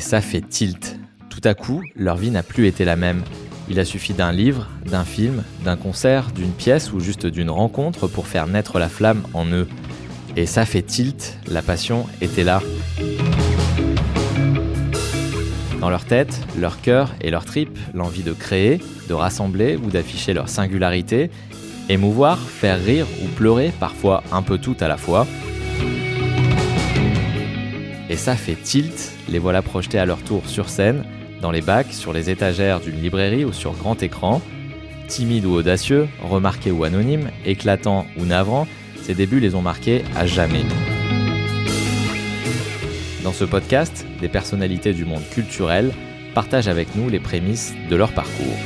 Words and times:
Et 0.00 0.02
ça 0.02 0.22
fait 0.22 0.40
tilt. 0.40 0.98
Tout 1.28 1.42
à 1.44 1.52
coup, 1.52 1.82
leur 1.94 2.16
vie 2.16 2.30
n'a 2.30 2.42
plus 2.42 2.66
été 2.66 2.86
la 2.86 2.96
même. 2.96 3.22
Il 3.68 3.78
a 3.78 3.84
suffi 3.84 4.14
d'un 4.14 4.32
livre, 4.32 4.66
d'un 4.86 5.04
film, 5.04 5.42
d'un 5.62 5.76
concert, 5.76 6.30
d'une 6.30 6.52
pièce 6.52 6.90
ou 6.94 7.00
juste 7.00 7.26
d'une 7.26 7.50
rencontre 7.50 8.08
pour 8.08 8.26
faire 8.26 8.46
naître 8.46 8.78
la 8.78 8.88
flamme 8.88 9.24
en 9.34 9.44
eux. 9.48 9.68
Et 10.36 10.46
ça 10.46 10.64
fait 10.64 10.80
tilt, 10.80 11.36
la 11.48 11.60
passion 11.60 12.06
était 12.22 12.44
là. 12.44 12.62
Dans 15.80 15.90
leur 15.90 16.06
tête, 16.06 16.46
leur 16.58 16.80
cœur 16.80 17.14
et 17.20 17.30
leur 17.30 17.44
tripes, 17.44 17.78
l'envie 17.92 18.22
de 18.22 18.32
créer, 18.32 18.80
de 19.06 19.12
rassembler 19.12 19.76
ou 19.76 19.90
d'afficher 19.90 20.32
leur 20.32 20.48
singularité, 20.48 21.30
émouvoir, 21.90 22.38
faire 22.38 22.82
rire 22.82 23.06
ou 23.22 23.28
pleurer, 23.36 23.70
parfois 23.78 24.24
un 24.32 24.40
peu 24.40 24.56
tout 24.56 24.76
à 24.80 24.88
la 24.88 24.96
fois. 24.96 25.26
Et 28.10 28.16
ça 28.16 28.34
fait 28.34 28.56
tilt, 28.56 29.12
les 29.28 29.38
voilà 29.38 29.62
projetés 29.62 30.00
à 30.00 30.04
leur 30.04 30.20
tour 30.22 30.42
sur 30.48 30.68
scène, 30.68 31.04
dans 31.40 31.52
les 31.52 31.60
bacs, 31.60 31.92
sur 31.92 32.12
les 32.12 32.28
étagères 32.28 32.80
d'une 32.80 33.00
librairie 33.00 33.44
ou 33.44 33.52
sur 33.52 33.72
grand 33.74 34.02
écran. 34.02 34.42
Timides 35.06 35.44
ou 35.44 35.52
audacieux, 35.52 36.08
remarqués 36.20 36.72
ou 36.72 36.82
anonymes, 36.82 37.30
éclatants 37.46 38.06
ou 38.18 38.24
navrants, 38.24 38.66
ces 39.00 39.14
débuts 39.14 39.38
les 39.38 39.54
ont 39.54 39.62
marqués 39.62 40.02
à 40.16 40.26
jamais. 40.26 40.64
Dans 43.22 43.32
ce 43.32 43.44
podcast, 43.44 44.04
des 44.20 44.28
personnalités 44.28 44.92
du 44.92 45.04
monde 45.04 45.22
culturel 45.30 45.92
partagent 46.34 46.68
avec 46.68 46.96
nous 46.96 47.08
les 47.08 47.20
prémices 47.20 47.74
de 47.88 47.94
leur 47.94 48.10
parcours. 48.10 48.58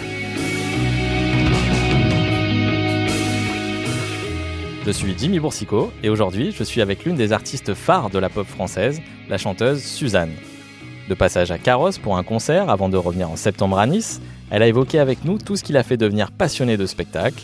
Je 4.86 4.90
suis 4.90 5.14
Jimmy 5.18 5.38
Boursicot 5.38 5.92
et 6.02 6.08
aujourd'hui 6.08 6.52
je 6.52 6.64
suis 6.64 6.80
avec 6.80 7.04
l'une 7.04 7.16
des 7.16 7.32
artistes 7.32 7.74
phares 7.74 8.08
de 8.08 8.19
la 8.19 8.30
pop 8.30 8.47
française, 8.47 9.02
la 9.28 9.39
chanteuse 9.39 9.83
Suzanne. 9.83 10.33
De 11.08 11.14
passage 11.14 11.50
à 11.50 11.58
Carrosse 11.58 11.98
pour 11.98 12.17
un 12.17 12.22
concert 12.22 12.70
avant 12.70 12.89
de 12.89 12.97
revenir 12.97 13.31
en 13.31 13.36
septembre 13.36 13.78
à 13.78 13.86
Nice, 13.86 14.20
elle 14.50 14.62
a 14.62 14.66
évoqué 14.66 14.98
avec 14.98 15.25
nous 15.25 15.39
tout 15.39 15.56
ce 15.56 15.62
qui 15.62 15.72
l'a 15.72 15.83
fait 15.83 15.97
devenir 15.97 16.31
passionnée 16.31 16.77
de 16.77 16.86
spectacle. 16.86 17.42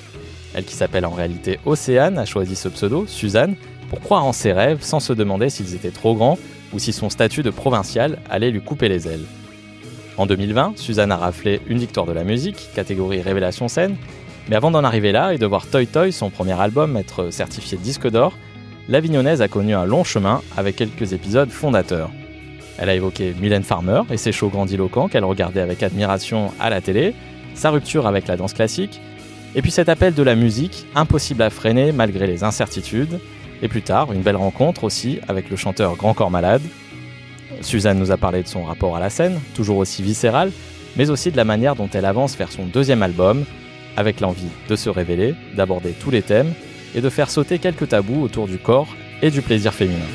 Elle 0.55 0.64
qui 0.64 0.75
s'appelle 0.75 1.06
en 1.06 1.11
réalité 1.11 1.59
Océane 1.67 2.19
a 2.19 2.25
choisi 2.25 2.56
ce 2.56 2.69
pseudo, 2.69 3.06
Suzanne, 3.06 3.56
pour 3.89 4.00
croire 4.00 4.25
en 4.25 4.33
ses 4.33 4.53
rêves 4.53 4.83
sans 4.83 5.00
se 5.00 5.12
demander 5.12 5.50
s'ils 5.50 5.75
étaient 5.75 5.91
trop 5.91 6.14
grands 6.14 6.39
ou 6.72 6.78
si 6.78 6.92
son 6.92 7.11
statut 7.11 7.42
de 7.42 7.50
provinciale 7.50 8.19
allait 8.31 8.50
lui 8.50 8.61
couper 8.61 8.89
les 8.89 9.09
ailes. 9.09 9.25
En 10.17 10.27
2020, 10.27 10.75
Suzanne 10.77 11.12
a 11.12 11.17
raflé 11.17 11.61
une 11.67 11.78
victoire 11.78 12.06
de 12.06 12.12
la 12.12 12.25
musique, 12.25 12.69
catégorie 12.75 13.22
Révélation 13.22 13.69
scène, 13.69 13.97
mais 14.48 14.56
avant 14.56 14.70
d'en 14.70 14.84
arriver 14.84 15.12
là 15.12 15.33
et 15.33 15.39
de 15.39 15.47
voir 15.47 15.67
Toy 15.67 15.87
Toy, 15.87 16.12
son 16.12 16.31
premier 16.31 16.61
album, 16.61 16.97
être 16.97 17.31
certifié 17.31 17.78
disque 17.78 18.09
d'or, 18.09 18.34
l'Avignonnaise 18.89 19.42
a 19.42 19.48
connu 19.48 19.75
un 19.75 19.84
long 19.84 20.05
chemin 20.05 20.42
avec 20.56 20.77
quelques 20.77 21.12
épisodes 21.12 21.50
fondateurs. 21.50 22.11
Elle 22.78 22.89
a 22.89 22.95
évoqué 22.95 23.34
Mylène 23.41 23.62
Farmer 23.62 24.03
et 24.11 24.17
ses 24.17 24.33
shows 24.33 24.48
grandiloquents 24.48 25.09
qu'elle 25.09 25.25
regardait 25.25 25.61
avec 25.61 25.83
admiration 25.83 26.53
à 26.59 26.70
la 26.70 26.81
télé, 26.81 27.14
sa 27.55 27.70
rupture 27.70 28.06
avec 28.06 28.27
la 28.27 28.37
danse 28.37 28.55
classique, 28.55 29.00
et 29.55 29.62
puis 29.62 29.70
cet 29.70 29.89
appel 29.89 30.14
de 30.14 30.22
la 30.22 30.34
musique, 30.34 30.87
impossible 30.95 31.42
à 31.42 31.50
freiner 31.50 31.92
malgré 31.92 32.27
les 32.27 32.45
incertitudes, 32.45 33.20
et 33.62 33.69
plus 33.69 33.83
tard, 33.83 34.12
une 34.12 34.22
belle 34.22 34.37
rencontre 34.37 34.84
aussi 34.84 35.19
avec 35.28 35.50
le 35.50 35.56
chanteur 35.56 35.97
Grand 35.97 36.15
Corps 36.15 36.31
Malade. 36.31 36.62
Suzanne 37.61 37.98
nous 37.98 38.11
a 38.11 38.17
parlé 38.17 38.42
de 38.42 38.48
son 38.48 38.65
rapport 38.65 38.97
à 38.97 39.00
la 39.00 39.11
scène, 39.11 39.39
toujours 39.55 39.77
aussi 39.77 40.03
viscéral, 40.03 40.50
mais 40.97 41.11
aussi 41.11 41.31
de 41.31 41.37
la 41.37 41.44
manière 41.44 41.77
dont 41.77 41.91
elle 41.92 42.06
avance 42.06 42.37
vers 42.37 42.50
son 42.50 42.65
deuxième 42.65 43.03
album, 43.03 43.44
avec 43.97 44.20
l'envie 44.20 44.48
de 44.69 44.77
se 44.77 44.89
révéler, 44.89 45.34
d'aborder 45.55 45.91
tous 45.91 46.11
les 46.11 46.22
thèmes 46.22 46.55
et 46.94 47.00
de 47.00 47.08
faire 47.08 47.30
sauter 47.30 47.58
quelques 47.58 47.88
tabous 47.88 48.22
autour 48.22 48.46
du 48.46 48.58
corps 48.58 48.88
et 49.22 49.30
du 49.30 49.42
plaisir 49.42 49.72
féminin. 49.74 50.06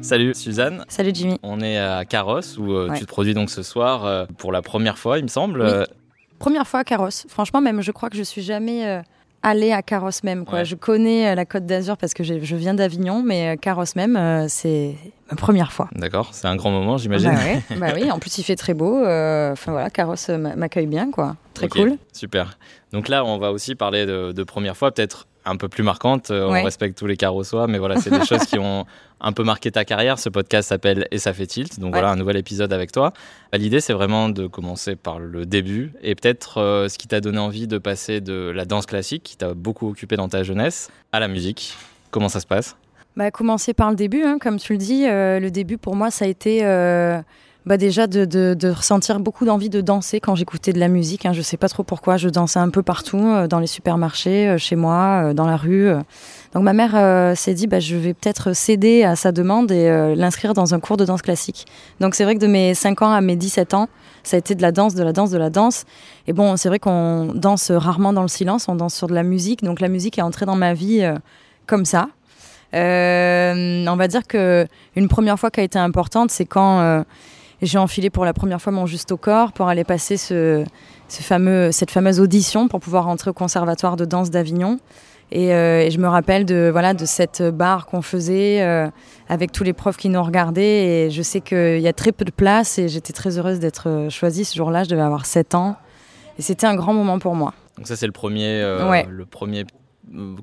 Salut 0.00 0.34
Suzanne. 0.34 0.84
Salut 0.88 1.12
Jimmy. 1.14 1.38
On 1.42 1.60
est 1.60 1.78
à 1.78 2.04
Carrosse 2.04 2.58
où 2.58 2.72
euh, 2.72 2.92
tu 2.94 3.00
te 3.00 3.06
produis 3.06 3.32
donc 3.32 3.48
ce 3.48 3.62
soir 3.62 4.04
euh, 4.04 4.26
pour 4.36 4.52
la 4.52 4.60
première 4.60 4.98
fois, 4.98 5.18
il 5.18 5.22
me 5.22 5.28
semble. 5.28 5.62
Oui. 5.62 5.84
Première 6.38 6.66
fois 6.66 6.80
à 6.80 6.84
Carrosse. 6.84 7.24
Franchement, 7.28 7.60
même 7.60 7.80
je 7.80 7.92
crois 7.92 8.10
que 8.10 8.16
je 8.16 8.22
suis 8.22 8.42
jamais 8.42 9.02
euh, 9.44 9.48
allée 9.48 9.72
à 9.72 9.82
Carrosse 9.82 10.22
même. 10.24 10.44
Quoi. 10.44 10.60
Ouais. 10.60 10.64
Je 10.64 10.74
connais 10.74 11.34
la 11.34 11.44
Côte 11.44 11.66
d'Azur 11.66 11.96
parce 11.96 12.14
que 12.14 12.22
je 12.24 12.56
viens 12.56 12.74
d'Avignon, 12.74 13.22
mais 13.24 13.56
Carrosse 13.58 13.96
même, 13.96 14.46
c'est 14.48 14.94
ma 15.30 15.36
première 15.36 15.72
fois. 15.72 15.88
D'accord, 15.94 16.30
c'est 16.32 16.46
un 16.46 16.56
grand 16.56 16.70
moment, 16.70 16.96
j'imagine. 16.98 17.30
Bah, 17.32 17.38
ouais, 17.44 17.76
bah 17.78 17.86
oui, 17.94 18.10
en 18.10 18.18
plus 18.18 18.38
il 18.38 18.42
fait 18.44 18.56
très 18.56 18.74
beau. 18.74 18.98
euh, 19.04 19.52
Enfin 19.52 19.72
voilà, 19.72 19.90
Carrosse 19.90 20.28
m'a- 20.28 20.56
m'accueille 20.56 20.86
bien, 20.86 21.10
quoi. 21.10 21.36
Très 21.54 21.68
cool. 21.68 21.96
Super. 22.12 22.58
Donc 22.92 23.08
là, 23.08 23.24
on 23.24 23.38
va 23.38 23.52
aussi 23.52 23.74
parler 23.74 24.06
de, 24.06 24.32
de 24.32 24.42
première 24.44 24.76
fois, 24.76 24.90
peut-être 24.92 25.26
un 25.44 25.56
peu 25.56 25.68
plus 25.68 25.82
marquante. 25.82 26.30
Euh, 26.30 26.48
Ouais. 26.48 26.60
On 26.60 26.64
respecte 26.64 26.96
tous 26.98 27.06
les 27.06 27.16
carrossois, 27.16 27.66
mais 27.66 27.78
voilà, 27.78 27.96
c'est 28.00 28.10
des 28.10 28.24
choses 28.26 28.44
qui 28.44 28.58
ont 28.58 28.84
un 29.20 29.32
peu 29.32 29.44
marqué 29.44 29.70
ta 29.70 29.84
carrière. 29.84 30.18
Ce 30.18 30.28
podcast 30.28 30.68
s'appelle 30.68 31.06
Et 31.10 31.18
ça 31.18 31.32
fait 31.32 31.46
tilt. 31.46 31.78
Donc 31.80 31.92
Ouais. 31.94 32.00
voilà, 32.00 32.10
un 32.12 32.16
nouvel 32.16 32.36
épisode 32.36 32.72
avec 32.72 32.92
toi. 32.92 33.12
L'idée, 33.52 33.80
c'est 33.80 33.92
vraiment 33.92 34.28
de 34.28 34.46
commencer 34.46 34.96
par 34.96 35.18
le 35.18 35.46
début 35.46 35.92
et 36.02 36.14
peut-être 36.14 36.58
euh, 36.58 36.88
ce 36.88 36.98
qui 36.98 37.08
t'a 37.08 37.20
donné 37.20 37.38
envie 37.38 37.66
de 37.66 37.78
passer 37.78 38.20
de 38.20 38.50
la 38.54 38.64
danse 38.64 38.86
classique, 38.86 39.22
qui 39.22 39.36
t'a 39.36 39.54
beaucoup 39.54 39.88
occupé 39.88 40.16
dans 40.16 40.28
ta 40.28 40.42
jeunesse, 40.42 40.90
à 41.12 41.20
la 41.20 41.28
musique. 41.28 41.74
Comment 42.10 42.28
ça 42.28 42.40
se 42.40 42.46
passe? 42.46 42.76
Bah, 43.16 43.30
commencer 43.30 43.74
par 43.74 43.90
le 43.90 43.96
début, 43.96 44.22
hein, 44.24 44.38
comme 44.40 44.58
tu 44.58 44.72
le 44.72 44.78
dis. 44.78 45.06
euh, 45.06 45.38
le 45.38 45.50
début 45.50 45.76
pour 45.78 45.94
moi, 45.96 46.10
ça 46.10 46.24
a 46.24 46.28
été 46.28 46.60
euh, 46.64 47.20
bah, 47.64 47.76
déjà 47.76 48.06
de, 48.06 48.24
de- 48.24 48.70
ressentir 48.70 49.20
beaucoup 49.20 49.44
d'envie 49.44 49.70
de 49.70 49.80
danser 49.80 50.18
quand 50.18 50.34
j'écoutais 50.34 50.72
de 50.72 50.80
la 50.80 50.88
musique. 50.88 51.26
Hein. 51.26 51.32
Je 51.32 51.42
sais 51.42 51.56
pas 51.56 51.68
trop 51.68 51.84
pourquoi, 51.84 52.16
je 52.16 52.28
dansais 52.28 52.58
un 52.58 52.70
peu 52.70 52.82
partout, 52.82 53.24
euh, 53.24 53.46
dans 53.46 53.60
les 53.60 53.66
supermarchés, 53.66 54.48
euh, 54.48 54.58
chez 54.58 54.74
moi, 54.74 55.26
euh, 55.26 55.34
dans 55.34 55.46
la 55.46 55.56
rue. 55.56 55.90
Donc 56.54 56.64
ma 56.64 56.72
mère 56.72 57.36
s'est 57.36 57.54
dit, 57.54 57.66
bah, 57.66 57.80
je 57.80 57.96
vais 57.96 58.14
peut-être 58.14 58.52
céder 58.52 59.04
à 59.04 59.16
sa 59.16 59.32
demande 59.32 59.70
et 59.70 60.14
l'inscrire 60.14 60.52
dans 60.52 60.74
un 60.74 60.80
cours 60.80 60.98
de 60.98 61.04
danse 61.06 61.22
classique. 61.22 61.66
Donc 62.00 62.14
c'est 62.14 62.24
vrai 62.24 62.34
que 62.34 62.40
de 62.40 62.46
mes 62.46 62.74
5 62.74 63.00
ans 63.00 63.12
à 63.12 63.22
mes 63.22 63.36
17 63.36 63.72
ans, 63.72 63.88
ça 64.22 64.36
a 64.36 64.38
été 64.38 64.54
de 64.54 64.60
la 64.60 64.70
danse, 64.70 64.94
de 64.94 65.02
la 65.02 65.12
danse, 65.14 65.30
de 65.30 65.38
la 65.38 65.48
danse. 65.48 65.84
Et 66.26 66.34
bon, 66.34 66.58
c'est 66.58 66.68
vrai 66.68 66.78
qu'on 66.78 67.32
danse 67.34 67.70
rarement 67.70 68.12
dans 68.12 68.20
le 68.22 68.28
silence, 68.28 68.68
on 68.68 68.74
danse 68.74 68.94
sur 68.94 69.06
de 69.06 69.14
la 69.14 69.22
musique. 69.22 69.62
Donc 69.62 69.80
la 69.80 69.88
musique 69.88 70.18
est 70.18 70.22
entrée 70.22 70.44
dans 70.44 70.56
ma 70.56 70.74
vie 70.74 71.10
comme 71.66 71.86
ça. 71.86 72.08
On 72.74 73.96
va 73.96 74.08
dire 74.08 74.26
que 74.26 74.66
une 74.94 75.08
première 75.08 75.38
fois 75.38 75.50
qui 75.50 75.60
a 75.60 75.62
été 75.62 75.78
importante, 75.78 76.30
c'est 76.30 76.44
quand 76.44 77.02
j'ai 77.66 77.78
enfilé 77.78 78.10
pour 78.10 78.24
la 78.24 78.32
première 78.32 78.60
fois 78.60 78.72
mon 78.72 78.86
juste 78.86 79.12
au 79.12 79.16
corps 79.16 79.52
pour 79.52 79.68
aller 79.68 79.84
passer 79.84 80.16
ce, 80.16 80.64
ce 81.08 81.22
fameux, 81.22 81.72
cette 81.72 81.90
fameuse 81.90 82.20
audition 82.20 82.68
pour 82.68 82.80
pouvoir 82.80 83.04
rentrer 83.04 83.30
au 83.30 83.34
conservatoire 83.34 83.96
de 83.96 84.04
danse 84.04 84.30
d'Avignon. 84.30 84.78
Et, 85.34 85.54
euh, 85.54 85.80
et 85.80 85.90
je 85.90 85.98
me 85.98 86.08
rappelle 86.08 86.44
de 86.44 86.68
voilà 86.70 86.92
de 86.92 87.06
cette 87.06 87.42
barre 87.42 87.86
qu'on 87.86 88.02
faisait 88.02 88.60
euh, 88.62 88.88
avec 89.30 89.50
tous 89.50 89.64
les 89.64 89.72
profs 89.72 89.96
qui 89.96 90.10
nous 90.10 90.22
regardaient. 90.22 91.06
Et 91.06 91.10
je 91.10 91.22
sais 91.22 91.40
qu'il 91.40 91.80
y 91.80 91.88
a 91.88 91.92
très 91.94 92.12
peu 92.12 92.24
de 92.26 92.30
place 92.30 92.78
et 92.78 92.88
j'étais 92.88 93.14
très 93.14 93.38
heureuse 93.38 93.58
d'être 93.58 93.88
euh, 93.88 94.10
choisie 94.10 94.44
ce 94.44 94.54
jour-là. 94.56 94.84
Je 94.84 94.90
devais 94.90 95.00
avoir 95.02 95.24
7 95.24 95.54
ans. 95.54 95.76
Et 96.38 96.42
c'était 96.42 96.66
un 96.66 96.74
grand 96.74 96.92
moment 96.92 97.18
pour 97.18 97.34
moi. 97.34 97.54
Donc 97.78 97.86
ça, 97.86 97.96
c'est 97.96 98.06
le 98.06 98.12
premier, 98.12 98.60
euh, 98.60 98.90
Ouais. 98.90 99.06
le 99.08 99.24
premier 99.24 99.64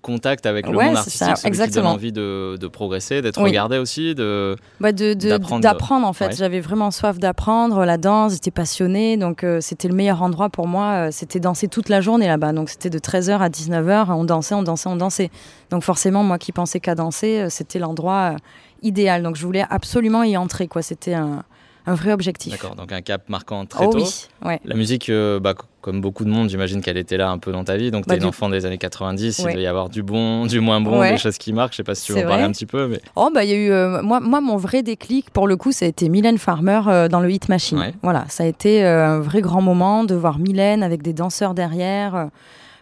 contact 0.02 0.46
avec 0.46 0.68
le 0.68 0.76
Ouais, 0.76 0.86
monde 0.88 0.98
artistique, 0.98 1.20
ça, 1.20 1.26
celui 1.36 1.42
qui 1.42 1.48
exactement. 1.48 1.92
envie 1.92 2.12
de, 2.12 2.58
de 2.60 2.68
progresser, 2.68 3.22
d'être 3.22 3.38
Oui. 3.42 3.50
regardé 3.50 3.78
aussi, 3.78 4.16
de... 4.16 4.56
Bah, 4.80 4.92
D'apprendre. 4.94 6.08
en 6.08 6.14
fait. 6.14 6.28
Ouais. 6.28 6.36
J'avais 6.36 6.60
vraiment 6.60 6.92
soif 6.92 7.20
d'apprendre 7.20 7.86
la 7.86 7.98
danse, 7.98 8.34
j'étais 8.34 8.52
passionnée, 8.52 9.18
donc 9.18 9.44
euh, 9.44 9.60
c'était 9.62 9.88
le 9.88 9.94
meilleur 9.96 10.22
endroit 10.24 10.50
pour 10.50 10.68
moi. 10.68 11.08
euh, 11.08 11.10
C'était 11.12 11.40
danser 11.40 11.68
toute 11.68 11.90
la 11.90 12.02
journée 12.02 12.28
là-bas, 12.28 12.54
donc 12.54 12.70
c'était 12.70 12.90
de 12.90 13.00
13h 13.00 13.38
à 13.40 13.50
19h, 13.50 14.12
on 14.14 14.24
dansait, 14.24 14.56
on 14.56 14.64
dansait, 14.64 14.90
on 14.90 14.96
dansait. 14.96 15.30
Donc 15.70 15.84
forcément, 15.84 16.24
moi 16.24 16.38
qui 16.38 16.52
pensais 16.52 16.80
qu'à 16.80 16.96
danser, 16.96 17.40
euh, 17.42 17.50
c'était 17.50 17.80
l'endroit 17.80 18.34
euh, 18.34 18.38
idéal. 18.82 19.24
Donc 19.24 19.36
je 19.36 19.46
voulais 19.46 19.66
absolument 19.70 20.24
y 20.24 20.38
entrer, 20.38 20.68
quoi. 20.68 20.82
C'était 20.82 21.14
un, 21.14 21.44
un 21.88 21.96
vrai 21.96 22.12
objectif. 22.12 22.52
D'accord, 22.52 22.76
donc 22.76 22.92
un 22.92 23.02
cap 23.02 23.30
marquant 23.30 23.66
très 23.66 23.86
Oh 23.86 23.92
tôt. 23.92 23.98
oui, 23.98 24.28
ouais. 24.46 24.60
La 24.66 24.76
musique, 24.76 25.10
euh, 25.10 25.40
bah, 25.40 25.54
comme 25.82 26.02
beaucoup 26.02 26.24
de 26.26 26.30
monde, 26.30 26.50
j'imagine 26.50 26.82
qu'elle 26.82 26.98
était 26.98 27.18
là 27.18 27.30
un 27.32 27.38
peu 27.40 27.52
dans 27.52 27.64
ta 27.64 27.78
vie. 27.78 27.90
Donc, 27.90 28.04
tu 28.04 28.10
Bah, 28.10 28.16
es 28.16 28.18
une 28.20 28.26
enfant 28.26 28.50
des 28.50 28.66
années 28.66 28.78
90, 28.78 29.40
il 29.40 29.46
devait 29.46 29.62
y 29.64 29.68
avoir 29.68 29.90
du 29.90 30.04
bon, 30.04 30.46
du 30.46 30.60
moins 30.60 30.82
bon, 30.82 31.00
Ouais. 31.00 31.12
des 31.14 31.18
choses 31.18 31.38
qui 31.38 31.52
marquent. 31.54 31.72
Je 31.74 31.78
sais 31.78 31.84
pas 31.84 31.96
si 31.96 32.06
tu 32.06 32.14
veux 32.14 32.20
en 32.20 32.28
parler 32.28 32.44
un 32.44 32.52
petit 32.52 32.66
peu. 32.66 32.88
Mais... 32.88 33.00
Oh 33.16 33.30
bah 33.34 33.44
il 33.44 33.50
y 33.50 33.54
a 33.54 33.56
eu 33.56 33.72
euh, 33.72 34.02
moi 34.04 34.20
moi 34.20 34.40
mon 34.42 34.58
vrai 34.58 34.84
déclic 34.84 35.30
pour 35.32 35.48
le 35.48 35.56
coup 35.58 35.72
ça 35.72 35.86
a 35.86 35.88
été 35.88 36.10
Mylène 36.10 36.38
Farmer 36.38 36.82
euh, 36.88 37.08
dans 37.08 37.22
le 37.22 37.32
Hit 37.32 37.50
Machine. 37.50 37.94
Voilà, 38.04 38.26
ça 38.30 38.44
a 38.44 38.48
été 38.48 38.86
un 38.86 39.20
vrai 39.20 39.42
grand 39.42 39.62
moment 39.62 40.04
de 40.04 40.16
voir 40.16 40.38
Mylène 40.38 40.84
avec 40.84 41.02
des 41.02 41.14
danseurs 41.14 41.54
derrière. 41.54 42.30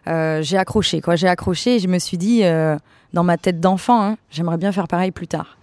j'ai 0.05 0.57
accroché 0.57 1.01
quoi, 1.01 1.15
j'ai 1.15 1.27
accroché 1.27 1.75
et 1.75 1.79
je 1.79 1.87
me 1.87 1.99
suis 1.99 2.17
dit 2.17 2.41
dans 3.13 3.23
ma 3.23 3.37
tête 3.37 3.59
d'enfant, 3.59 4.01
hein, 4.03 4.17
j'aimerais 4.31 4.57
bien 4.57 4.71
faire 4.71 4.87
pareil 4.87 5.11
plus 5.11 5.27
tard. 5.27 5.56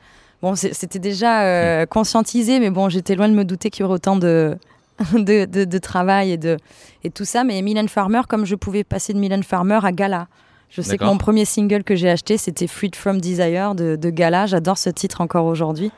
Bon, 0.45 0.55
c'était 0.57 0.99
déjà 0.99 1.43
euh, 1.45 1.87
conscientisé, 1.87 2.61
mais 2.61 2.69
bon, 2.69 2.91
j'étais 2.91 3.15
loin 3.15 3.29
de 3.31 3.35
me 3.35 3.45
douter 3.45 3.71
qu'il 3.71 3.83
y 3.83 3.85
aurait 3.85 3.95
autant 3.95 4.17
de, 4.17 4.57
de, 5.15 5.47
de- 5.47 5.65
de 5.65 5.79
travail 5.79 6.33
et 6.33 6.37
de, 6.37 6.59
et 7.03 7.09
tout 7.11 7.25
ça. 7.25 7.45
Mais 7.45 7.63
Mylène 7.63 7.89
Farmer, 7.89 8.21
comme 8.29 8.45
je 8.45 8.55
pouvais 8.55 8.85
passer 8.85 9.15
de 9.15 9.19
Mylène 9.19 9.43
Farmer 9.43 9.79
à 9.83 9.91
Gala. 9.91 10.29
Je 10.69 10.83
sais 10.83 10.99
que 10.99 11.05
mon 11.05 11.17
premier 11.19 11.45
single 11.47 11.83
que 11.83 11.95
j'ai 11.97 12.11
acheté, 12.11 12.37
c'était 12.37 12.67
Freed 12.67 12.95
from 12.95 13.21
Desire 13.23 13.75
de, 13.75 13.97
de 13.97 14.11
Gala. 14.11 14.45
J'adore 14.47 14.77
ce 14.77 14.91
titre 14.91 15.21
encore 15.23 15.47
aujourd'hui. 15.47 15.91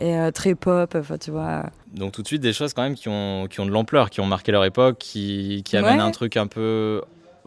et 0.00 0.14
euh, 0.16 0.30
très 0.32 0.54
pop, 0.54 0.94
tu 1.20 1.30
vois. 1.30 1.66
Donc 1.94 2.12
tout 2.12 2.22
de 2.22 2.26
suite 2.26 2.42
des 2.42 2.52
choses 2.52 2.74
quand 2.74 2.82
même 2.82 2.94
qui 2.94 3.08
ont, 3.08 3.46
qui 3.48 3.60
ont 3.60 3.66
de 3.66 3.70
l'ampleur, 3.70 4.10
qui 4.10 4.20
ont 4.20 4.26
marqué 4.26 4.52
leur 4.52 4.64
époque, 4.66 4.98
qui, 4.98 5.62
qui 5.64 5.76
amènent 5.78 5.96
Ouais. 5.98 6.02
un 6.02 6.10
truc 6.10 6.36
un 6.36 6.46
peu 6.46 7.00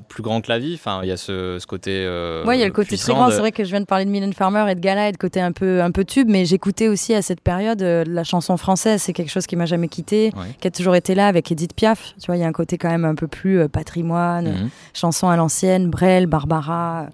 plus 0.08 0.24
grand 0.24 0.42
que 0.42 0.50
la 0.50 0.60
vie. 0.60 0.74
Enfin, 0.76 1.00
il 1.04 1.10
y 1.10 1.12
a 1.12 1.18
ce, 1.18 1.58
ce 1.60 1.66
côté. 1.68 1.92
Euh, 2.06 2.44
Ouais, 2.46 2.58
il 2.58 2.60
y 2.60 2.64
a 2.64 2.68
le 2.68 2.72
côté 2.74 2.98
très 2.98 3.14
grand. 3.14 3.28
de- 3.28 3.32
C'est 3.34 3.40
vrai 3.40 3.52
que 3.52 3.64
je 3.64 3.70
viens 3.70 3.80
de 3.82 3.86
parler 3.86 4.06
de 4.06 4.10
Mylène 4.10 4.34
Farmer 4.34 4.66
et 4.72 4.76
de 4.76 4.80
Gala 4.80 5.10
et 5.10 5.12
de 5.12 5.18
côté 5.18 5.40
un 5.42 5.52
peu, 5.52 5.82
un 5.82 5.92
peu 5.92 6.04
tube, 6.06 6.28
mais 6.30 6.46
j'écoutais 6.46 6.88
aussi 6.88 7.14
à 7.14 7.22
cette 7.22 7.42
période 7.42 7.82
euh, 7.82 8.04
la 8.08 8.24
chanson 8.24 8.58
française. 8.58 9.02
C'est 9.02 9.14
quelque 9.14 9.32
chose 9.32 9.48
qui 9.48 9.56
m'a 9.56 9.66
jamais 9.66 9.88
quitté, 9.88 10.32
Ouais. 10.36 10.56
qui 10.60 10.68
a 10.68 10.72
toujours 10.72 10.96
été 10.96 11.16
là 11.16 11.28
avec 11.28 11.52
Edith 11.52 11.74
Piaf. 11.76 12.14
Tu 12.20 12.26
vois, 12.28 12.38
il 12.38 12.40
y 12.42 12.44
a 12.44 12.48
un 12.48 12.52
côté 12.52 12.78
quand 12.78 12.90
même 12.90 13.06
un 13.06 13.16
peu 13.16 13.28
plus 13.28 13.60
euh, 13.60 13.68
patrimoine, 13.68 14.50
Mhm. 14.50 14.70
chanson 14.94 15.30
à 15.30 15.36
l'ancienne, 15.38 15.90
Brel, 15.90 16.28
Barbara. 16.28 17.08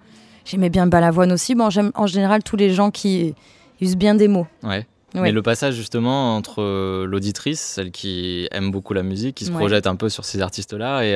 J'aimais 0.45 0.69
bien 0.69 0.87
Balavoine 0.87 1.31
aussi. 1.31 1.55
Bon, 1.55 1.69
j'aime 1.69 1.91
en 1.95 2.07
général 2.07 2.41
tous 2.43 2.55
les 2.55 2.69
gens 2.73 2.89
qui 2.91 3.35
usent 3.81 3.97
bien 3.97 4.15
des 4.15 4.27
mots. 4.27 4.47
Ouais. 4.63 4.85
Ouais. 5.15 5.21
Mais 5.21 5.31
le 5.31 5.41
passage 5.41 5.73
justement 5.73 6.35
entre 6.35 6.61
l'auditrice, 7.05 7.59
celle 7.61 7.91
qui 7.91 8.47
aime 8.51 8.71
beaucoup 8.71 8.93
la 8.93 9.03
musique, 9.03 9.35
qui 9.35 9.45
se 9.45 9.51
Ouais. 9.51 9.57
projette 9.57 9.87
un 9.87 9.95
peu 9.95 10.09
sur 10.09 10.25
ces 10.25 10.41
artistes-là, 10.41 11.03
et, 11.03 11.15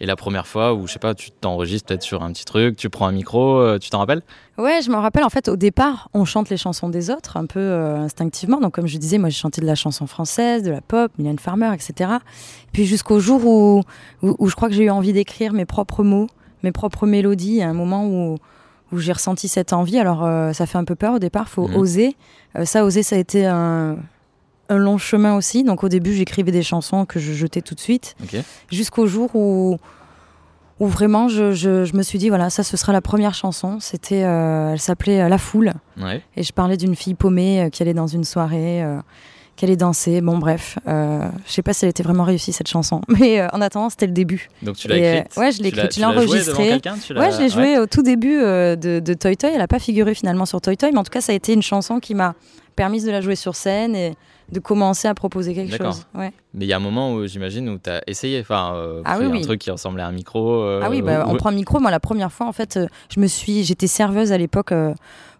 et 0.00 0.06
la 0.06 0.16
première 0.16 0.46
fois 0.46 0.74
où, 0.74 0.86
je 0.86 0.92
sais 0.92 0.98
pas, 0.98 1.14
tu 1.14 1.30
t'enregistres 1.30 1.88
peut-être 1.88 2.02
sur 2.02 2.22
un 2.22 2.32
petit 2.32 2.44
truc, 2.44 2.76
tu 2.76 2.88
prends 2.90 3.06
un 3.06 3.12
micro, 3.12 3.58
euh, 3.58 3.78
tu 3.78 3.90
t'en 3.90 3.98
rappelles? 3.98 4.22
Ouais, 4.56 4.80
je 4.82 4.90
me 4.90 4.96
rappelle, 4.96 5.24
en 5.24 5.28
fait, 5.30 5.48
au 5.48 5.56
départ, 5.56 6.08
on 6.14 6.24
chante 6.24 6.50
les 6.50 6.56
chansons 6.56 6.88
des 6.88 7.10
autres, 7.10 7.36
un 7.36 7.46
peu 7.46 7.58
euh, 7.60 7.96
instinctivement. 7.96 8.60
Donc, 8.60 8.74
comme 8.74 8.86
je 8.86 8.96
disais, 8.98 9.18
moi, 9.18 9.28
j'ai 9.28 9.36
chanté 9.38 9.60
de 9.60 9.66
la 9.66 9.74
chanson 9.74 10.06
française, 10.06 10.62
de 10.62 10.70
la 10.70 10.80
pop, 10.80 11.10
Mylène 11.18 11.38
Farmer, 11.38 11.70
etc. 11.74 12.10
Puis 12.72 12.84
jusqu'au 12.86 13.20
jour 13.20 13.44
où, 13.46 13.82
où, 14.22 14.36
où 14.38 14.48
je 14.48 14.54
crois 14.56 14.68
que 14.68 14.74
j'ai 14.74 14.84
eu 14.84 14.90
envie 14.90 15.12
d'écrire 15.12 15.52
mes 15.52 15.64
propres 15.64 16.02
mots, 16.04 16.28
mes 16.62 16.72
propres 16.72 17.06
mélodies, 17.06 17.62
à 17.62 17.68
un 17.68 17.74
moment 17.74 18.06
où, 18.06 18.36
où 18.92 18.98
j'ai 18.98 19.12
ressenti 19.12 19.48
cette 19.48 19.72
envie. 19.72 19.98
Alors, 19.98 20.24
euh, 20.24 20.52
ça 20.52 20.66
fait 20.66 20.78
un 20.78 20.84
peu 20.84 20.94
peur 20.96 21.14
au 21.14 21.18
départ, 21.18 21.48
faut 21.48 21.68
Mhm. 21.68 21.76
oser. 21.76 22.16
Ça, 22.64 22.84
oser, 22.84 23.02
ça 23.02 23.16
a 23.16 23.18
été 23.18 23.46
un, 23.46 23.96
un 24.68 24.76
long 24.78 24.98
chemin 24.98 25.34
aussi. 25.36 25.64
Donc, 25.64 25.82
au 25.84 25.88
début, 25.88 26.12
j'écrivais 26.14 26.52
des 26.52 26.62
chansons 26.62 27.04
que 27.06 27.18
je 27.18 27.32
jetais 27.32 27.60
tout 27.62 27.74
de 27.74 27.80
suite 27.80 28.14
jusqu'au 28.70 29.06
jour 29.06 29.30
où, 29.34 29.76
où 30.80 30.86
vraiment 30.86 31.28
je, 31.28 31.52
je- 31.52 31.84
je 31.84 31.96
me 31.96 32.02
suis 32.02 32.18
dit 32.18 32.28
voilà 32.28 32.50
ça 32.50 32.62
ce 32.62 32.76
sera 32.76 32.92
la 32.92 33.00
première 33.00 33.34
chanson 33.34 33.78
c'était 33.80 34.22
euh, 34.24 34.72
elle 34.72 34.78
s'appelait 34.80 35.22
euh, 35.22 35.28
La 35.28 35.38
Foule 35.38 35.72
Ouais. 36.00 36.22
et 36.36 36.42
je 36.44 36.52
parlais 36.52 36.76
d'une 36.76 36.94
fille 36.94 37.14
paumée 37.14 37.62
euh, 37.62 37.68
qui 37.68 37.82
allait 37.82 37.94
dans 37.94 38.06
une 38.06 38.22
soirée 38.22 38.84
euh, 38.84 38.98
qui 39.58 39.64
allait 39.66 39.76
danser 39.76 40.20
bon 40.22 40.38
bref 40.38 40.78
euh, 40.88 41.28
je 41.46 41.52
sais 41.52 41.62
pas 41.62 41.72
si 41.74 41.84
elle 41.84 41.90
était 41.90 42.02
vraiment 42.02 42.24
réussie 42.24 42.52
cette 42.52 42.68
chanson 42.68 43.02
mais 43.08 43.40
euh, 43.40 43.48
en 43.52 43.60
attendant 43.60 43.90
c'était 43.90 44.06
le 44.06 44.12
début 44.12 44.48
Donc 44.62 44.76
tu 44.76 44.88
l'as 44.88 44.94
euh, 44.94 45.14
écrite 45.20 45.36
ouais, 45.36 45.52
je 45.52 45.62
l'ai 45.62 45.68
écrite, 45.68 45.84
je 45.84 45.88
tu 45.90 46.00
l'ai 46.00 46.06
l'as 46.06 46.12
enregistrée. 46.12 46.80
ouais 47.16 47.30
je 47.32 47.38
l'ai 47.40 47.48
jouée 47.50 47.78
au 47.78 47.86
tout 47.86 48.02
début 48.02 48.38
euh, 48.40 48.76
de, 48.76 49.00
de 49.00 49.14
Toy 49.14 49.36
Toy 49.36 49.50
elle 49.54 49.60
a 49.60 49.68
pas 49.68 49.78
figuré 49.80 50.14
finalement 50.14 50.46
sur 50.46 50.60
Toy 50.60 50.76
Toy 50.76 50.90
mais 50.92 50.98
en 50.98 51.04
tout 51.04 51.10
cas 51.10 51.20
ça 51.20 51.32
a 51.32 51.34
été 51.34 51.52
une 51.52 51.62
chanson 51.62 51.98
qui 52.00 52.14
m'a 52.14 52.34
permis 52.76 53.02
de 53.02 53.10
la 53.10 53.20
jouer 53.20 53.34
sur 53.34 53.56
scène 53.56 53.96
et 53.96 54.14
de 54.52 54.60
commencer 54.60 55.08
à 55.08 55.14
proposer 55.14 55.52
quelque 55.52 55.76
chose 55.76 56.06
ouais. 56.14 56.32
Mais 56.54 56.64
il 56.64 56.68
y 56.68 56.72
a 56.72 56.76
un 56.76 56.80
moment 56.80 57.12
où 57.12 57.26
j'imagine 57.26 57.68
où 57.68 57.78
tu 57.78 57.90
as 57.90 58.00
essayé, 58.06 58.40
enfin, 58.40 58.72
euh, 58.74 59.02
Ah 59.04 59.16
oui, 59.18 59.26
un 59.26 59.30
oui. 59.30 59.42
truc 59.42 59.60
qui 59.60 59.70
ressemblait 59.70 60.02
à 60.02 60.06
un 60.06 60.12
micro. 60.12 60.62
euh, 60.62 60.80
Ah 60.82 60.88
oui, 60.88 61.02
bah, 61.02 61.26
ou- 61.26 61.32
on 61.32 61.34
prend 61.36 61.50
le 61.50 61.56
micro. 61.56 61.78
Moi, 61.80 61.90
la 61.90 62.00
première 62.00 62.32
fois, 62.32 62.46
en 62.46 62.52
fait, 62.52 62.78
je 63.14 63.20
me 63.20 63.26
suis, 63.26 63.62
j'étais 63.64 63.86
serveuse 63.86 64.32
à 64.32 64.38
l'époque 64.38 64.72
euh, 64.72 64.94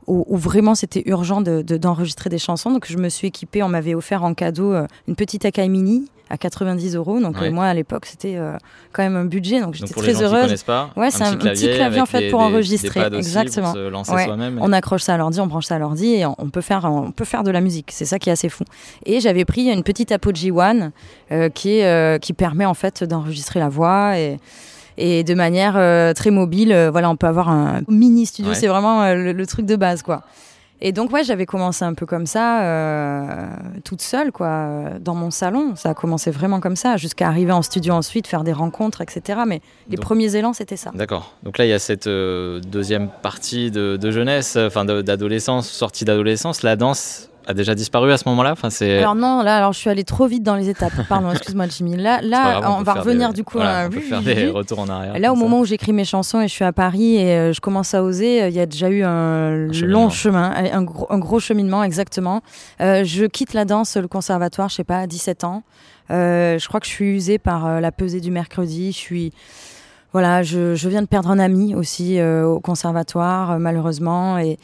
où, 0.08 0.24
où 0.26 0.36
vraiment 0.36 0.74
c'était 0.74 1.02
urgent 1.06 1.40
de- 1.40 1.62
de- 1.62 1.76
d'enregistrer 1.76 2.30
des 2.30 2.38
chansons. 2.38 2.70
Donc, 2.70 2.86
je 2.88 2.96
me 2.98 3.08
suis 3.08 3.28
équipée. 3.28 3.62
On 3.62 3.68
m'avait 3.68 3.94
offert 3.94 4.24
en 4.24 4.34
cadeau 4.34 4.72
euh, 4.72 4.86
une 5.06 5.14
petite 5.14 5.44
Akai 5.44 5.68
Mini 5.68 6.10
à 6.30 6.36
90 6.36 6.96
euros. 6.96 7.20
Donc, 7.20 7.40
Ouais. 7.40 7.48
euh, 7.48 7.52
moi, 7.52 7.64
à 7.66 7.72
l'époque, 7.74 8.04
c'était 8.06 8.36
euh, 8.36 8.56
quand 8.92 9.02
même 9.02 9.16
un 9.16 9.24
budget. 9.24 9.60
Donc, 9.60 9.74
j'étais 9.74 9.94
les 9.94 10.12
très 10.12 10.14
gens 10.14 10.34
heureuse. 10.34 10.62
pas, 10.62 10.90
Ouais, 10.96 11.10
c'est 11.10 11.22
un 11.24 11.36
petit 11.36 11.70
clavier, 11.70 12.00
en 12.00 12.06
fait, 12.06 12.18
des- 12.20 12.30
pour 12.30 12.40
enregistrer. 12.40 13.00
Exactement. 13.14 13.66
Pour 13.68 13.74
se 13.76 13.88
lancer 13.88 14.12
Ouais. 14.12 14.24
soi-même. 14.24 14.58
On 14.60 14.72
accroche 14.72 15.02
ça 15.02 15.14
à 15.14 15.16
l'ordi, 15.16 15.40
on 15.40 15.46
branche 15.46 15.66
ça 15.66 15.76
à 15.76 15.78
l'ordi 15.78 16.14
et 16.14 16.26
on, 16.26 16.34
on 16.38 16.50
peut 16.50 16.60
faire, 16.60 16.84
on 16.84 17.12
peut 17.12 17.24
faire 17.24 17.44
de 17.44 17.50
la 17.50 17.60
musique. 17.60 17.90
C'est 17.92 18.04
ça 18.04 18.18
qui 18.18 18.28
est 18.28 18.32
assez 18.32 18.48
fou. 18.48 18.64
Et 19.06 19.20
j'avais 19.20 19.44
pris 19.44 19.70
une 19.70 19.82
petite 19.82 20.12
Apogee 20.12 20.50
One 20.50 20.90
euh, 21.32 21.48
qui, 21.48 21.80
qui 22.20 22.32
permet 22.32 22.64
en 22.66 22.74
fait 22.74 23.04
d'enregistrer 23.04 23.60
la 23.60 23.68
voix 23.68 24.18
et, 24.18 24.38
et 24.98 25.24
de 25.24 25.32
manière 25.34 25.74
euh, 25.76 26.12
très 26.12 26.30
mobile. 26.30 26.72
euh, 26.72 26.90
voilà, 26.90 27.08
on 27.08 27.16
peut 27.16 27.26
avoir 27.28 27.48
un 27.48 27.80
mini 27.88 28.26
studio. 28.26 28.50
Ouais. 28.50 28.56
C'est 28.58 28.66
vraiment 28.66 29.02
euh, 29.02 29.14
le, 29.14 29.32
le 29.32 29.46
truc 29.46 29.64
de 29.64 29.76
base, 29.76 30.02
quoi. 30.02 30.22
Et 30.80 30.92
donc 30.92 31.12
ouais, 31.12 31.24
j'avais 31.24 31.44
commencé 31.46 31.84
un 31.84 31.92
peu 31.94 32.06
comme 32.06 32.26
ça, 32.26 32.62
euh, 32.62 33.46
toute 33.84 34.00
seule, 34.00 34.30
quoi, 34.30 34.68
dans 35.00 35.16
mon 35.16 35.32
salon. 35.32 35.74
Ça 35.74 35.90
a 35.90 35.94
commencé 35.94 36.30
vraiment 36.30 36.60
comme 36.60 36.76
ça, 36.76 36.96
jusqu'à 36.96 37.26
arriver 37.26 37.50
en 37.50 37.62
studio 37.62 37.94
ensuite, 37.94 38.28
faire 38.28 38.44
des 38.44 38.52
rencontres, 38.52 39.00
etc. 39.00 39.40
Mais 39.44 39.60
les 39.88 39.96
Donc- 39.96 40.04
premiers 40.04 40.36
élans, 40.36 40.52
c'était 40.52 40.76
ça. 40.76 40.92
D'accord. 40.94 41.34
Donc 41.42 41.58
là, 41.58 41.66
il 41.66 41.70
y 41.70 41.72
a 41.72 41.80
cette 41.80 42.06
euh, 42.06 42.60
deuxième 42.60 43.08
partie 43.22 43.72
de, 43.72 43.96
de 43.96 44.10
jeunesse, 44.12 44.56
enfin 44.56 44.84
d'adolescence, 44.84 45.68
sortie 45.68 46.04
d'adolescence. 46.04 46.62
La 46.62 46.76
danse 46.76 47.27
a 47.48 47.54
déjà 47.54 47.74
disparu 47.74 48.12
à 48.12 48.18
ce 48.18 48.28
moment-là. 48.28 48.52
Enfin, 48.52 48.68
c'est. 48.68 48.98
Alors 48.98 49.14
non, 49.14 49.42
là, 49.42 49.56
alors 49.56 49.72
je 49.72 49.78
suis 49.78 49.88
allée 49.88 50.04
trop 50.04 50.26
vite 50.26 50.42
dans 50.42 50.54
les 50.54 50.68
étapes. 50.68 50.92
Pardon, 51.08 51.30
excuse-moi 51.32 51.66
Jimmy. 51.68 51.96
Là, 51.96 52.20
là, 52.22 52.60
grave, 52.60 52.76
on, 52.78 52.82
va 52.82 52.92
revenir 52.92 53.30
des- 53.30 53.36
du 53.36 53.44
coup. 53.44 53.56
voilà, 53.56 53.80
à- 53.80 53.86
on 53.86 53.90
peut 53.90 54.00
faire 54.00 54.20
des 54.20 54.48
retours 54.48 54.80
en 54.80 54.88
arrière. 54.88 55.18
Là, 55.18 55.32
au 55.32 55.34
ça. 55.34 55.40
moment 55.40 55.60
où 55.60 55.64
j'écris 55.64 55.94
mes 55.94 56.04
chansons 56.04 56.42
et 56.42 56.48
je 56.48 56.52
suis 56.52 56.64
à 56.64 56.72
Paris 56.72 57.16
et 57.16 57.32
euh, 57.32 57.52
je 57.54 57.60
commence 57.60 57.94
à 57.94 58.02
oser, 58.04 58.42
euh, 58.42 58.48
il 58.48 58.54
y 58.54 58.60
a 58.60 58.66
déjà 58.66 58.90
eu 58.90 59.02
un, 59.02 59.68
long 59.82 60.10
chemin, 60.10 60.52
un, 60.72 60.82
gros, 60.82 61.06
un 61.08 61.18
gros 61.18 61.40
cheminement 61.40 61.82
exactement. 61.82 62.42
Euh, 62.82 63.02
je 63.04 63.24
quitte 63.24 63.54
la 63.54 63.64
danse, 63.64 63.96
le 63.96 64.08
conservatoire, 64.08 64.68
je 64.68 64.74
sais 64.74 64.84
pas, 64.84 64.98
à 65.00 65.06
17 65.06 65.44
ans. 65.44 65.62
Euh, 66.10 66.58
je 66.58 66.68
crois 66.68 66.80
que 66.80 66.86
je 66.86 66.92
suis 66.92 67.06
usée 67.16 67.38
par 67.38 67.66
euh, 67.66 67.80
la 67.80 67.92
pesée 67.92 68.20
du 68.20 68.30
mercredi. 68.30 68.92
Je 68.92 68.98
suis 68.98 69.32
voilà, 70.12 70.42
je, 70.42 70.74
je 70.74 70.88
viens 70.88 71.02
de 71.02 71.06
perdre 71.06 71.30
un 71.30 71.38
ami 71.38 71.74
aussi 71.74 72.18
au 72.22 72.60
conservatoire, 72.60 73.58
malheureusement, 73.58 74.38
et, 74.38 74.58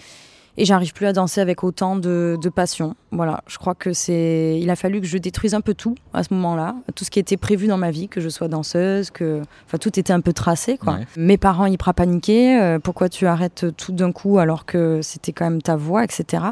et 0.56 0.64
j'arrive 0.64 0.92
plus 0.92 1.06
à 1.06 1.12
danser 1.12 1.40
avec 1.40 1.64
autant 1.64 1.96
de, 1.96 2.36
de 2.40 2.48
passion. 2.48 2.94
Voilà, 3.10 3.42
je 3.46 3.58
crois 3.58 3.74
que 3.74 3.92
c'est. 3.92 4.58
Il 4.60 4.70
a 4.70 4.76
fallu 4.76 5.00
que 5.00 5.06
je 5.06 5.18
détruise 5.18 5.54
un 5.54 5.60
peu 5.60 5.74
tout 5.74 5.94
à 6.12 6.22
ce 6.22 6.32
moment-là, 6.34 6.76
tout 6.94 7.04
ce 7.04 7.10
qui 7.10 7.18
était 7.18 7.36
prévu 7.36 7.66
dans 7.66 7.76
ma 7.78 7.90
vie, 7.90 8.08
que 8.08 8.20
je 8.20 8.28
sois 8.28 8.48
danseuse, 8.48 9.10
que, 9.10 9.42
enfin, 9.66 9.78
tout 9.78 9.98
était 9.98 10.12
un 10.12 10.20
peu 10.20 10.32
tracé, 10.32 10.78
quoi. 10.78 10.94
Ouais. 10.94 11.06
Mes 11.16 11.36
parents 11.38 11.66
hyper 11.66 11.92
paniqués. 11.94 12.60
euh, 12.60 12.78
pourquoi 12.78 13.08
tu 13.08 13.26
arrêtes 13.26 13.66
tout 13.76 13.92
d'un 13.92 14.12
coup 14.12 14.38
alors 14.38 14.64
que 14.66 15.00
c'était 15.02 15.32
quand 15.32 15.44
même 15.44 15.62
ta 15.62 15.76
voix, 15.76 16.04
etc. 16.04 16.42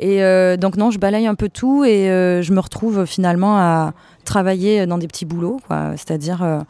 Et 0.00 0.22
euh, 0.22 0.56
donc 0.56 0.76
non, 0.76 0.90
je 0.90 0.98
balaye 0.98 1.26
un 1.26 1.34
peu 1.34 1.48
tout 1.48 1.84
et 1.84 2.08
euh, 2.10 2.40
je 2.42 2.52
me 2.52 2.60
retrouve 2.60 3.04
finalement 3.04 3.58
à 3.58 3.92
travailler 4.24 4.86
dans 4.86 4.96
des 4.98 5.08
petits 5.08 5.24
boulots, 5.24 5.58
quoi. 5.66 5.92
C'est-à-dire, 5.96 6.42
euh, 6.42 6.60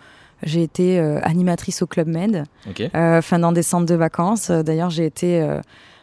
j'ai 0.43 0.63
été 0.63 0.99
euh, 0.99 1.21
animatrice 1.23 1.83
au 1.83 1.87
Club 1.87 2.09
Med, 2.09 2.45
Ok. 2.71 2.81
euh, 2.95 3.19
enfin 3.19 3.39
dans 3.39 3.53
des 3.53 3.63
centres 3.63 3.87
de 3.87 3.95
vacances. 3.95 4.51
D'ailleurs, 4.51 4.89
j'ai 4.91 5.05
été 5.05 5.43
euh, 5.43 5.61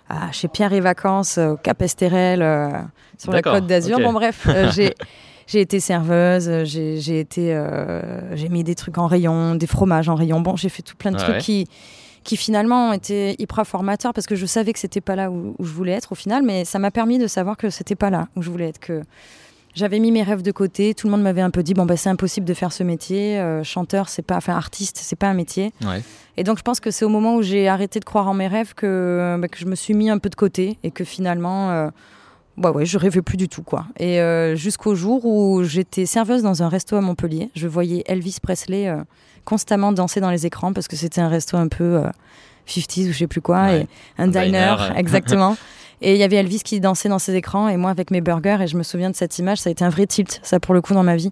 à- 0.09 0.31
chez 0.31 0.47
Pierre 0.47 0.73
et 0.73 0.79
Vacances 0.79 1.37
euh, 1.37 1.51
au 1.51 1.57
Cap 1.57 1.81
Esterel, 1.81 2.41
euh, 2.41 2.69
sur 3.17 3.31
la 3.31 3.41
Côte 3.41 3.67
d'Azur. 3.67 3.99
Bon 3.99 4.13
bref, 4.13 4.47
euh, 4.47 4.71
j'ai 5.47 5.61
été 5.61 5.79
serveuse, 5.79 6.63
j'ai 6.63 6.97
j'ai 6.99 7.19
été, 7.19 7.59
j'ai 8.33 8.49
mis 8.49 8.63
des 8.63 8.75
trucs 8.75 8.97
en 8.97 9.07
rayon, 9.07 9.55
des 9.55 9.67
fromages 9.67 10.09
en 10.09 10.15
rayon. 10.15 10.41
Bon, 10.41 10.55
j'ai 10.55 10.69
fait 10.69 10.81
tout 10.81 10.95
plein 10.95 11.11
de 11.11 11.17
trucs 11.17 11.35
ouais. 11.35 11.41
qui 11.41 11.67
qui 12.23 12.37
finalement 12.37 12.89
ont 12.89 12.93
été 12.93 13.35
hyper 13.39 13.65
formateurs 13.67 14.11
parce 14.11 14.25
que 14.25 14.35
je 14.35 14.47
savais 14.47 14.73
que 14.73 14.79
c'était 14.79 14.99
pas 14.99 15.15
là 15.15 15.29
où, 15.29 15.55
où 15.59 15.63
je 15.63 15.71
voulais 15.71 15.91
être 15.91 16.11
au 16.11 16.15
final, 16.15 16.41
mais 16.43 16.65
ça 16.65 16.79
m'a 16.79 16.89
permis 16.89 17.19
de 17.19 17.27
savoir 17.27 17.55
que 17.55 17.69
c'était 17.69 17.95
pas 17.95 18.09
là 18.09 18.27
où 18.35 18.41
je 18.41 18.49
voulais 18.49 18.69
être, 18.69 18.79
que 18.79 19.01
j'avais 19.75 19.99
mis 19.99 20.11
mes 20.11 20.23
rêves 20.23 20.41
de 20.41 20.51
côté. 20.51 20.93
Tout 20.93 21.07
le 21.07 21.11
monde 21.11 21.21
m'avait 21.21 21.41
un 21.41 21.51
peu 21.51 21.61
dit 21.61 21.73
bon 21.73 21.85
bah 21.85 21.97
c'est 21.97 22.09
impossible 22.09 22.45
de 22.45 22.53
faire 22.53 22.71
ce 22.71 22.83
métier, 22.83 23.39
euh, 23.39 23.63
chanteur 23.63 24.09
c'est 24.09 24.23
pas, 24.23 24.37
enfin 24.37 24.55
artiste 24.55 24.97
c'est 24.99 25.15
pas 25.15 25.27
un 25.27 25.33
métier. 25.33 25.71
Ouais. 25.83 26.01
Et 26.37 26.43
donc 26.43 26.57
je 26.57 26.63
pense 26.63 26.79
que 26.79 26.91
c'est 26.91 27.05
au 27.05 27.09
moment 27.09 27.35
où 27.35 27.41
j'ai 27.41 27.67
arrêté 27.67 27.99
de 27.99 28.05
croire 28.05 28.27
en 28.27 28.33
mes 28.33 28.47
rêves 28.47 28.73
que, 28.73 29.37
bah, 29.39 29.47
que 29.47 29.57
je 29.57 29.65
me 29.65 29.75
suis 29.75 29.93
mis 29.93 30.09
un 30.09 30.17
peu 30.17 30.29
de 30.29 30.35
côté 30.35 30.77
et 30.83 30.91
que 30.91 31.03
finalement, 31.03 31.69
euh, 31.71 31.89
bah 32.57 32.71
ouais, 32.71 32.85
je 32.85 32.97
rêvais 32.97 33.21
plus 33.21 33.37
du 33.37 33.49
tout 33.49 33.63
quoi. 33.63 33.85
Et 33.99 34.21
euh, 34.21 34.55
jusqu'au 34.55 34.95
jour 34.95 35.25
où 35.25 35.63
j'étais 35.63 36.05
serveuse 36.05 36.41
dans 36.41 36.63
un 36.63 36.69
resto 36.69 36.95
à 36.95 37.01
Montpellier, 37.01 37.49
je 37.55 37.67
voyais 37.67 38.03
Elvis 38.05 38.37
Presley 38.41 38.87
euh, 38.87 39.03
constamment 39.43 39.91
danser 39.91 40.21
dans 40.21 40.31
les 40.31 40.45
écrans 40.45 40.71
parce 40.71 40.87
que 40.87 40.95
c'était 40.95 41.21
un 41.21 41.27
resto 41.27 41.57
un 41.57 41.67
peu 41.67 41.83
euh, 41.83 42.09
50s 42.67 43.09
ou 43.09 43.11
je 43.13 43.17
sais 43.19 43.27
plus 43.27 43.41
quoi, 43.41 43.63
Ouais. 43.63 43.81
et 43.81 43.87
un, 44.17 44.25
Un 44.25 44.27
diner, 44.27 44.45
diner. 44.49 44.75
exactement. 44.97 45.55
Et 46.01 46.11
il 46.13 46.17
y 46.17 46.23
avait 46.23 46.35
Elvis 46.35 46.59
qui 46.59 46.79
dansait 46.81 47.07
dans 47.07 47.19
ses 47.19 47.35
écrans 47.35 47.69
et 47.69 47.77
moi 47.77 47.89
avec 47.89 48.11
mes 48.11 48.19
burgers 48.19 48.57
et 48.61 48.67
je 48.67 48.75
me 48.77 48.83
souviens 48.83 49.09
de 49.09 49.15
cette 49.15 49.39
image, 49.39 49.59
ça 49.59 49.69
a 49.69 49.71
été 49.71 49.83
un 49.85 49.89
vrai 49.89 50.05
tilt, 50.05 50.39
ça 50.43 50.59
pour 50.59 50.73
le 50.73 50.81
coup 50.81 50.93
dans 50.93 51.03
ma 51.03 51.15
vie. 51.15 51.31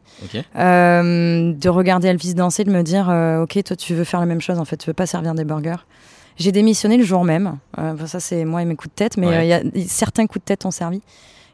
Euh, 0.56 1.54
de 1.54 1.70
regarder 1.70 2.08
Elvis 2.08 2.34
danser, 2.34 2.63
de 2.63 2.72
me 2.72 2.82
dire 2.84 3.10
euh, 3.10 3.44
ok 3.44 3.62
toi 3.63 3.75
tu 3.75 3.94
veux 3.94 4.04
faire 4.04 4.20
la 4.20 4.25
même 4.25 4.42
chose 4.42 4.60
en 4.60 4.66
fait, 4.66 4.78
tu 4.78 4.88
veux 4.90 4.94
pas 4.94 5.06
servir 5.06 5.34
des 5.34 5.44
burgers. 5.46 5.84
J'ai 6.38 6.52
démissionné 6.52 6.98
le 6.98 7.04
jour 7.04 7.24
même. 7.25 7.58
Euh, 7.78 7.94
ça 8.08 8.20
c'est 8.20 8.46
moi 8.46 8.62
et 8.62 8.66
mes 8.66 8.75
coups 8.75 8.94
de 8.94 8.96
tête, 8.96 9.18
mais 9.18 9.28
Ouais. 9.28 9.48
y 9.48 9.54
a, 9.54 9.62
certains 9.88 10.28
coups 10.28 10.44
de 10.44 10.46
tête 10.46 10.66
ont 10.66 10.72
servi. 10.72 11.02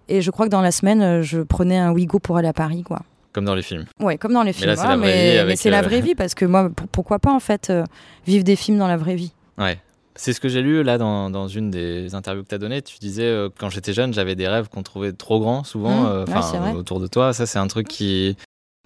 Et 0.08 0.22
je 0.22 0.32
crois 0.32 0.46
que 0.46 0.52
dans 0.52 0.62
la 0.62 0.72
semaine, 0.72 1.22
je 1.22 1.40
prenais 1.42 1.78
un 1.78 1.92
Wigo 1.92 2.20
pour 2.20 2.38
aller 2.38 2.48
à 2.48 2.54
Paris, 2.54 2.84
quoi. 2.84 3.02
Comme 3.32 3.46
dans 3.46 3.54
les 3.54 3.62
films. 3.62 3.86
Ouais, 4.00 4.18
comme 4.18 4.34
dans 4.34 4.42
les 4.42 4.54
films. 4.54 4.70
là, 4.70 4.76
c'est 4.76 4.82
voilà, 4.82 4.96
la 4.96 5.02
vraie 5.02 5.08
mais 5.12 5.22
vie 5.30 5.34
mais 5.34 5.38
avec, 5.40 5.58
c'est 5.60 5.70
la 5.70 5.82
vraie 5.84 6.02
vie 6.02 6.16
parce 6.16 6.34
que 6.34 6.46
moi, 6.46 6.70
pour- 6.76 6.88
pourquoi 6.88 7.20
pas 7.20 7.32
en 7.32 7.40
fait 7.40 7.70
euh, 7.70 7.84
vivre 8.26 8.44
des 8.44 8.56
films 8.56 8.78
dans 8.80 8.88
la 8.88 8.98
vraie 8.98 9.16
vie. 9.16 9.34
Ouais. 9.60 9.80
C'est 10.16 10.34
ce 10.34 10.42
que 10.42 10.50
j'ai 10.50 10.62
lu 10.62 10.84
là 10.84 10.98
dans, 10.98 11.30
dans 11.30 11.48
une 11.48 11.72
des 11.72 12.14
interviews 12.14 12.44
que 12.44 12.50
tu 12.50 12.56
as 12.56 12.58
données. 12.58 12.82
Tu 12.82 12.98
disais 13.00 13.24
euh, 13.24 13.50
quand 13.58 13.70
j'étais 13.70 13.94
jeune, 13.94 14.14
j'avais 14.14 14.36
des 14.36 14.48
rêves 14.48 14.68
qu'on 14.68 14.84
trouvait 14.84 15.14
trop 15.14 15.40
grands 15.40 15.64
souvent 15.64 16.04
Mmh, 16.04 16.08
euh, 16.08 16.26
ouais, 16.26 16.74
autour 16.78 17.00
de 17.00 17.08
toi. 17.08 17.32
Ça, 17.32 17.46
c'est 17.46 17.60
un 17.60 17.68
truc 17.68 17.88
qui, 17.88 18.36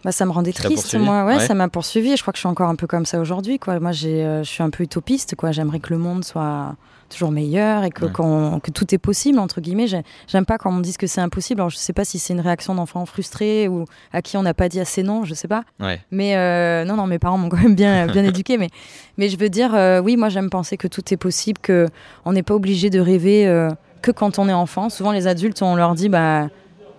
bah, 0.04 0.12
ça 0.12 0.26
me 0.26 0.32
rendait 0.32 0.52
triste, 0.52 0.96
moi. 0.96 1.26
Ouais, 1.26 1.40
ça 1.40 1.54
m'a 1.54 1.70
poursuivi. 1.70 2.16
Je 2.16 2.22
crois 2.22 2.34
que 2.34 2.38
je 2.38 2.42
suis 2.42 2.50
encore 2.50 2.70
un 2.70 2.76
peu 2.76 2.88
comme 2.88 3.06
ça 3.06 3.20
aujourd'hui, 3.20 3.58
quoi. 3.58 3.80
Moi, 3.80 3.92
j'ai, 3.92 4.24
euh, 4.24 4.44
je 4.44 4.50
suis 4.50 4.64
un 4.64 4.70
peu 4.70 4.84
utopiste, 4.84 5.36
quoi. 5.36 5.52
J'aimerais 5.52 5.80
que 5.80 5.92
le 5.92 5.98
monde 5.98 6.26
soit 6.26 6.76
toujours 7.10 7.32
meilleur 7.32 7.84
et 7.84 7.92
que, 7.92 8.06
que 8.06 8.72
tout 8.72 8.94
est 8.94 8.98
possible, 8.98 9.40
entre 9.40 9.62
guillemets. 9.62 9.86
J'aime 10.28 10.46
pas 10.46 10.58
quand 10.58 10.72
on 10.72 10.74
me 10.74 10.84
dit 10.84 10.98
que 10.98 11.08
c'est 11.08 11.22
impossible. 11.22 11.62
Alors, 11.62 11.70
je 11.70 11.78
sais 11.78 11.94
pas 11.94 12.04
si 12.04 12.20
c'est 12.20 12.34
une 12.34 12.42
réaction 12.42 12.76
d'enfant 12.76 13.06
frustré 13.06 13.68
ou 13.68 13.86
à 14.12 14.22
qui 14.22 14.36
on 14.36 14.42
n'a 14.42 14.54
pas 14.54 14.68
dit 14.68 14.80
assez 14.80 15.04
non, 15.04 15.24
je 15.24 15.34
sais 15.34 15.48
pas. 15.48 15.64
Mais 16.12 16.36
euh, 16.36 16.86
non, 16.86 16.96
non, 16.96 17.08
mes 17.08 17.20
parents 17.20 17.38
m'ont 17.38 17.50
quand 17.50 17.62
même 17.62 17.76
bien, 17.76 18.08
bien 18.12 18.24
éduqué. 18.26 18.58
Mais, 18.58 18.70
mais 19.18 19.30
je 19.30 19.38
veux 19.38 19.50
dire, 19.50 19.74
euh, 19.74 20.02
oui, 20.02 20.18
moi, 20.18 20.30
j'aime 20.30 20.50
penser 20.50 20.76
que 20.76 20.88
tout 20.88 21.14
est 21.14 21.18
possible, 21.18 21.60
qu'on 21.66 22.34
n'est 22.34 22.44
pas 22.44 22.56
obligé 22.56 22.90
de 22.90 23.00
rêver 23.00 23.70
que 24.02 24.12
quand 24.12 24.38
on 24.38 24.50
est 24.50 24.54
enfant. 24.54 24.90
Souvent, 24.90 25.14
les 25.14 25.28
adultes, 25.28 25.62
on 25.62 25.76
leur 25.76 25.94
dit, 25.96 26.10
bah, 26.10 26.50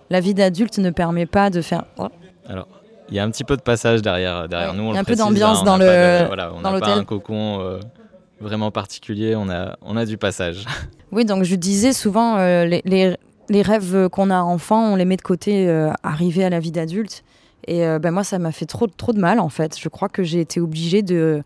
la 0.09 0.19
vie 0.21 0.33
d'adulte 0.33 0.79
ne 0.79 0.89
permet 0.89 1.27
pas 1.27 1.51
de 1.51 1.61
faire. 1.61 1.85
Oh. 1.97 2.07
Alors, 2.47 2.67
il 3.09 3.15
y 3.15 3.19
a 3.19 3.23
un 3.23 3.29
petit 3.29 3.43
peu 3.43 3.55
de 3.55 3.61
passage 3.61 4.01
derrière, 4.01 4.47
derrière 4.47 4.73
nous. 4.73 4.89
il 4.89 4.93
y 4.93 4.97
a 4.97 5.01
un 5.01 5.03
peu 5.03 5.15
d'ambiance 5.15 5.63
dans 5.63 5.77
le 5.77 6.25
voilà, 6.27 6.53
on 6.53 6.61
n'a 6.61 6.79
pas 6.79 6.95
un 6.95 7.03
cocon 7.03 7.59
euh, 7.61 7.79
vraiment 8.39 8.71
particulier, 8.71 9.35
on 9.35 9.49
a, 9.49 9.77
on 9.81 9.97
a 9.97 10.05
du 10.05 10.17
passage. 10.17 10.65
Oui, 11.11 11.23
donc 11.23 11.43
je 11.43 11.55
disais 11.55 11.93
souvent, 11.93 12.35
euh, 12.39 12.65
les, 12.65 12.81
les, 12.83 13.15
les, 13.47 13.61
rêves 13.61 14.09
qu'on 14.09 14.29
a 14.31 14.41
enfant, 14.41 14.91
on 14.91 14.95
les 14.97 15.05
met 15.05 15.15
de 15.15 15.21
côté, 15.21 15.69
euh, 15.69 15.89
arriver 16.03 16.43
à 16.43 16.49
la 16.49 16.59
vie 16.59 16.73
d'adulte. 16.73 17.23
Et 17.67 17.85
ben 17.99 18.11
moi, 18.11 18.25
ça 18.25 18.37
m'a 18.37 18.51
fait 18.51 18.65
trop, 18.65 18.87
trop 18.87 19.13
de 19.13 19.19
mal, 19.19 19.39
en 19.39 19.47
fait. 19.47 19.79
Je 19.79 19.87
crois 19.87 20.09
que 20.09 20.23
j'ai 20.23 20.41
été 20.41 20.59
obligée 20.59 21.03
de, 21.03 21.41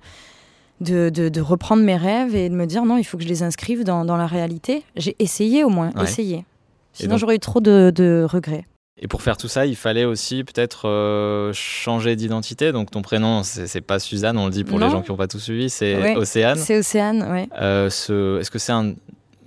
de, 0.81 1.09
de, 1.09 1.41
reprendre 1.41 1.83
mes 1.83 1.97
rêves 1.97 2.35
et 2.35 2.49
de 2.49 2.55
me 2.55 2.65
dire 2.65 2.83
non, 2.83 2.97
il 2.97 3.03
faut 3.03 3.17
que 3.17 3.23
je 3.23 3.29
les 3.29 3.43
inscrive 3.43 3.83
dans, 3.83 4.05
dans 4.05 4.17
la 4.17 4.25
réalité. 4.25 4.83
J'ai 4.95 5.15
essayé 5.19 5.63
au 5.63 5.69
moins, 5.69 5.91
essayé. 6.01 6.45
Sinon, 6.93 7.17
j'aurais 7.17 7.35
eu 7.35 7.39
trop 7.39 7.61
de, 7.61 7.91
de 7.93 8.25
regrets. 8.27 8.65
Et 9.01 9.07
pour 9.07 9.21
faire 9.21 9.37
tout 9.37 9.47
ça, 9.47 9.65
il 9.65 9.77
fallait 9.77 10.03
aussi 10.03 10.43
peut-être 10.43 10.87
euh, 10.87 11.51
changer 11.53 12.17
d'identité. 12.17 12.73
Donc 12.73 12.91
ton 12.91 13.01
prénom, 13.01 13.43
c'est 13.43 13.81
pas 13.81 13.97
Suzanne, 13.99 14.37
on 14.37 14.45
le 14.45 14.51
dit 14.51 14.65
pour 14.65 14.77
les 14.77 14.89
gens 14.89 15.01
qui 15.01 15.11
n'ont 15.11 15.17
pas 15.17 15.27
tout 15.27 15.39
suivi, 15.39 15.69
c'est 15.69 16.15
Océane. 16.15 16.57
C'est 16.57 16.77
Océane, 16.77 17.25
oui. 17.31 17.49
Euh, 17.61 17.87
Est-ce 17.87 18.51
que 18.51 18.59
c'est 18.59 18.73
un 18.73 18.93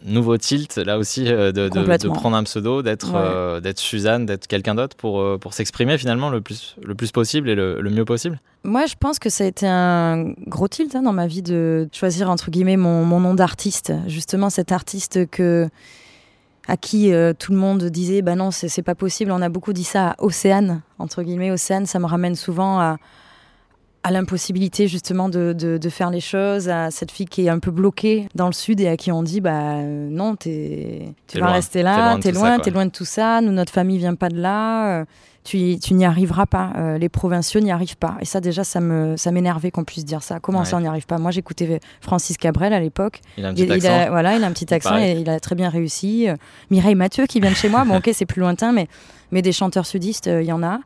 nouveau 0.05 0.37
tilt 0.37 0.79
là 0.79 0.99
aussi 0.99 1.29
euh, 1.29 1.53
de, 1.53 1.69
de, 1.69 2.09
prendre 2.09 2.37
un 2.37 2.43
pseudo, 2.43 2.83
d'être 2.83 3.13
euh, 3.15 3.61
Suzanne, 3.77 4.27
d'être 4.27 4.47
quelqu'un 4.47 4.75
d'autre 4.75 4.97
pour, 4.97 5.39
pour 5.39 5.53
s'exprimer 5.53 5.99
finalement 5.99 6.31
le 6.31 6.41
plus, 6.41 6.75
le 6.83 6.95
plus 6.95 7.13
possible 7.13 7.51
et 7.51 7.55
le, 7.55 7.83
mieux 7.91 8.07
possible? 8.07 8.41
Moi, 8.65 8.87
je 8.87 8.95
pense 8.99 9.19
que 9.19 9.29
ça 9.29 9.45
a 9.45 9.47
été 9.47 9.67
un 9.67 10.33
gros 10.47 10.69
tilt 10.69 10.95
hein, 10.95 11.03
dans 11.03 11.13
ma 11.13 11.27
vie 11.27 11.43
de 11.43 11.89
choisir 11.93 12.31
entre 12.31 12.51
guillemets 12.51 12.79
mon, 12.79 13.05
mon 13.05 13.21
nom 13.21 13.35
d'artiste. 13.35 13.93
Justement, 14.07 14.49
cet 14.49 14.73
artiste 14.73 15.29
que 15.29 15.69
à 16.69 16.76
qui 16.76 17.12
euh, 17.12 17.33
tout 17.37 17.52
le 17.52 17.59
monde 17.59 17.85
disait 17.85 18.23
bah 18.23 18.35
non 18.35 18.50
c'est 18.50 18.83
pas 18.83 18.95
possible. 18.95 19.31
On 19.33 19.42
a 19.42 19.49
beaucoup 19.49 19.73
dit 19.73 19.85
ça 19.85 20.11
à 20.11 20.14
Océane 20.19 20.83
entre 20.99 21.23
guillemets. 21.23 21.50
Océane 21.50 21.87
ça 21.87 21.99
me 21.99 22.07
ramène 22.07 22.35
souvent 22.35 22.78
à, 22.78 22.99
à 24.04 24.11
l'impossibilité 24.11 24.88
justement 24.88 25.28
de, 25.28 25.52
de, 25.52 25.88
faire 25.88 26.11
les 26.11 26.21
choses 26.21 26.69
à 26.69 26.90
cette 26.90 27.11
fille 27.11 27.26
qui 27.26 27.47
est 27.47 27.49
un 27.49 27.59
peu 27.59 27.71
bloquée 27.71 28.28
dans 28.35 28.47
le 28.47 28.52
sud 28.52 28.81
et 28.81 28.88
à 28.88 28.97
qui 28.97 29.11
on 29.12 29.23
dit 29.23 29.40
bah 29.40 29.76
euh, 29.76 30.09
non 30.11 30.37
es, 30.47 31.14
tu 31.26 31.40
vas 31.40 31.52
rester 31.52 31.83
là 31.83 32.16
t'es 32.21 32.33
loin 32.33 32.59
t'es 32.59 32.71
loin, 32.71 32.81
loin 32.81 32.87
de 32.87 32.92
tout 32.92 33.04
ça. 33.04 33.40
Nous 33.40 33.52
notre 33.52 33.73
famille 33.73 33.99
vient 33.99 34.14
pas 34.14 34.28
de 34.28 34.40
là 34.40 35.04
tu, 35.45 35.79
tu 35.81 35.95
n'y 35.95 36.05
arriveras 36.05 36.47
pas. 36.47 36.73
Euh, 36.77 36.99
les 36.99 37.09
provinciaux 37.09 37.61
n'y 37.61 37.73
arrivent 37.73 37.97
pas. 37.97 38.17
Et 38.21 38.25
ça, 38.25 38.41
déjà, 38.41 38.63
ça 38.63 38.81
me, 38.81 39.17
ça 39.17 39.33
m'énervait 39.33 39.71
qu'on 39.71 39.85
puisse 39.85 40.05
dire 40.05 40.23
ça. 40.23 40.39
Comment 40.39 40.65
ça, 40.65 40.77
on 40.77 40.81
n'y 40.81 40.87
arrive 40.87 41.07
pas? 41.07 41.19
Moi, 41.19 41.33
j'écoutais 41.33 41.81
Francis 42.01 42.37
Cabrel 42.37 42.73
à 42.73 42.79
l'époque. 42.79 43.21
Il 43.37 43.45
a 43.45 43.49
un 43.49 43.55
petit 43.55 43.71
accent. 43.71 44.11
voilà, 44.11 44.37
il 44.37 44.45
a 44.45 44.47
un 44.47 44.53
petit 44.53 44.73
accent 44.73 44.99
et 44.99 45.13
il 45.21 45.29
a 45.29 45.41
très 45.41 45.57
bien 45.57 45.69
réussi. 45.69 46.29
Euh, 46.29 46.37
Mireille 46.71 46.95
Mathieu 46.95 47.27
qui 47.27 47.41
vient 47.41 47.51
de 47.51 47.57
chez 47.57 47.69
moi. 47.69 47.85
Bon, 47.85 47.97
ok, 47.97 48.11
c'est 48.13 48.27
plus 48.27 48.41
lointain, 48.41 48.71
mais, 48.71 48.87
mais 49.33 49.43
des 49.43 49.51
chanteurs 49.51 49.87
sudistes, 49.87 50.29
euh, 50.29 50.43
il 50.43 50.47
y 50.47 50.53
en 50.53 50.63
a 50.63 50.81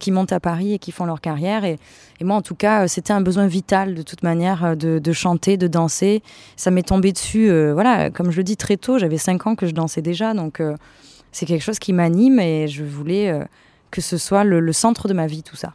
qui 0.00 0.10
montent 0.10 0.32
à 0.32 0.40
Paris 0.40 0.74
et 0.74 0.78
qui 0.78 0.90
font 0.90 1.04
leur 1.04 1.20
carrière. 1.20 1.64
Et, 1.64 1.78
et 2.20 2.24
moi, 2.24 2.36
en 2.36 2.42
tout 2.42 2.54
cas, 2.54 2.88
c'était 2.88 3.12
un 3.12 3.20
besoin 3.20 3.46
vital 3.46 3.94
de 3.94 4.02
toute 4.02 4.22
manière 4.22 4.76
de, 4.76 4.98
de 4.98 5.12
chanter, 5.12 5.56
de 5.56 5.66
danser. 5.66 6.22
Ça 6.56 6.70
m'est 6.70 6.82
tombé 6.82 7.12
dessus. 7.12 7.50
voilà, 7.72 8.10
comme 8.10 8.30
je 8.30 8.38
le 8.38 8.44
dis 8.44 8.56
très 8.56 8.76
tôt, 8.76 8.98
j'avais 8.98 9.18
5 9.18 9.46
ans 9.46 9.54
que 9.54 9.66
je 9.66 9.72
dansais 9.72 10.02
déjà, 10.02 10.34
donc 10.34 10.60
c'est 11.32 11.46
quelque 11.46 11.62
chose 11.62 11.78
qui 11.78 11.92
m'anime 11.92 12.40
et 12.40 12.68
je 12.68 12.84
voulais 12.84 13.32
que 13.90 14.00
ce 14.00 14.18
soit 14.18 14.44
le, 14.44 14.72
centre 14.72 15.08
de 15.08 15.14
ma 15.14 15.26
vie, 15.26 15.42
tout 15.42 15.56
ça. 15.56 15.74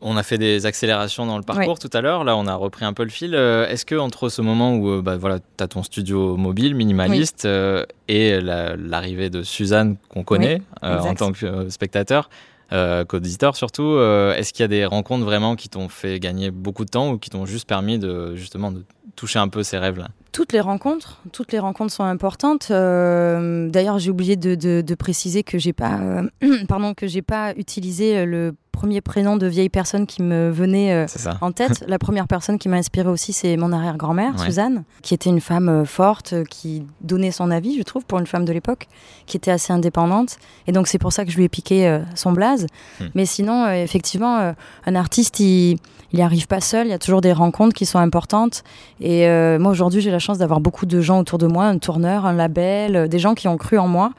On 0.00 0.16
a 0.16 0.22
fait 0.22 0.38
des 0.38 0.64
accélérations 0.64 1.26
dans 1.26 1.36
le 1.36 1.42
parcours 1.42 1.78
tout 1.78 1.90
à 1.92 2.00
l'heure. 2.00 2.22
Là, 2.22 2.36
on 2.36 2.46
a 2.46 2.54
repris 2.54 2.84
un 2.84 2.92
peu 2.92 3.02
le 3.02 3.10
fil. 3.10 3.34
Euh, 3.34 3.68
est-ce 3.68 3.84
que 3.84 3.96
entre 3.96 4.28
ce 4.28 4.40
moment 4.40 4.76
où 4.76 4.88
euh, 4.88 5.02
bah, 5.02 5.16
voilà, 5.16 5.40
tu 5.40 5.64
as 5.64 5.66
ton 5.66 5.82
studio 5.82 6.36
mobile 6.36 6.76
minimaliste 6.76 7.46
euh, 7.46 7.84
et 8.06 8.40
l'arrivée 8.40 9.28
de 9.28 9.42
Suzanne 9.42 9.96
qu'on 10.08 10.22
connaît 10.22 10.62
en 10.82 11.14
tant 11.14 11.32
que 11.32 11.68
spectateur, 11.68 12.30
qu'auditeur 12.70 13.56
surtout, 13.56 13.98
est-ce 14.36 14.52
qu'il 14.52 14.62
y 14.62 14.64
a 14.64 14.68
des 14.68 14.86
rencontres 14.86 15.24
vraiment 15.24 15.56
qui 15.56 15.68
t'ont 15.68 15.88
fait 15.88 16.20
gagner 16.20 16.52
beaucoup 16.52 16.84
de 16.84 16.90
temps 16.90 17.10
ou 17.10 17.18
qui 17.18 17.30
t'ont 17.30 17.44
juste 17.44 17.68
permis 17.68 17.98
de 17.98 18.36
justement 18.36 18.70
de 18.70 18.84
toucher 19.18 19.38
un 19.40 19.48
peu 19.48 19.62
ces 19.62 19.78
rêves-là 19.78 20.08
toutes 20.30 20.52
les 20.52 20.60
rencontres, 20.60 21.20
toutes 21.32 21.50
les 21.50 21.58
rencontres 21.58 21.92
sont 21.92 22.04
importantes. 22.04 22.68
Euh, 22.70 23.68
d'ailleurs, 23.68 23.98
j'ai 23.98 24.10
oublié 24.10 24.36
de, 24.36 24.94
préciser 24.94 25.42
que 25.42 25.58
j'ai 25.58 25.72
pas, 25.72 25.98
euh, 25.98 26.94
que 26.96 27.08
j'ai 27.08 27.22
pas 27.22 27.54
utilisé 27.56 28.24
le 28.24 28.54
premier 28.78 29.00
prénom 29.00 29.36
de 29.36 29.48
vieille 29.48 29.70
personne 29.70 30.06
qui 30.06 30.22
me 30.22 30.50
venait 30.50 30.92
euh, 30.92 31.06
en 31.40 31.50
tête. 31.50 31.82
La 31.88 31.98
première 31.98 32.28
personne 32.28 32.60
qui 32.60 32.68
m'a 32.68 32.76
inspiré 32.76 33.08
aussi, 33.08 33.32
c'est 33.32 33.56
mon 33.56 33.72
arrière-grand-mère, 33.72 34.38
Suzanne, 34.38 34.84
qui 35.02 35.14
était 35.14 35.30
une 35.30 35.40
femme 35.40 35.68
euh, 35.68 35.84
forte, 35.84 36.32
euh, 36.32 36.44
qui 36.44 36.84
donnait 37.00 37.32
son 37.32 37.50
avis, 37.50 37.76
je 37.76 37.82
trouve, 37.82 38.04
pour 38.04 38.20
une 38.20 38.28
femme 38.28 38.44
de 38.44 38.52
l'époque, 38.52 38.86
qui 39.26 39.36
était 39.36 39.50
assez 39.50 39.72
indépendante. 39.72 40.36
Et 40.68 40.72
donc, 40.72 40.86
c'est 40.86 40.98
pour 40.98 41.12
ça 41.12 41.24
que 41.24 41.32
je 41.32 41.36
lui 41.36 41.42
ai 41.42 41.48
piqué 41.48 42.00
son 42.14 42.30
blaze. 42.30 42.66
Hmm. 43.00 43.06
Mais 43.16 43.26
sinon, 43.26 43.68
effectivement, 43.68 44.54
un 44.86 44.94
artiste, 44.94 45.40
il 45.40 45.78
n'y 46.12 46.22
arrive 46.22 46.46
pas 46.46 46.60
seul. 46.60 46.86
Il 46.86 46.90
y 46.90 46.94
a 46.94 47.00
toujours 47.00 47.20
des 47.20 47.32
rencontres 47.32 47.74
qui 47.74 47.84
sont 47.84 47.98
importantes. 47.98 48.62
Et 49.00 49.26
moi, 49.58 49.72
aujourd'hui, 49.72 50.00
j'ai 50.00 50.12
la 50.12 50.20
chance 50.20 50.38
d'avoir 50.38 50.60
beaucoup 50.60 50.86
de 50.86 51.00
gens 51.00 51.18
autour 51.18 51.38
de 51.38 51.48
moi, 51.48 51.64
un 51.64 51.78
tourneur, 51.78 52.26
un 52.26 52.32
label, 52.32 53.08
des 53.08 53.18
gens 53.18 53.34
qui 53.34 53.48
ont 53.48 53.56
cru 53.56 53.76
en 53.78 53.88
moi. 53.88 54.12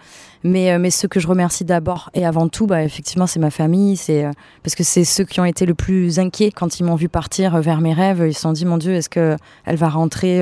Mais, 0.43 0.71
euh, 0.71 0.79
mais 0.79 0.89
ceux 0.89 1.07
que 1.07 1.19
je 1.19 1.27
remercie 1.27 1.65
d'abord 1.65 2.09
et 2.13 2.25
avant 2.25 2.47
tout, 2.47 2.65
bah, 2.65 2.83
effectivement, 2.83 3.27
c'est 3.27 3.39
ma 3.39 3.51
famille. 3.51 3.97
C'est 3.97 4.25
euh, 4.25 4.31
parce 4.63 4.75
que 4.75 4.83
c'est 4.83 5.03
ceux 5.03 5.23
qui 5.23 5.39
ont 5.39 5.45
été 5.45 5.65
le 5.65 5.73
plus 5.73 6.19
inquiets 6.19 6.51
quand 6.51 6.79
ils 6.79 6.83
m'ont 6.83 6.95
vu 6.95 7.09
partir 7.09 7.55
euh, 7.55 7.61
vers 7.61 7.81
mes 7.81 7.93
rêves. 7.93 8.23
Ils 8.27 8.33
se 8.33 8.41
sont 8.41 8.51
dit, 8.51 8.65
mon 8.65 8.77
Dieu, 8.77 8.93
est-ce 8.93 9.09
que 9.09 9.35
elle 9.65 9.75
va 9.75 9.89
rentrer 9.89 10.41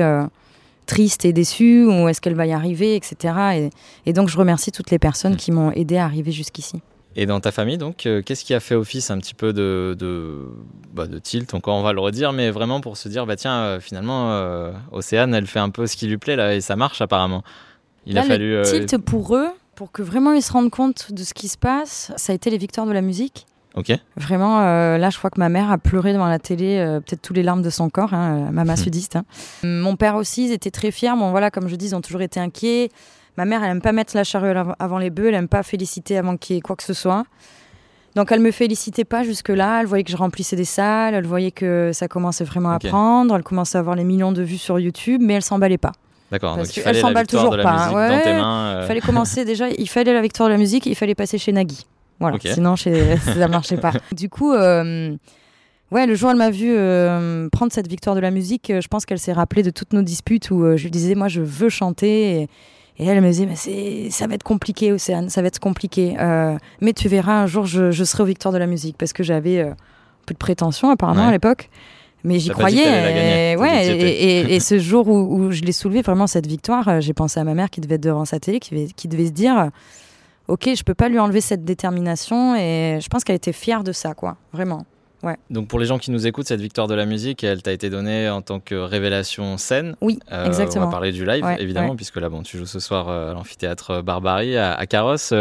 triste 0.86 1.24
et 1.24 1.32
déçue 1.32 1.84
ou 1.84 2.08
est-ce 2.08 2.20
qu'elle 2.20 2.34
va 2.34 2.46
y 2.46 2.52
arriver, 2.52 2.96
etc. 2.96 3.34
Et, 3.54 3.70
et, 4.06 4.12
donc, 4.12 4.28
je 4.28 4.38
remercie 4.38 4.72
toutes 4.72 4.90
les 4.90 4.98
personnes 4.98 5.36
qui 5.36 5.52
m'ont 5.52 5.70
aidé 5.72 5.98
à 5.98 6.04
arriver 6.04 6.32
jusqu'ici. 6.32 6.80
Et 7.14 7.26
dans 7.26 7.40
ta 7.40 7.52
famille, 7.52 7.78
donc, 7.78 7.96
qu'est-ce 7.96 8.44
qui 8.44 8.54
a 8.54 8.60
fait 8.60 8.74
office 8.74 9.10
un 9.10 9.18
petit 9.18 9.34
peu 9.34 9.52
de, 9.52 9.96
de, 9.98 10.46
bah, 10.94 11.06
de, 11.06 11.18
tilt, 11.18 11.52
encore 11.52 11.76
on 11.76 11.82
va 11.82 11.92
le 11.92 12.00
redire, 12.00 12.32
mais 12.32 12.50
vraiment 12.50 12.80
pour 12.80 12.96
se 12.96 13.08
dire, 13.08 13.26
bah 13.26 13.36
tiens, 13.36 13.78
finalement, 13.80 14.70
Océane, 14.92 15.34
elle 15.34 15.46
fait 15.46 15.58
un 15.58 15.70
peu 15.70 15.86
ce 15.86 15.96
qui 15.96 16.06
lui 16.06 16.16
plaît 16.18 16.36
là, 16.36 16.54
et 16.54 16.60
ça 16.60 16.76
marche 16.76 17.00
apparemment. 17.00 17.42
Il 18.06 18.16
a 18.16 18.22
fallu. 18.22 18.56
Le 18.56 18.86
tilt 18.86 18.98
pour 18.98 19.36
eux, 19.36 19.48
pour 19.78 19.92
que 19.92 20.02
vraiment 20.02 20.32
ils 20.32 20.42
se 20.42 20.52
rendent 20.52 20.70
compte 20.70 21.12
de 21.12 21.22
ce 21.22 21.32
qui 21.32 21.46
se 21.46 21.56
passe, 21.56 22.10
ça 22.16 22.32
a 22.32 22.34
été 22.34 22.50
les 22.50 22.58
victoires 22.58 22.84
de 22.84 22.92
la 22.92 23.00
musique. 23.00 23.46
Ok. 23.74 23.92
Vraiment, 24.16 24.60
euh, 24.60 24.98
là, 24.98 25.10
je 25.10 25.18
crois 25.18 25.30
que 25.30 25.38
ma 25.38 25.48
mère 25.48 25.70
a 25.70 25.78
pleuré 25.78 26.12
devant 26.12 26.26
la 26.26 26.38
télé, 26.38 26.78
euh, 26.78 27.00
peut-être 27.00 27.22
tous 27.22 27.32
les 27.32 27.42
larmes 27.42 27.62
de 27.62 27.70
son 27.70 27.90
corps, 27.90 28.14
hein, 28.14 28.48
euh, 28.48 28.50
maman 28.50 28.76
sudiste. 28.76 29.16
Hein. 29.16 29.24
Mon 29.62 29.96
père 29.96 30.16
aussi, 30.16 30.46
ils 30.46 30.52
étaient 30.52 30.70
très 30.70 30.90
fiers. 30.90 31.12
Bon, 31.16 31.30
voilà, 31.30 31.50
comme 31.50 31.68
je 31.68 31.76
dis, 31.76 31.86
ils 31.86 31.94
ont 31.94 32.00
toujours 32.00 32.22
été 32.22 32.40
inquiets. 32.40 32.90
Ma 33.36 33.44
mère, 33.44 33.62
elle 33.62 33.70
aime 33.70 33.82
pas 33.82 33.92
mettre 33.92 34.16
la 34.16 34.24
charrue 34.24 34.52
avant 34.78 34.98
les 34.98 35.10
bœufs, 35.10 35.28
elle 35.28 35.34
aime 35.34 35.48
pas 35.48 35.62
féliciter 35.62 36.18
avant 36.18 36.36
qu'il 36.36 36.56
y 36.56 36.58
ait 36.58 36.62
quoi 36.62 36.74
que 36.74 36.82
ce 36.82 36.94
soit. 36.94 37.24
Donc 38.16 38.32
elle 38.32 38.40
me 38.40 38.50
félicitait 38.50 39.04
pas 39.04 39.22
jusque-là, 39.22 39.80
elle 39.80 39.86
voyait 39.86 40.02
que 40.02 40.10
je 40.10 40.16
remplissais 40.16 40.56
des 40.56 40.64
salles, 40.64 41.14
elle 41.14 41.26
voyait 41.26 41.52
que 41.52 41.92
ça 41.92 42.08
commençait 42.08 42.42
vraiment 42.42 42.70
à 42.70 42.80
prendre, 42.80 43.36
elle 43.36 43.44
commençait 43.44 43.76
à 43.76 43.80
avoir 43.80 43.94
les 43.94 44.02
millions 44.02 44.32
de 44.32 44.42
vues 44.42 44.58
sur 44.58 44.80
YouTube, 44.80 45.20
mais 45.22 45.34
elle 45.34 45.42
s'emballait 45.42 45.78
pas. 45.78 45.92
D'accord. 46.30 46.56
Parce 46.56 46.72
qu'elle 46.72 46.96
s'emballe 46.96 47.26
toujours 47.26 47.56
pas. 47.56 47.92
Ouais, 47.92 48.22
Il 48.24 48.28
euh. 48.28 48.86
fallait 48.86 49.00
commencer 49.00 49.44
déjà. 49.44 49.68
Il 49.70 49.88
fallait 49.88 50.12
la 50.12 50.20
victoire 50.20 50.48
de 50.48 50.54
la 50.54 50.58
musique. 50.58 50.86
Il 50.86 50.94
fallait 50.94 51.14
passer 51.14 51.38
chez 51.38 51.52
Nagui. 51.52 51.86
Voilà. 52.20 52.38
Sinon, 52.42 52.76
chez... 52.76 53.16
ça 53.16 53.48
marchait 53.48 53.76
pas. 53.76 53.92
Du 54.12 54.28
coup. 54.28 54.52
Euh, 54.52 55.16
ouais, 55.90 56.06
le 56.06 56.14
jour 56.14 56.28
où 56.28 56.32
elle 56.32 56.38
m'a 56.38 56.50
vu 56.50 56.70
euh, 56.70 57.48
prendre 57.50 57.72
cette 57.72 57.88
victoire 57.88 58.16
de 58.16 58.20
la 58.20 58.30
musique, 58.30 58.72
je 58.80 58.88
pense 58.88 59.06
qu'elle 59.06 59.18
s'est 59.18 59.32
rappelée 59.32 59.62
de 59.62 59.70
toutes 59.70 59.92
nos 59.92 60.02
disputes 60.02 60.50
où 60.50 60.76
je 60.76 60.82
lui 60.82 60.90
disais, 60.90 61.14
moi, 61.14 61.28
je 61.28 61.40
veux 61.40 61.68
chanter. 61.68 62.48
Et, 62.98 63.06
elle 63.06 63.20
me 63.20 63.28
disait, 63.28 63.46
mais 63.46 63.56
c'est, 63.56 64.10
ça 64.10 64.26
va 64.26 64.34
être 64.34 64.42
compliqué, 64.42 64.92
Océane, 64.92 65.28
ça 65.28 65.40
va 65.40 65.48
être 65.48 65.60
compliqué. 65.60 66.16
mais 66.80 66.92
tu 66.92 67.08
verras, 67.08 67.42
un 67.42 67.46
jour, 67.46 67.66
je, 67.66 67.90
je 67.90 68.04
serai 68.04 68.24
aux 68.24 68.26
victoires 68.26 68.52
de 68.52 68.58
la 68.58 68.66
musique 68.66 68.96
parce 68.98 69.12
que 69.12 69.22
j'avais 69.22 69.60
un 69.60 69.76
peu 70.26 70.34
de 70.34 70.38
prétention, 70.38 70.90
apparemment, 70.90 71.28
à 71.28 71.32
l'époque. 71.32 71.70
Mais 72.24 72.38
j'y 72.38 72.50
croyais. 72.50 73.52
Et, 73.52 73.56
ouais, 73.56 73.86
et, 73.86 74.60
ce 74.60 74.78
jour 74.78 75.08
où, 75.08 75.50
je 75.50 75.62
l'ai 75.62 75.72
soulevé, 75.72 76.02
vraiment, 76.02 76.26
cette 76.26 76.46
victoire, 76.46 76.88
euh, 76.88 77.00
j'ai 77.00 77.14
pensé 77.14 77.38
à 77.38 77.44
ma 77.44 77.54
mère 77.54 77.70
qui 77.70 77.80
devait 77.80 77.94
être 77.96 78.02
devant 78.02 78.24
sa 78.24 78.40
télé, 78.40 78.60
qui, 78.60 78.92
qui 78.94 79.08
devait 79.08 79.26
se 79.26 79.32
dire 79.32 79.70
Ok, 80.48 80.68
je 80.74 80.82
peux 80.82 80.94
pas 80.94 81.08
lui 81.08 81.18
enlever 81.18 81.40
cette 81.40 81.64
détermination. 81.64 82.56
Et 82.56 82.98
je 83.00 83.08
pense 83.08 83.24
qu'elle 83.24 83.36
était 83.36 83.52
fière 83.52 83.84
de 83.84 83.92
ça, 83.92 84.14
quoi. 84.14 84.36
Vraiment. 84.52 84.84
Ouais. 85.22 85.36
Donc 85.50 85.66
pour 85.66 85.80
les 85.80 85.86
gens 85.86 85.98
qui 85.98 86.10
nous 86.12 86.26
écoutent, 86.26 86.46
cette 86.46 86.60
victoire 86.60 86.86
de 86.86 86.94
la 86.94 87.04
musique, 87.04 87.42
elle 87.42 87.60
t'a 87.60 87.72
été 87.72 87.90
donnée 87.90 88.30
en 88.30 88.40
tant 88.40 88.60
que 88.60 88.76
révélation 88.76 89.56
scène. 89.58 89.96
Oui, 90.00 90.20
exactement. 90.30 90.84
Euh, 90.84 90.86
on 90.86 90.90
va 90.90 90.92
parler 90.92 91.12
du 91.12 91.24
live, 91.24 91.44
évidemment, 91.58 91.96
puisque 91.96 92.16
là, 92.16 92.28
bon, 92.28 92.42
tu 92.42 92.56
joues 92.56 92.66
ce 92.66 92.78
soir 92.78 93.08
euh, 93.08 93.32
à 93.32 93.34
l'amphithéâtre 93.34 94.00
Barbarie 94.02 94.56
à, 94.56 94.74
à 94.74 94.86
Carrosse. 94.86 95.34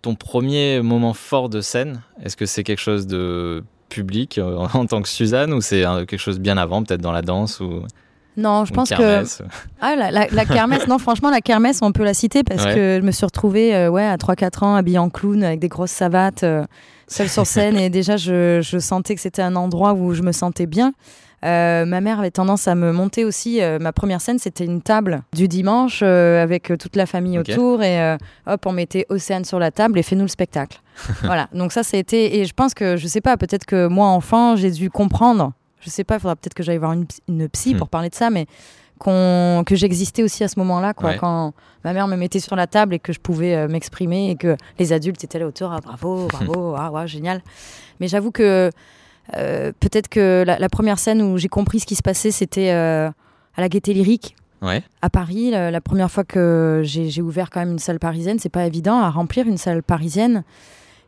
ton 0.00 0.14
premier 0.14 0.80
moment 0.80 1.12
fort 1.12 1.48
de 1.48 1.60
scène, 1.60 2.02
est-ce 2.22 2.36
que 2.36 2.46
c'est 2.46 2.64
quelque 2.64 2.80
chose 2.80 3.06
de 3.06 3.64
public 3.88 4.38
euh, 4.38 4.56
en 4.74 4.86
tant 4.86 5.02
que 5.02 5.08
Suzanne 5.08 5.52
ou 5.52 5.60
c'est 5.60 5.82
quelque 6.06 6.18
chose 6.18 6.38
bien 6.38 6.56
avant, 6.56 6.82
peut-être 6.82 7.00
dans 7.00 7.12
la 7.12 7.22
danse 7.22 7.60
ou 7.60 7.82
non, 8.38 8.64
je 8.64 8.72
pense 8.72 8.90
que 8.90 9.24
ah, 9.80 9.96
la, 9.96 10.10
la, 10.10 10.44
kermesse, 10.44 10.86
non, 10.86 10.98
franchement, 10.98 11.30
la 11.30 11.40
kermesse, 11.40 11.80
on 11.82 11.92
peut 11.92 12.04
la 12.04 12.14
citer 12.14 12.44
parce 12.44 12.64
que 12.64 12.98
je 13.00 13.04
me 13.04 13.10
suis 13.10 13.26
retrouvée 13.26 13.74
euh, 13.74 13.90
ouais, 13.90 14.04
à 14.04 14.16
3-4 14.16 14.64
ans 14.64 14.74
habillée 14.74 14.98
en 14.98 15.10
clown 15.10 15.42
avec 15.42 15.60
des 15.60 15.68
grosses 15.68 15.90
savates, 15.90 16.44
euh, 16.44 16.64
seule 17.08 17.28
sur 17.28 17.46
scène 17.46 17.76
et 17.76 17.90
déjà 17.90 18.16
je, 18.16 18.60
je 18.62 18.78
sentais 18.78 19.14
que 19.14 19.20
c'était 19.20 19.42
un 19.42 19.56
endroit 19.56 19.92
où 19.92 20.14
je 20.14 20.22
me 20.22 20.32
sentais 20.32 20.66
bien. 20.66 20.92
Euh, 21.44 21.84
ma 21.84 22.00
mère 22.00 22.18
avait 22.18 22.30
tendance 22.30 22.66
à 22.66 22.74
me 22.74 22.92
monter 22.92 23.24
aussi. 23.24 23.62
Euh, 23.62 23.78
ma 23.78 23.92
première 23.92 24.20
scène, 24.20 24.38
c'était 24.38 24.64
une 24.64 24.82
table 24.82 25.22
du 25.32 25.46
dimanche 25.46 26.00
euh, 26.02 26.42
avec 26.42 26.72
toute 26.78 26.96
la 26.96 27.06
famille 27.06 27.38
autour 27.38 27.82
et 27.82 28.16
hop, 28.46 28.66
on 28.66 28.72
mettait 28.72 29.06
Océane 29.08 29.44
sur 29.44 29.58
la 29.58 29.70
table 29.70 29.98
et 29.98 30.02
fais-nous 30.02 30.22
le 30.22 30.28
spectacle. 30.28 30.80
voilà. 31.22 31.48
Donc 31.52 31.72
ça, 31.72 31.82
été. 31.92 32.38
Et 32.38 32.44
je 32.44 32.52
pense 32.52 32.74
que, 32.74 32.96
je 32.96 33.06
sais 33.06 33.20
pas, 33.20 33.36
peut-être 33.36 33.66
que 33.66 33.86
moi, 33.86 34.08
enfant, 34.08 34.56
j'ai 34.56 34.70
dû 34.70 34.90
comprendre. 34.90 35.52
Je 35.88 35.94
sais 35.94 36.04
pas, 36.04 36.16
il 36.16 36.20
faudra 36.20 36.36
peut-être 36.36 36.54
que 36.54 36.62
j'aille 36.62 36.78
voir 36.78 36.92
une, 36.92 37.06
une 37.28 37.48
psy 37.48 37.74
hmm. 37.74 37.78
pour 37.78 37.88
parler 37.88 38.10
de 38.10 38.14
ça, 38.14 38.28
mais 38.28 38.46
que 38.98 39.74
j'existais 39.74 40.22
aussi 40.22 40.44
à 40.44 40.48
ce 40.48 40.58
moment-là, 40.58 40.92
quoi, 40.92 41.14
quand 41.14 41.54
ma 41.84 41.92
mère 41.92 42.08
me 42.08 42.16
mettait 42.16 42.40
sur 42.40 42.56
la 42.56 42.66
table 42.66 42.94
et 42.94 42.98
que 42.98 43.12
je 43.12 43.20
pouvais 43.20 43.68
m'exprimer 43.68 44.30
et 44.30 44.36
que 44.36 44.56
les 44.78 44.92
adultes 44.92 45.22
étaient 45.22 45.38
là 45.38 45.46
autour, 45.46 45.72
ah, 45.72 45.80
bravo, 45.80 46.26
bravo, 46.30 46.74
ah, 46.76 46.90
ouais, 46.90 47.06
génial. 47.06 47.40
Mais 48.00 48.08
j'avoue 48.08 48.32
que 48.32 48.70
euh, 49.36 49.72
peut-être 49.80 50.08
que 50.08 50.44
la, 50.46 50.68
première 50.68 50.98
scène 50.98 51.22
où 51.22 51.36
j'ai 51.38 51.48
compris 51.48 51.80
ce 51.80 51.86
qui 51.86 51.94
se 51.94 52.02
passait, 52.02 52.30
c'était 52.30 52.70
euh, 52.70 53.08
à 53.56 53.60
la 53.60 53.68
Gaîté 53.68 53.92
Lyrique. 53.92 54.36
À 55.02 55.10
Paris, 55.10 55.50
la, 55.52 55.80
première 55.80 56.10
fois 56.10 56.24
que 56.24 56.82
j'ai 56.84 57.22
ouvert 57.22 57.50
quand 57.50 57.60
même 57.60 57.72
une 57.72 57.78
salle 57.78 58.00
parisienne, 58.00 58.38
c'est 58.40 58.48
pas 58.48 58.66
évident 58.66 58.98
à 58.98 59.10
remplir 59.10 59.46
une 59.46 59.58
salle 59.58 59.82
parisienne. 59.82 60.42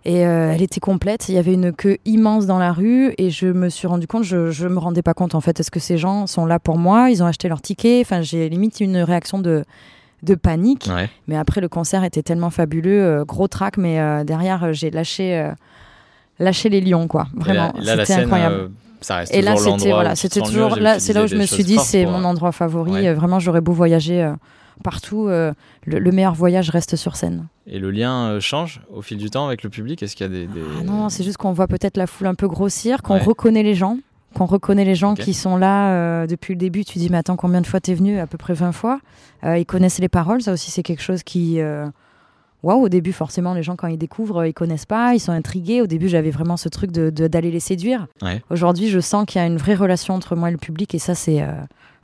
Et 0.04 0.26
euh, 0.26 0.52
elle 0.52 0.62
était 0.62 0.80
complète. 0.80 1.28
Il 1.28 1.34
y 1.34 1.38
avait 1.38 1.52
une 1.52 1.72
queue 1.72 1.98
immense 2.04 2.46
dans 2.46 2.58
la 2.58 2.72
rue 2.72 3.14
et 3.18 3.30
je 3.30 3.46
me 3.46 3.68
suis 3.68 3.86
rendu 3.86 4.06
compte, 4.06 4.24
je, 4.24 4.50
je 4.50 4.66
me 4.66 4.78
rendais 4.78 5.02
pas 5.02 5.14
compte 5.14 5.34
en 5.34 5.40
fait. 5.40 5.60
Est-ce 5.60 5.70
que 5.70 5.80
ces 5.80 5.98
gens 5.98 6.26
sont 6.26 6.46
là 6.46 6.58
pour 6.58 6.78
moi? 6.78 7.10
Ils 7.10 7.22
ont 7.22 7.26
acheté 7.26 7.48
leur 7.48 7.60
ticket. 7.60 8.00
Enfin, 8.00 8.22
j'ai 8.22 8.48
limite 8.48 8.80
une 8.80 8.96
réaction 8.98 9.38
de, 9.38 9.64
de 10.22 10.34
panique. 10.34 10.90
Mais 11.28 11.36
après, 11.36 11.60
le 11.60 11.68
concert 11.68 12.04
était 12.04 12.22
tellement 12.22 12.50
fabuleux, 12.50 13.24
gros 13.24 13.48
track. 13.48 13.76
Mais 13.76 14.24
derrière, 14.24 14.72
j'ai 14.72 14.90
lâché 14.90 15.52
lâcher 16.40 16.68
les 16.70 16.80
lions, 16.80 17.06
quoi. 17.06 17.28
Vraiment, 17.34 17.72
c'était 17.80 18.14
incroyable. 18.14 18.54
Euh, 18.54 18.68
ça 19.02 19.16
reste 19.16 19.34
et 19.34 19.40
là, 19.40 19.56
c'était 19.56 19.92
voilà, 19.92 20.14
c'était 20.14 20.40
toujours 20.40 20.76
là, 20.76 20.98
c'est 20.98 21.14
là 21.14 21.24
où 21.24 21.26
je 21.26 21.36
me 21.36 21.46
suis 21.46 21.64
dit, 21.64 21.78
c'est 21.78 22.04
mon 22.04 22.24
endroit 22.24 22.52
favori. 22.52 23.06
Euh, 23.06 23.14
vraiment, 23.14 23.38
j'aurais 23.38 23.60
beau 23.60 23.72
voyager 23.72 24.22
euh, 24.22 24.32
partout, 24.80 25.28
le, 25.28 26.10
meilleur 26.10 26.34
voyage 26.34 26.70
reste 26.70 26.96
sur 26.96 27.16
scène. 27.16 27.46
Et 27.66 27.78
le 27.78 27.90
lien 27.90 28.40
change 28.40 28.82
au 28.92 29.02
fil 29.02 29.18
du 29.18 29.30
temps 29.30 29.46
avec 29.46 29.62
le 29.62 29.70
public? 29.70 30.02
Est-ce 30.02 30.16
qu'il 30.16 30.26
y 30.26 30.30
a 30.30 30.32
des, 30.32 30.48
Ah 30.78 30.84
non, 30.84 31.08
c'est 31.08 31.24
juste 31.24 31.36
qu'on 31.36 31.52
voit 31.52 31.68
peut-être 31.68 31.96
la 31.96 32.06
foule 32.06 32.26
un 32.26 32.34
peu 32.34 32.48
grossir, 32.48 33.02
qu'on 33.02 33.18
reconnaît 33.18 33.62
les 33.62 33.74
gens, 33.74 33.98
qu'on 34.34 34.46
reconnaît 34.46 34.84
les 34.84 34.94
gens 34.94 35.14
qui 35.14 35.34
sont 35.34 35.56
là 35.56 36.26
depuis 36.26 36.54
le 36.54 36.58
début. 36.58 36.84
Tu 36.84 36.98
dis, 36.98 37.10
mais 37.10 37.18
attends, 37.18 37.36
combien 37.36 37.60
de 37.60 37.66
fois 37.66 37.80
t'es 37.80 37.94
venu? 37.94 38.18
À 38.18 38.26
peu 38.26 38.38
près 38.38 38.54
20 38.54 38.72
fois. 38.72 39.00
ils 39.44 39.66
connaissent 39.66 39.98
les 39.98 40.08
paroles, 40.08 40.42
ça 40.42 40.52
aussi, 40.52 40.70
c'est 40.70 40.82
quelque 40.82 41.02
chose 41.02 41.22
qui 41.22 41.60
waouh, 42.62 42.84
au 42.84 42.88
début, 42.88 43.12
forcément, 43.12 43.54
les 43.54 43.62
gens, 43.62 43.76
quand 43.76 43.88
ils 43.88 43.98
découvrent, 43.98 44.44
ils 44.44 44.54
connaissent 44.54 44.86
pas, 44.86 45.14
ils 45.14 45.20
sont 45.20 45.32
intrigués. 45.32 45.80
Au 45.80 45.86
début, 45.86 46.08
j'avais 46.08 46.30
vraiment 46.30 46.56
ce 46.56 46.68
truc 46.68 46.90
d'aller 46.92 47.10
de, 47.10 47.28
d'aller 47.28 47.50
les 47.50 47.60
séduire. 47.60 48.06
Aujourd'hui, 48.50 48.88
je 48.88 49.00
sens 49.00 49.24
qu'il 49.26 49.40
y 49.40 49.44
a 49.44 49.46
une 49.46 49.56
vraie 49.56 49.74
relation 49.74 50.14
entre 50.14 50.36
moi 50.36 50.48
et 50.48 50.52
le 50.52 50.58
public, 50.58 50.94
et 50.94 50.98
ça, 50.98 51.14
c'est. 51.14 51.42
Euh, 51.42 51.52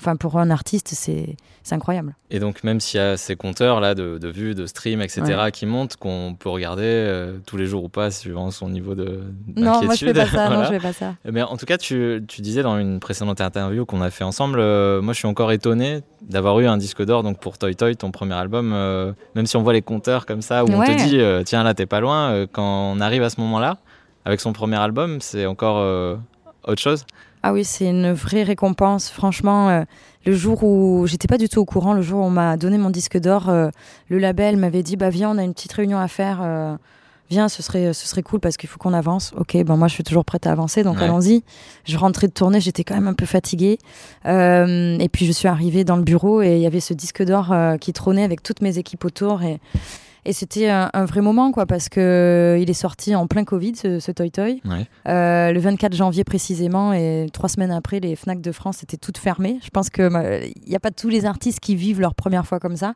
enfin, 0.01 0.17
pour 0.17 0.39
un 0.39 0.51
artiste, 0.51 0.93
c'est 0.95 1.37
incroyable. 1.71 2.15
Et 2.31 2.39
donc, 2.39 2.65
même 2.65 2.81
s'il 2.81 2.99
y 2.99 3.03
a 3.03 3.17
ces 3.17 3.37
compteurs 3.37 3.81
là 3.81 3.95
de, 3.95 4.19
de 4.19 4.29
vues, 4.29 4.55
de 4.55 4.67
streams, 4.67 5.01
etc., 5.01 5.51
qui 5.53 5.67
montent, 5.67 5.97
qu'on 5.97 6.37
peut 6.39 6.49
regarder 6.49 6.83
euh, 6.85 7.39
tous 7.47 7.57
les 7.57 7.67
jours 7.67 7.85
ou 7.85 7.89
pas, 7.89 8.11
suivant 8.11 8.51
son 8.51 8.69
niveau 8.69 8.95
de. 8.95 9.23
Non, 9.57 9.83
moi 9.83 9.95
je 9.95 10.07
fais 10.07 10.13
pas 10.13 10.27
ça. 10.27 10.49
Non, 10.57 10.65
je 10.65 10.69
fais 10.71 10.81
pas 10.81 10.93
ça. 10.93 11.15
Mais 11.25 11.43
en 11.43 11.57
tout 11.57 11.67
cas, 11.67 11.79
tu, 11.79 12.23
tu 12.29 12.41
disais 12.41 12.63
dans 12.63 12.79
une 12.79 13.01
précédente 13.01 13.41
interview 13.41 13.85
qu'on 13.85 14.01
a 14.01 14.11
fait 14.11 14.25
ensemble, 14.25 14.59
euh, 14.61 15.03
moi 15.03 15.13
je 15.13 15.19
suis 15.19 15.29
encore 15.29 15.53
étonné 15.53 16.03
d'avoir 16.23 16.59
eu 16.61 16.67
un 16.67 16.77
disque 16.77 17.05
d'or 17.05 17.23
donc 17.23 17.41
pour 17.41 17.59
Toy 17.59 17.75
Toy, 17.75 17.97
ton 17.97 18.11
premier 18.11 18.35
album. 18.35 18.73
Euh, 18.73 19.13
même 19.35 19.47
si 19.47 19.57
on 19.57 19.63
voit 19.63 19.73
les 19.73 19.83
compteurs 19.83 20.27
comme 20.27 20.43
ça, 20.43 20.65
où 20.65 20.69
on 20.71 20.85
te 20.85 20.97
dit, 20.97 21.45
tiens 21.45 21.63
là, 21.63 21.75
t'es 21.75 21.87
pas 21.87 22.01
loin, 22.01 22.47
quand 22.53 22.93
on 22.95 23.01
arrive 23.01 23.23
à 23.23 23.31
ce 23.31 23.41
moment-là, 23.41 23.79
avec 24.25 24.41
son 24.41 24.53
premier 24.53 24.77
album, 24.77 25.21
c'est 25.21 25.47
encore 25.47 25.77
autre 26.65 26.83
chose. 26.83 27.05
Ah 27.49 27.53
oui, 27.53 27.63
c'est 27.63 27.89
une 27.89 28.11
vraie 28.11 28.43
récompense. 28.43 29.09
Franchement, 29.09 29.69
euh, 29.69 29.85
le 30.25 30.35
jour 30.35 30.65
où 30.65 31.07
j'étais 31.07 31.29
pas 31.29 31.39
du 31.39 31.49
tout 31.49 31.61
au 31.61 31.65
courant, 31.65 31.93
le 31.93 32.03
jour 32.03 32.19
où 32.19 32.25
on 32.25 32.31
m'a 32.31 32.57
donné 32.57 32.77
mon 32.77 32.91
disque 32.91 33.19
d'or, 33.19 33.49
euh, 33.49 33.69
le 34.09 34.19
label 34.19 34.57
m'avait 34.57 34.83
dit 34.83 34.97
bah 34.97 35.11
viens, 35.11 35.31
on 35.31 35.39
a 35.39 35.45
une 35.45 35.55
petite 35.55 35.73
réunion 35.73 35.97
à 35.97 36.09
faire. 36.09 36.41
Euh, 36.43 36.77
viens, 37.31 37.49
ce 37.49 37.63
serait 37.63 37.93
ce 37.93 38.09
serait 38.09 38.25
cool 38.25 38.41
parce 38.41 38.57
qu'il 38.57 38.69
faut 38.69 38.79
qu'on 38.79 38.93
avance. 38.93 39.33
Ok, 39.37 39.57
ben 39.63 39.77
moi 39.77 39.87
je 39.87 39.95
suis 39.95 40.03
toujours 40.03 40.25
prête 40.25 40.45
à 40.49 40.51
avancer, 40.51 40.83
donc 40.83 41.01
allons-y. 41.01 41.45
Je 41.85 41.97
rentrais 41.97 42.27
de 42.27 42.33
tournée, 42.33 42.61
j'étais 42.61 42.83
quand 42.83 42.97
même 42.97 43.07
un 43.07 43.15
peu 43.15 43.27
fatiguée. 43.27 43.79
et 44.25 45.09
puis 45.13 45.25
je 45.25 45.31
suis 45.31 45.47
arrivée 45.47 45.85
dans 45.85 45.97
le 45.97 46.03
bureau 46.03 46.43
et 46.43 46.57
il 46.57 46.61
y 46.61 46.67
avait 46.67 46.81
ce 46.81 46.95
disque 46.95 47.23
d'or 47.23 47.55
qui 47.81 47.93
trônait 47.93 48.25
avec 48.25 48.43
toutes 48.43 48.61
mes 48.61 48.79
équipes 48.79 49.05
autour 49.05 49.45
et 49.45 49.61
et 50.27 50.33
c'était 50.33 50.69
un, 50.69 51.05
vrai 51.05 51.21
moment, 51.21 51.53
quoi, 51.53 51.67
parce 51.67 51.89
que 51.89 52.01
euh, 52.01 52.59
il 52.59 52.69
est 52.69 52.75
sorti 52.75 53.15
en 53.15 53.29
plein 53.29 53.45
Covid, 53.45 53.77
ce, 53.77 54.11
Toy 54.11 54.33
Toy. 54.33 54.61
Euh, 55.09 55.53
le 55.53 55.61
24 55.61 55.95
janvier 55.95 56.25
précisément, 56.25 56.93
et 56.93 57.29
trois 57.33 57.49
semaines 57.49 57.71
après, 57.71 58.01
les 58.01 58.17
Fnac 58.17 58.41
de 58.41 58.51
France 58.51 58.83
étaient 58.83 58.97
toutes 58.97 59.19
fermées. 59.19 59.61
Je 59.63 59.71
pense 59.71 59.89
qu'il 59.89 60.11
n'y 60.67 60.75
a 60.75 60.81
pas 60.81 60.91
tous 60.91 61.09
les 61.09 61.27
artistes 61.27 61.61
qui 61.61 61.77
vivent 61.77 62.01
leur 62.01 62.17
première 62.17 62.45
fois 62.45 62.59
comme 62.59 62.77
ça. 62.77 62.95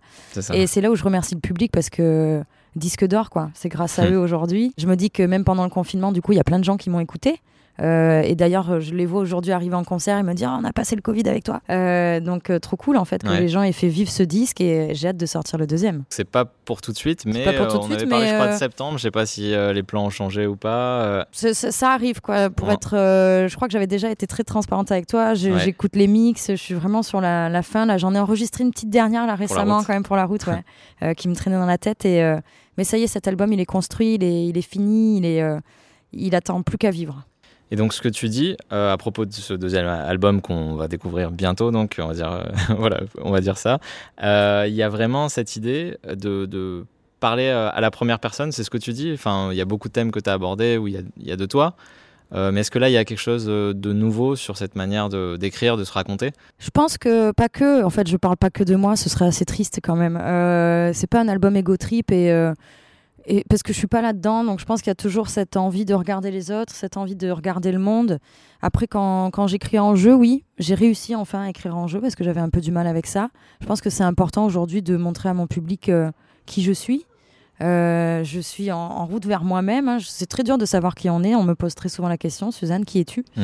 Et 0.52 0.66
c'est 0.66 0.80
là 0.80 0.90
où 0.90 0.96
je 0.96 1.04
remercie 1.04 1.36
le 1.36 1.40
public 1.40 1.70
parce 1.70 1.88
que 1.88 2.42
disque 2.74 3.06
d'or, 3.06 3.30
quoi. 3.30 3.50
C'est 3.54 3.68
grâce 3.68 4.00
à 4.00 4.10
eux 4.10 4.18
aujourd'hui. 4.18 4.72
Je 4.76 4.86
me 4.86 4.96
dis 4.96 5.10
que 5.12 5.22
même 5.22 5.44
pendant 5.44 5.64
le 5.64 5.70
confinement, 5.70 6.10
du 6.10 6.22
coup, 6.22 6.32
il 6.32 6.36
y 6.36 6.40
a 6.40 6.44
plein 6.44 6.58
de 6.58 6.64
gens 6.64 6.76
qui 6.76 6.90
m'ont 6.90 7.00
écouté. 7.00 7.40
Euh, 7.80 8.22
et 8.22 8.34
d'ailleurs, 8.34 8.80
je 8.80 8.94
les 8.94 9.06
vois 9.06 9.20
aujourd'hui 9.20 9.52
arriver 9.52 9.74
en 9.74 9.84
concert 9.84 10.18
et 10.18 10.22
me 10.22 10.34
dire 10.34 10.54
on 10.58 10.64
a 10.64 10.72
passé 10.72 10.96
le 10.96 11.02
Covid 11.02 11.28
avec 11.28 11.44
toi. 11.44 11.60
Euh, 11.70 12.20
donc, 12.20 12.50
euh, 12.50 12.58
trop 12.58 12.76
cool 12.76 12.96
en 12.96 13.04
fait 13.04 13.22
que 13.22 13.28
les 13.28 13.48
gens 13.48 13.62
aient 13.62 13.72
fait 13.72 13.88
vivre 13.88 14.10
ce 14.10 14.22
disque 14.22 14.60
et 14.60 14.94
j'ai 14.94 15.08
hâte 15.08 15.16
de 15.16 15.26
sortir 15.26 15.58
le 15.58 15.66
deuxième. 15.66 16.04
C'est 16.10 16.28
pas 16.28 16.44
pour 16.44 16.80
tout 16.80 16.92
de 16.92 16.96
suite, 16.96 17.24
mais 17.26 17.46
on 17.48 17.90
avait 17.92 18.06
parlé, 18.06 18.28
je 18.28 18.34
crois, 18.34 18.48
de 18.48 18.58
septembre. 18.58 18.98
Je 18.98 19.02
sais 19.02 19.10
pas 19.10 19.26
si 19.26 19.54
les 19.54 19.82
plans 19.82 20.04
ont 20.04 20.10
changé 20.10 20.46
ou 20.46 20.56
pas. 20.56 21.26
Ça, 21.32 21.92
arrive 21.92 22.20
quoi. 22.20 22.50
Pour 22.50 22.70
être, 22.70 22.90
je 22.92 23.54
crois 23.54 23.68
que 23.68 23.72
j'avais 23.72 23.86
déjà 23.86 24.10
été 24.10 24.26
très 24.26 24.44
transparente 24.44 24.90
avec 24.92 25.06
toi. 25.06 25.34
J'écoute 25.34 25.96
les 25.96 26.06
mix, 26.06 26.50
je 26.50 26.56
suis 26.56 26.74
vraiment 26.74 27.02
sur 27.02 27.20
la, 27.20 27.62
fin. 27.62 27.86
Là, 27.86 27.98
j'en 27.98 28.14
ai 28.14 28.18
enregistré 28.18 28.64
une 28.64 28.70
petite 28.70 28.90
dernière 28.90 29.26
là 29.26 29.34
récemment 29.34 29.82
quand 29.82 29.92
même 29.92 30.02
pour 30.02 30.16
la 30.16 30.24
route, 30.24 30.46
ouais, 30.46 31.14
qui 31.16 31.28
me 31.28 31.34
traînait 31.34 31.56
dans 31.58 31.66
la 31.66 31.78
tête. 31.78 32.04
Et 32.04 32.20
mais 32.76 32.84
ça 32.84 32.96
y 32.96 33.02
est, 33.02 33.06
cet 33.06 33.28
album, 33.28 33.52
il 33.52 33.60
est 33.60 33.66
construit, 33.66 34.14
il 34.14 34.24
est, 34.24 34.46
il 34.46 34.56
est 34.56 34.62
fini, 34.62 35.18
il 35.18 35.26
est, 35.26 35.42
il 36.12 36.34
attend 36.34 36.62
plus 36.62 36.78
qu'à 36.78 36.90
vivre. 36.90 37.26
Et 37.70 37.76
donc 37.76 37.94
ce 37.94 38.00
que 38.00 38.08
tu 38.08 38.28
dis 38.28 38.56
euh, 38.72 38.92
à 38.92 38.96
propos 38.96 39.24
de 39.24 39.32
ce 39.32 39.54
deuxième 39.54 39.86
album 39.86 40.40
qu'on 40.40 40.74
va 40.74 40.88
découvrir 40.88 41.30
bientôt, 41.30 41.70
donc 41.70 41.96
on 41.98 42.08
va 42.08 42.14
dire 42.14 42.32
euh, 42.32 42.44
voilà, 42.78 43.00
on 43.22 43.30
va 43.30 43.40
dire 43.40 43.58
ça, 43.58 43.78
euh, 44.22 44.64
il 44.68 44.74
y 44.74 44.82
a 44.82 44.88
vraiment 44.88 45.28
cette 45.28 45.56
idée 45.56 45.96
de, 46.04 46.84
parler 47.20 47.50
à 47.50 47.78
la 47.82 47.90
première 47.90 48.18
personne, 48.18 48.50
c'est 48.50 48.64
ce 48.64 48.70
que 48.70 48.78
tu 48.78 48.94
dis. 48.94 49.12
Enfin, 49.12 49.50
il 49.52 49.58
y 49.58 49.60
a 49.60 49.66
beaucoup 49.66 49.88
de 49.88 49.92
thèmes 49.92 50.10
que 50.10 50.20
tu 50.20 50.30
as 50.30 50.32
abordés 50.32 50.78
où 50.78 50.88
il 50.88 51.04
y 51.18 51.30
a, 51.30 51.36
de 51.36 51.44
toi. 51.44 51.74
mais 52.32 52.60
est-ce 52.60 52.70
que 52.70 52.78
là, 52.78 52.88
il 52.88 52.94
y 52.94 52.96
a 52.96 53.04
quelque 53.04 53.20
chose 53.20 53.44
de 53.44 53.92
nouveau 53.92 54.36
sur 54.36 54.56
cette 54.56 54.74
manière 54.74 55.10
d'écrire, 55.36 55.76
de 55.76 55.84
se 55.84 55.92
raconter? 55.92 56.32
Je 56.58 56.70
pense 56.70 56.96
que 56.96 57.32
pas 57.32 57.50
que. 57.50 57.84
En 57.84 57.90
fait, 57.90 58.08
je 58.08 58.16
parle 58.16 58.38
pas 58.38 58.48
que 58.48 58.64
de 58.64 58.74
moi. 58.74 58.96
Ce 58.96 59.10
serait 59.10 59.26
assez 59.26 59.44
triste 59.44 59.80
quand 59.82 59.96
même. 59.96 60.14
c'est 60.94 61.08
pas 61.08 61.20
un 61.20 61.28
album 61.28 61.54
ego 61.56 61.76
trip 61.76 62.10
et 62.10 62.32
et 63.26 63.44
parce 63.48 63.62
que 63.62 63.72
je 63.72 63.78
suis 63.78 63.86
pas 63.86 64.02
là-dedans, 64.02 64.44
donc 64.44 64.60
je 64.60 64.64
pense 64.64 64.80
qu'il 64.80 64.90
y 64.90 64.92
a 64.92 64.96
toujours 64.96 65.28
cette 65.28 65.56
envie 65.56 65.84
de 65.84 65.94
regarder 65.94 66.30
les 66.30 66.50
autres, 66.50 66.74
cette 66.74 66.96
envie 66.96 67.16
de 67.16 67.30
regarder 67.30 67.72
le 67.72 67.78
monde. 67.78 68.18
Après, 68.62 68.86
quand, 68.86 69.30
quand 69.30 69.46
j'écris 69.46 69.78
en 69.78 69.94
jeu, 69.94 70.14
oui, 70.14 70.44
j'ai 70.58 70.74
réussi 70.74 71.14
enfin 71.14 71.42
à 71.42 71.48
écrire 71.50 71.76
en 71.76 71.86
jeu 71.86 72.00
parce 72.00 72.14
que 72.14 72.24
j'avais 72.24 72.40
un 72.40 72.50
peu 72.50 72.60
du 72.60 72.70
mal 72.70 72.86
avec 72.86 73.06
ça. 73.06 73.30
Je 73.60 73.66
pense 73.66 73.80
que 73.80 73.90
c'est 73.90 74.04
important 74.04 74.44
aujourd'hui 74.44 74.82
de 74.82 74.96
montrer 74.96 75.28
à 75.28 75.34
mon 75.34 75.46
public 75.46 75.88
euh, 75.88 76.10
qui 76.46 76.62
je 76.62 76.72
suis. 76.72 77.06
Euh, 77.62 78.24
je 78.24 78.40
suis 78.40 78.72
en, 78.72 79.04
route 79.06 79.26
vers 79.26 79.44
moi-même. 79.44 79.88
Hein. 79.88 79.98
C'est 80.00 80.28
très 80.28 80.42
dur 80.42 80.56
de 80.56 80.64
savoir 80.64 80.94
qui 80.94 81.10
on 81.10 81.22
est. 81.22 81.34
On 81.34 81.42
me 81.42 81.54
pose 81.54 81.74
très 81.74 81.90
souvent 81.90 82.08
la 82.08 82.18
question, 82.18 82.50
Suzanne, 82.50 82.84
qui 82.84 83.00
es-tu? 83.00 83.24
Mmh. 83.36 83.42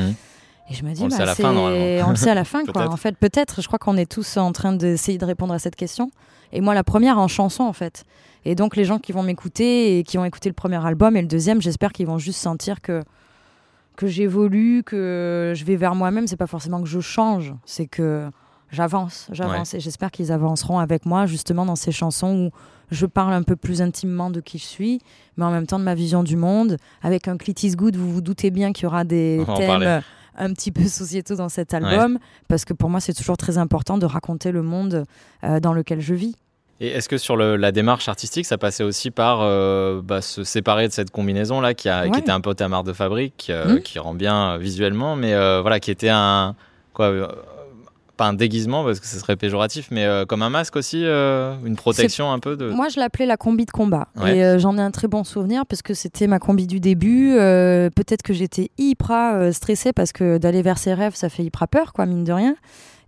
Et 0.69 0.75
je 0.75 0.85
me 0.85 0.93
dis, 0.93 1.03
on, 1.03 1.09
bah, 1.09 1.17
le, 1.21 1.35
sait 1.35 1.45
on 1.45 2.11
le 2.11 2.17
sait 2.17 2.31
à 2.31 2.35
la 2.35 2.45
fin, 2.45 2.65
quoi. 2.65 2.89
En 2.89 2.97
fait, 2.97 3.17
peut-être. 3.17 3.61
Je 3.61 3.67
crois 3.67 3.79
qu'on 3.79 3.97
est 3.97 4.11
tous 4.11 4.37
en 4.37 4.53
train 4.53 4.73
d'essayer 4.73 5.19
de 5.19 5.25
répondre 5.25 5.53
à 5.55 5.59
cette 5.59 5.77
question. 5.77 6.11
Et 6.52 6.61
moi, 6.61 6.74
la 6.74 6.85
première 6.85 7.18
en 7.18 7.28
chanson, 7.28 7.64
en 7.64 7.72
fait. 7.72 8.04
Et 8.44 8.54
donc, 8.54 8.76
les 8.76 8.85
gens 8.85 8.98
qui 8.98 9.12
vont 9.12 9.22
m'écouter 9.22 9.98
et 9.98 10.04
qui 10.04 10.18
ont 10.18 10.24
écouté 10.24 10.48
le 10.48 10.54
premier 10.54 10.85
album 10.85 11.16
et 11.16 11.22
le 11.22 11.28
deuxième, 11.28 11.61
j'espère 11.61 11.92
qu'ils 11.92 12.06
vont 12.06 12.18
juste 12.18 12.40
sentir 12.40 12.80
que, 12.80 13.02
que 13.96 14.06
j'évolue, 14.06 14.82
que 14.85 15.52
je 15.56 15.64
vais 15.64 15.76
vers 15.76 15.94
moi-même. 15.94 16.26
C'est 16.26 16.37
pas 16.37 16.46
forcément 16.46 16.80
que 16.80 16.88
je 16.88 17.00
change, 17.00 17.54
c'est 17.64 17.87
que 17.87 18.28
j'avance, 18.70 19.28
j'avance. 19.32 19.74
Et 19.74 19.80
j'espère 19.80 20.11
qu'ils 20.11 20.32
avanceront 20.32 20.78
avec 20.78 21.06
moi, 21.06 21.26
justement, 21.26 21.66
dans 21.66 21.76
ces 21.76 21.92
chansons 21.92 22.46
où 22.46 22.50
je 22.90 23.06
parle 23.06 23.32
un 23.32 23.42
peu 23.42 23.56
plus 23.56 23.82
intimement 23.82 24.30
de 24.30 24.40
qui 24.40 24.59
je 24.59 24.64
suis, 24.64 25.00
mais 25.37 25.44
en 25.44 25.50
même 25.50 25.66
temps 25.66 25.78
de 25.78 25.85
ma 25.85 25.94
vision 25.94 26.22
du 26.22 26.37
monde. 26.37 26.76
Avec 27.02 27.26
un 27.28 27.37
Clit 27.37 27.54
is 27.62 27.74
Good, 27.74 27.96
vous 27.96 28.12
vous 28.12 28.20
doutez 28.20 28.50
bien 28.50 28.72
qu'il 28.72 28.85
y 28.85 28.87
aura 28.87 29.04
des 29.04 29.42
thèmes 29.56 30.02
un 30.37 30.53
petit 30.53 30.72
peu 30.72 30.85
sociétaux 30.88 31.37
dans 31.37 31.49
cet 31.49 31.75
album, 31.75 32.18
parce 32.49 32.64
que 32.64 32.72
pour 32.72 32.90
moi, 32.90 33.01
c'est 33.01 33.14
toujours 33.14 33.37
très 33.37 33.59
important 33.59 33.99
de 33.99 34.07
raconter 34.07 34.53
le 34.53 34.62
monde 34.62 35.05
euh, 35.44 35.61
dans 35.61 35.72
lequel 35.72 36.01
je 36.01 36.14
vis. 36.14 36.35
Et 36.79 36.88
est-ce 36.88 37.09
que 37.09 37.16
sur 37.16 37.37
le, 37.37 37.57
la 37.57 37.72
démarche 37.72 38.07
artistique, 38.09 38.44
ça 38.44 38.59
passait 38.59 38.85
aussi 38.85 39.11
par 39.11 39.40
euh, 39.40 40.03
bah, 40.05 40.20
se 40.20 40.44
séparer 40.44 40.88
de 40.88 40.92
cette 40.92 41.11
combinaison-là 41.11 41.72
qui, 41.72 41.88
a, 41.88 42.07
qui 42.09 42.18
était 42.20 42.31
un 42.31 42.42
peu 42.42 42.55
ta 42.55 42.68
marque 42.68 42.87
de 42.87 42.92
fabrique, 42.92 43.46
euh, 43.49 43.75
Mhm. 43.77 43.81
qui 43.81 43.99
rend 43.99 44.12
bien 44.14 44.59
visuellement, 44.59 45.16
mais 45.16 45.33
voilà, 45.61 45.81
qui 45.81 45.90
était 45.90 46.11
un. 46.11 46.55
Quoi, 46.92 47.35
pas 48.16 48.26
un 48.26 48.33
déguisement 48.33 48.85
parce 48.85 49.00
que 49.00 49.07
ce 49.07 49.18
serait 49.18 49.37
péjoratif, 49.37 49.88
mais 49.90 50.05
euh, 50.05 50.24
comme 50.24 50.42
un 50.42 50.50
masque 50.50 50.76
aussi, 50.76 51.02
euh, 51.05 51.55
une 51.64 51.76
protection 51.76 52.33
un 52.33 52.38
peu 52.38 52.57
de. 52.57 52.70
Moi, 52.70 52.88
je 52.88 52.98
l'appelais 52.98 53.26
la 53.26 53.37
combi 53.37 53.66
de 53.66 53.70
combat. 53.70 54.09
Ouais. 54.16 54.38
Et 54.38 54.44
euh, 54.44 54.59
j'en 54.59 54.76
ai 54.79 54.81
un 54.81 54.90
très 54.90 55.09
bon 55.09 55.22
souvenir 55.22 55.66
parce 55.66 55.83
que 55.83 55.94
c'était 55.94 56.26
ma 56.26 56.38
combi 56.38 56.66
du 56.66 56.81
début. 56.81 57.35
Peut-être 57.37 58.22
que 58.22 58.33
j'étais 58.33 58.70
hyper 58.79 59.52
stressée 59.52 59.92
parce 59.92 60.12
que 60.12 60.38
d'aller 60.38 60.62
vers 60.62 60.79
ses 60.79 60.94
rêves, 60.94 61.14
ça 61.14 61.29
fait 61.29 61.44
hyper 61.44 61.68
peur, 61.68 61.92
quoi, 61.92 62.07
mine 62.07 62.24
de 62.24 62.33
rien. 62.33 62.57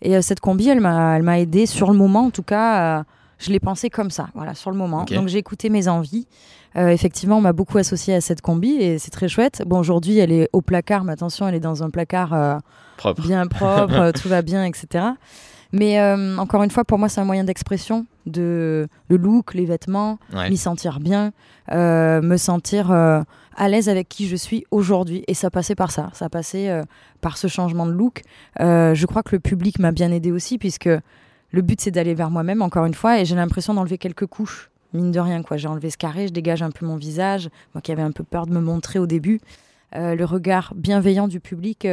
Et 0.03 0.21
cette 0.23 0.41
combi, 0.41 0.69
elle 0.69 0.81
m'a, 0.81 1.41
aidée 1.41 1.67
sur 1.67 1.91
le 1.91 1.97
moment, 1.97 2.27
en 2.27 2.31
tout 2.31 2.43
cas. 2.43 3.05
je 3.39 3.51
l'ai 3.51 3.61
pensé 3.61 3.91
comme 3.91 4.11
ça, 4.11 4.29
voilà, 4.35 4.55
sur 4.55 4.71
le 4.71 4.77
moment. 4.77 5.05
Donc 5.05 5.29
j'ai 5.29 5.39
écouté 5.39 5.71
mes 5.71 5.89
envies. 5.89 6.27
Effectivement, 6.75 7.39
on 7.39 7.41
m'a 7.41 7.53
beaucoup 7.53 7.79
associé 7.79 8.15
à 8.15 8.21
cette 8.21 8.41
combi 8.41 8.73
et 8.73 8.99
c'est 8.99 9.11
très 9.11 9.29
chouette. 9.29 9.63
Bon, 9.67 9.79
aujourd'hui, 9.79 10.19
elle 10.19 10.33
est 10.33 10.49
au 10.53 10.61
placard, 10.61 11.05
mais 11.05 11.13
attention, 11.13 11.49
elle 11.49 11.55
est 11.55 11.61
dans 11.61 11.83
un 11.83 11.91
placard 11.91 12.61
propre. 12.99 13.23
bien 13.23 13.47
propre, 13.49 13.95
euh, 13.95 14.13
tout 14.13 14.29
va 14.29 14.43
bien, 14.43 14.65
etc. 14.65 15.05
Mais 15.73 16.01
euh, 16.01 16.37
encore 16.39 16.63
une 16.63 16.71
fois, 16.71 16.85
pour 16.85 16.99
moi, 16.99 17.09
c'est 17.09 17.21
un 17.21 17.25
moyen 17.25 17.45
d'expression 17.45 18.07
de 18.27 18.89
le 19.09 19.17
look, 19.17 19.55
les 19.55 19.65
vêtements, 19.67 20.19
Ouais. 20.35 20.49
m'y 20.51 20.57
sentir 20.57 20.99
bien, 21.01 21.33
euh, 21.73 22.23
me 22.23 22.37
sentir 22.39 22.91
euh, 22.91 23.23
à 23.57 23.69
l'aise 23.69 23.89
avec 23.91 24.09
qui 24.09 24.29
je 24.29 24.37
suis 24.37 24.65
aujourd'hui. 24.71 25.25
Et 25.29 25.35
ça 25.35 25.51
passait 25.51 25.75
par 25.75 25.91
ça, 25.91 26.11
ça 26.15 26.29
passait 26.31 26.71
par 27.21 27.37
ce 27.37 27.49
changement 27.49 27.85
de 27.87 27.93
look. 27.93 28.23
Je 28.61 29.07
crois 29.07 29.23
que 29.23 29.35
le 29.37 29.41
public 29.41 29.79
m'a 29.79 29.93
bien 29.93 30.11
aidé 30.13 30.31
aussi, 30.33 30.57
puisque 30.59 30.89
le 31.51 31.63
but 31.63 31.81
c'est 31.81 31.91
d'aller 31.91 32.15
vers 32.15 32.31
moi-même, 32.31 32.63
encore 32.63 32.85
une 32.87 32.95
fois, 32.95 33.19
et 33.21 33.25
j'ai 33.27 33.35
l'impression 33.37 33.75
d'enlever 33.75 33.99
quelques 33.99 34.27
couches. 34.27 34.71
Mine 34.95 35.13
de 35.13 35.21
rien, 35.21 35.43
quoi. 35.43 35.59
J'ai 35.59 35.69
enlevé 35.69 35.91
ce 35.91 35.99
carré, 35.99 36.29
je 36.29 36.33
dégage 36.33 36.63
un 36.63 36.71
peu 36.71 36.87
mon 36.87 36.97
visage. 36.97 37.51
Moi 37.75 37.83
qui 37.83 37.93
avais 37.93 38.01
un 38.03 38.13
peu 38.13 38.25
peur 38.25 38.47
de 38.47 38.53
me 38.53 38.61
montrer 38.61 38.99
au 38.99 39.07
début. 39.07 39.39
Le 39.95 40.25
regard 40.25 40.73
bienveillant 40.77 41.29
du 41.29 41.41
public, 41.41 41.87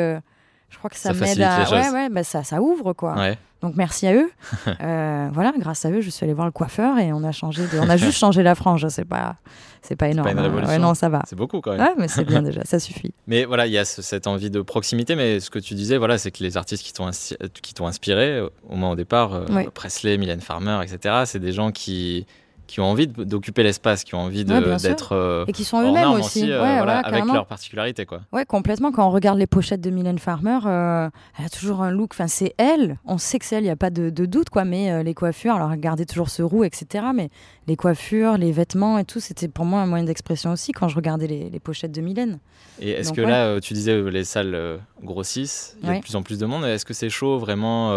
je 0.76 0.78
crois 0.80 0.90
que 0.90 0.98
ça, 0.98 1.14
Ça 1.14 1.26
m'aide 1.26 1.42
à. 1.42 1.70
Ouais, 1.72 1.90
ouais, 1.90 2.10
bah 2.10 2.26
ça, 2.26 2.44
ça 2.44 2.62
ouvre, 2.62 2.92
quoi. 2.92 3.16
Ouais. 3.16 3.38
Donc 3.62 3.76
merci 3.78 4.06
à 4.08 4.14
eux. 4.14 4.30
Euh, 4.82 5.30
voilà, 5.32 5.54
grâce 5.58 5.86
à 5.86 5.90
eux, 5.92 6.02
je 6.02 6.10
suis 6.10 6.24
allée 6.26 6.34
voir 6.34 6.46
le 6.46 6.52
coiffeur 6.52 6.98
et 7.00 7.14
on 7.14 7.24
a 7.24 7.32
changé. 7.32 7.64
De... 7.64 7.80
On 7.80 7.90
a 7.90 7.96
juste 7.98 8.18
changé 8.18 8.44
la 8.44 8.54
frange. 8.54 8.86
C'est 8.90 9.06
pas, 9.06 9.38
c'est 9.82 9.96
pas 9.96 10.10
énorme. 10.10 10.28
une 10.30 10.38
hein. 10.40 10.66
Ouais, 10.68 10.78
non, 10.78 10.94
ça 10.94 11.08
va. 11.08 11.24
C'est 11.28 11.36
beaucoup 11.38 11.62
quand 11.62 11.72
même. 11.72 11.80
Ouais, 11.82 11.94
mais 11.98 12.08
c'est 12.10 12.26
bien 12.26 12.42
déjà, 12.50 12.64
ça 12.66 12.78
suffit. 12.80 13.14
Mais 13.28 13.46
voilà, 13.46 13.66
il 13.68 13.72
y 13.74 13.78
a 13.78 13.86
ce- 13.86 14.02
cette 14.02 14.28
envie 14.28 14.50
de 14.52 14.62
proximité. 14.62 15.16
Mais 15.16 15.40
ce 15.40 15.50
que 15.50 15.60
tu 15.60 15.74
disais, 15.74 15.98
voilà, 15.98 16.18
c'est 16.18 16.32
que 16.32 16.44
les 16.44 16.58
artistes 16.58 16.84
qui 16.84 16.92
t'ont 16.94 17.08
insi- 17.08 17.38
qui 17.62 17.74
t'ont 17.74 17.88
inspiré, 17.88 18.42
au 18.70 18.76
moins 18.76 18.92
au 18.92 18.96
départ, 18.96 19.34
euh. 19.34 19.46
Presley, 19.74 20.18
Mylène 20.18 20.42
Farmer, 20.42 20.80
etc., 20.84 21.24
c'est 21.26 21.40
des 21.40 21.54
gens 21.54 21.72
qui, 21.72 22.28
qui 22.68 22.80
ont 22.80 22.86
envie 22.86 23.08
d'occuper 23.08 23.64
l'espace, 23.64 24.04
qui 24.04 24.16
ont 24.16 24.20
envie 24.22 24.44
Ouais, 24.44 24.78
d'être 24.78 25.12
euh, 25.14 25.46
Et 25.48 25.52
qui 25.54 25.64
sont 25.64 25.82
eux-mêmes 25.82 26.10
aussi. 26.12 26.44
euh, 26.52 26.54
ouais, 26.56 26.58
voilà, 26.58 26.78
voilà, 26.78 26.98
avec 27.00 27.12
carrément. 27.12 27.34
leur 27.34 27.46
particularité. 27.46 28.06
Quoi. 28.06 28.22
Ouais, 28.32 28.46
complètement. 28.46 28.92
Quand 28.92 29.08
on 29.08 29.12
regarde 29.12 29.38
les 29.38 29.48
pochettes 29.48 29.82
de 29.82 29.90
Mylène 29.90 30.20
Farmer, 30.20 30.60
euh, 30.66 31.10
elle 31.38 31.46
a 31.46 31.50
toujours 31.50 31.82
un 31.82 31.92
look. 31.92 32.12
Enfin, 32.14 32.28
c'est 32.28 32.54
elle. 32.58 32.98
On 33.06 33.18
sait 33.18 33.40
que 33.40 33.46
c'est 33.46 33.56
elle, 33.58 33.64
il 33.64 33.68
n'y 33.68 33.72
a 33.72 33.76
pas 33.76 33.90
de, 33.90 34.10
de 34.10 34.26
doute, 34.26 34.50
quoi. 34.50 34.66
Mais 34.66 35.04
les 35.04 35.14
coiffures, 35.14 35.56
alors 35.56 35.72
elle 35.72 35.80
gardait 35.80 36.06
toujours 36.06 36.30
ce 36.30 36.42
roux, 36.44 36.64
etc. 36.64 37.06
Mais 37.14 37.30
les 37.68 37.76
coiffures, 37.76 38.38
les 38.38 38.52
vêtements 38.52 38.98
et 38.98 39.06
tout, 39.06 39.20
c'était 39.20 39.48
pour 39.48 39.66
moi 39.66 39.82
un 39.82 39.86
moyen 39.86 40.06
d'expression 40.06 40.52
aussi 40.52 40.72
quand 40.72 40.88
je 40.88 40.96
regardais 40.96 41.28
les, 41.28 41.50
les 41.50 41.60
pochettes 41.60 41.92
de 41.92 42.02
Mylène. 42.02 42.40
Et 42.80 42.92
est-ce 42.92 43.14
que 43.14 43.22
ouais. 43.22 43.28
là, 43.30 43.60
tu 43.62 43.74
disais, 43.74 44.02
les 44.02 44.24
salles 44.24 44.80
grossissent, 45.04 45.78
il 45.82 45.88
y 45.88 45.92
a 45.92 45.96
de 45.96 46.02
plus 46.02 46.16
en 46.16 46.24
plus 46.24 46.40
de 46.40 46.46
monde. 46.46 46.66
Est-ce 46.66 46.86
que 46.86 46.94
c'est 46.94 47.10
chaud, 47.10 47.38
vraiment 47.40 47.92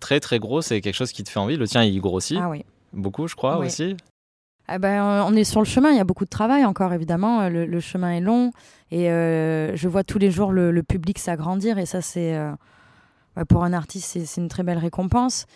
très 0.00 0.20
très 0.20 0.38
gros 0.38 0.62
C'est 0.62 0.80
quelque 0.80 0.94
chose 0.96 1.12
qui 1.12 1.22
te 1.24 1.28
fait 1.30 1.38
envie? 1.40 1.56
Le 1.56 1.66
tien, 1.68 1.82
il 1.84 2.00
grossit 2.00 2.38
Ah 2.40 2.48
oui. 2.48 2.64
Beaucoup, 2.92 3.28
je 3.28 3.34
crois, 3.36 3.58
Oui. 3.58 3.66
aussi. 3.66 3.96
Ah 4.70 4.78
ben, 4.78 5.02
euh, 5.02 5.24
on 5.26 5.34
est 5.34 5.44
sur 5.44 5.60
le 5.60 5.66
chemin, 5.66 5.90
il 5.90 5.96
y 5.96 6.00
a 6.00 6.04
beaucoup 6.04 6.24
de 6.26 6.30
travail 6.30 6.64
encore 6.66 6.92
évidemment, 6.92 7.40
Euh, 7.42 7.48
le, 7.48 7.64
le 7.64 7.80
chemin 7.80 8.10
est 8.12 8.20
long 8.20 8.52
et 8.90 9.10
euh, 9.10 9.74
je 9.76 9.88
vois 9.88 10.04
tous 10.04 10.18
les 10.18 10.30
jours 10.30 10.52
le, 10.52 10.70
le 10.70 10.82
public 10.82 11.18
s'agrandir 11.18 11.78
et 11.78 11.86
ça 11.86 12.02
c'est 12.02 12.36
euh, 12.36 12.52
ouais, 13.36 13.46
pour 13.46 13.64
un 13.64 13.72
artiste 13.72 14.18
c'est 14.26 14.40
une 14.40 14.48
très 14.48 14.62
belle 14.64 14.76
récompense. 14.78 15.46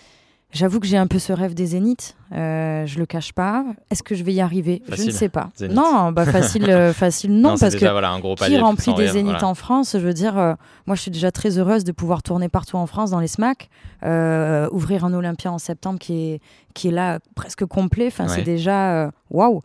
J'avoue 0.53 0.81
que 0.81 0.87
j'ai 0.87 0.99
un 0.99 1.07
peu 1.07 1.19
ce 1.19 1.33
rêve 1.33 1.55
des 1.55 1.65
zéniths, 1.65 2.15
euh, 2.35 2.85
je 2.85 2.99
le 2.99 3.07
cache 3.07 3.33
pas. 3.33 3.65
Est-ce 3.91 4.03
que 4.03 4.15
je 4.15 4.23
vais 4.23 4.35
y 4.35 4.41
arriver? 4.43 4.83
Je 4.87 5.05
ne 5.05 5.11
sais 5.11 5.31
pas. 5.31 5.49
Zénith. 5.57 5.75
Non, 5.75 6.13
bah 6.13 6.27
facile, 6.27 6.69
euh, 6.69 6.93
facile 6.95 7.33
non, 7.33 7.57
parce 7.57 7.73
déjà 7.73 7.87
que 7.87 7.91
voilà, 7.93 8.11
un 8.11 8.21
gros 8.21 8.35
qui 8.35 8.59
remplit 8.59 8.93
des 8.93 9.09
zéniths 9.09 9.33
voilà. 9.33 9.49
en 9.49 9.55
France 9.55 9.93
Je 9.95 10.05
veux 10.07 10.13
dire, 10.13 10.37
euh, 10.39 10.53
moi 10.87 10.95
je 10.95 11.01
suis 11.01 11.11
déjà 11.11 11.31
très 11.31 11.57
heureuse 11.59 11.85
de 11.85 11.93
pouvoir 11.93 12.23
tourner 12.23 12.51
partout 12.51 12.77
en 12.77 12.87
France 12.87 13.11
dans 13.13 13.21
les 13.21 13.29
SMAC, 13.29 13.71
euh, 14.03 14.69
ouvrir 14.73 15.07
un 15.07 15.15
Olympia 15.15 15.51
en 15.51 15.57
septembre 15.59 15.99
qui 15.99 16.13
est, 16.35 16.41
qui 16.75 16.89
est 16.89 16.93
là 16.93 17.19
presque 17.35 17.65
complet. 17.65 18.09
Enfin, 18.09 18.25
Ouais. 18.29 18.35
c'est 18.37 18.43
déjà 18.43 19.11
waouh. 19.31 19.63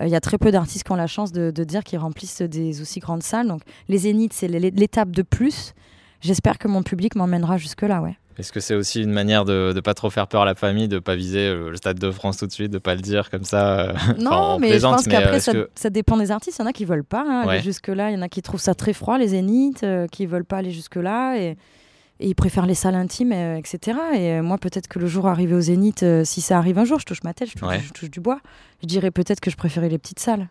Il 0.00 0.08
y 0.08 0.14
a 0.14 0.20
très 0.20 0.38
peu 0.38 0.52
d'artistes 0.52 0.84
qui 0.84 0.92
ont 0.92 0.96
la 0.96 1.08
chance 1.08 1.32
de, 1.32 1.50
de 1.50 1.64
dire 1.64 1.82
qu'ils 1.82 1.98
remplissent 1.98 2.42
des 2.42 2.80
aussi 2.80 3.00
grandes 3.00 3.24
salles. 3.24 3.48
Donc 3.48 3.62
les 3.88 3.98
zéniths, 3.98 4.32
c'est 4.34 4.46
l'é- 4.46 4.70
l'étape 4.70 5.10
de 5.10 5.22
plus. 5.22 5.74
J'espère 6.20 6.58
que 6.58 6.68
mon 6.68 6.84
public 6.84 7.16
m'emmènera 7.16 7.56
jusque-là, 7.58 8.00
ouais. 8.02 8.16
Est-ce 8.38 8.52
que 8.52 8.60
c'est 8.60 8.74
aussi 8.74 9.02
une 9.02 9.10
manière 9.12 9.44
de 9.44 9.72
ne 9.74 9.80
pas 9.80 9.94
trop 9.94 10.10
faire 10.10 10.28
peur 10.28 10.42
à 10.42 10.44
la 10.44 10.54
famille, 10.54 10.86
de 10.88 10.98
pas 11.00 11.16
viser 11.16 11.48
euh, 11.48 11.70
le 11.70 11.76
Stade 11.76 11.98
de 11.98 12.10
France 12.12 12.36
tout 12.38 12.46
de 12.46 12.52
suite, 12.52 12.70
de 12.70 12.78
pas 12.78 12.94
le 12.94 13.00
dire 13.00 13.30
comme 13.30 13.44
ça 13.44 13.80
euh, 13.80 13.92
Non, 14.18 14.30
enfin, 14.30 14.58
mais 14.60 14.78
je 14.78 14.82
pense 14.86 15.06
euh, 15.06 15.10
qu'après, 15.10 15.36
est-ce 15.38 15.46
ça, 15.46 15.52
que- 15.52 15.68
ça 15.74 15.90
dépend 15.90 16.16
des 16.16 16.30
artistes. 16.30 16.58
Il 16.58 16.62
y 16.62 16.64
en 16.64 16.68
a 16.68 16.72
qui 16.72 16.84
veulent 16.84 17.02
pas 17.04 17.24
hein, 17.28 17.48
aller 17.48 17.60
jusque-là. 17.62 18.10
Il 18.10 18.14
y 18.14 18.16
en 18.18 18.22
a 18.22 18.28
qui 18.28 18.40
trouvent 18.42 18.60
ça 18.60 18.74
très 18.74 18.92
froid, 18.92 19.18
les 19.18 19.28
zéniths, 19.28 19.82
euh, 19.82 20.06
qui 20.06 20.26
veulent 20.26 20.44
pas 20.44 20.58
aller 20.58 20.70
jusque-là. 20.70 21.36
Et, 21.38 21.56
et 22.20 22.28
ils 22.28 22.34
préfèrent 22.34 22.66
les 22.66 22.74
salles 22.74 22.94
intimes, 22.96 23.32
euh, 23.32 23.56
etc. 23.56 23.98
Et 24.14 24.32
euh, 24.34 24.42
moi, 24.42 24.58
peut-être 24.58 24.88
que 24.88 24.98
le 25.00 25.06
jour 25.08 25.26
arrivé 25.26 25.54
au 25.54 25.60
zénith, 25.60 26.02
euh, 26.04 26.24
si 26.24 26.40
ça 26.40 26.58
arrive 26.58 26.78
un 26.78 26.84
jour, 26.84 26.98
je 27.00 27.06
touche 27.06 27.22
ma 27.24 27.34
tête, 27.34 27.48
je 27.48 27.54
touche, 27.54 27.68
Ouais. 27.68 27.80
je 27.80 27.92
touche 27.92 28.10
du 28.10 28.20
bois, 28.20 28.40
je 28.82 28.86
dirais 28.86 29.10
peut-être 29.10 29.40
que 29.40 29.50
je 29.50 29.56
préférais 29.56 29.88
les 29.88 29.98
petites 29.98 30.18
salles. 30.20 30.48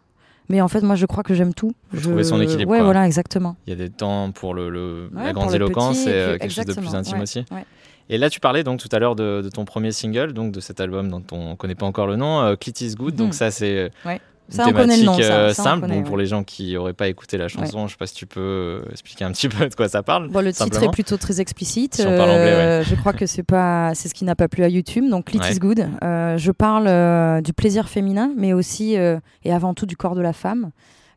Mais 0.49 0.61
en 0.61 0.67
fait, 0.67 0.81
moi, 0.81 0.95
je 0.95 1.05
crois 1.05 1.23
que 1.23 1.33
j'aime 1.33 1.53
tout. 1.53 1.73
Faut 1.91 1.97
je... 1.97 2.03
trouver 2.03 2.23
son 2.23 2.39
équilibre, 2.41 2.71
Ouais, 2.71 2.77
quoi. 2.77 2.85
voilà, 2.85 3.05
exactement. 3.05 3.55
Il 3.65 3.71
y 3.71 3.73
a 3.73 3.75
des 3.75 3.89
temps 3.89 4.31
pour 4.31 4.53
le, 4.53 4.69
le- 4.69 5.09
Ouais, 5.13 5.25
la 5.25 5.33
grandiloquence 5.33 6.05
et 6.07 6.11
euh, 6.13 6.37
quelque 6.37 6.53
chose 6.53 6.65
de 6.65 6.73
plus 6.73 6.95
intime 6.95 7.17
ouais, 7.17 7.23
aussi. 7.23 7.39
ouais. 7.51 7.65
Et 8.09 8.17
là, 8.17 8.29
tu 8.29 8.39
parlais 8.39 8.63
donc 8.63 8.79
tout 8.79 8.87
à 8.93 8.99
l'heure 8.99 9.15
de, 9.17 9.41
de 9.43 9.49
ton 9.49 9.65
premier 9.65 9.91
single, 9.91 10.31
donc 10.31 10.53
de 10.53 10.61
cet 10.61 10.79
album 10.79 11.09
dont 11.09 11.23
on 11.33 11.49
ne 11.51 11.55
connaît 11.55 11.75
pas 11.75 11.85
encore 11.85 12.07
le 12.07 12.15
nom, 12.15 12.39
euh, 12.39 12.55
Clit 12.55 12.73
is 12.79 12.95
Good. 12.95 13.13
Mhm. 13.15 13.17
Donc 13.19 13.33
ça, 13.33 13.51
c'est 13.51 13.91
Ouais. 14.05 14.21
Ça, 14.49 14.65
on 14.67 14.71
connaît 14.71 14.97
le 14.97 15.03
nom, 15.03 15.13
ça. 15.17 15.21
euh, 15.23 15.53
Ça, 15.53 15.61
on 15.61 15.65
simple. 15.65 15.81
connaît, 15.81 15.97
Bon, 15.97 16.03
pour 16.03 16.15
ouais. 16.15 16.21
les 16.21 16.27
gens 16.27 16.43
qui 16.43 16.73
n'auraient 16.73 16.93
pas 16.93 17.07
écouté 17.09 17.37
la 17.37 17.47
chanson, 17.47 17.79
je 17.79 17.83
ne 17.83 17.87
sais 17.89 17.95
pas 17.97 18.07
si 18.07 18.13
tu 18.15 18.25
peux 18.25 18.39
euh, 18.39 18.91
expliquer 18.91 19.25
un 19.25 19.31
petit 19.31 19.49
peu 19.49 19.67
de 19.67 19.75
quoi 19.75 19.89
ça 19.89 20.03
parle. 20.03 20.29
Bon, 20.29 20.39
le 20.41 20.51
titre 20.53 20.65
Simplement. 20.65 20.91
est 20.91 20.93
plutôt 20.93 21.17
très 21.17 21.41
explicite. 21.41 21.95
Si 21.95 22.01
on 22.01 22.15
parle 22.17 22.29
anglais, 22.29 22.51
Euh, 22.53 22.83
Je 22.83 22.95
crois 22.95 23.13
que 23.13 23.25
c'est 23.25 23.43
pas, 23.43 23.91
c'est 23.93 24.07
ce 24.07 24.13
qui 24.13 24.23
n'a 24.25 24.35
pas 24.35 24.47
plu 24.47 24.63
à 24.63 24.69
YouTube. 24.69 25.09
Donc, 25.09 25.25
Clit 25.25 25.39
Ouais. 25.39 25.51
is 25.53 25.59
good. 25.59 25.87
Euh, 26.03 26.37
je 26.37 26.51
parle 26.51 26.87
euh, 26.87 27.41
du 27.41 27.51
plaisir 27.53 27.89
féminin, 27.89 28.31
mais 28.37 28.53
aussi 28.53 28.97
euh, 28.97 29.19
et 29.43 29.51
avant 29.53 29.73
tout 29.73 29.85
du 29.85 29.97
corps 29.97 30.15
de 30.15 30.21
la 30.21 30.33
femme. 30.33 30.71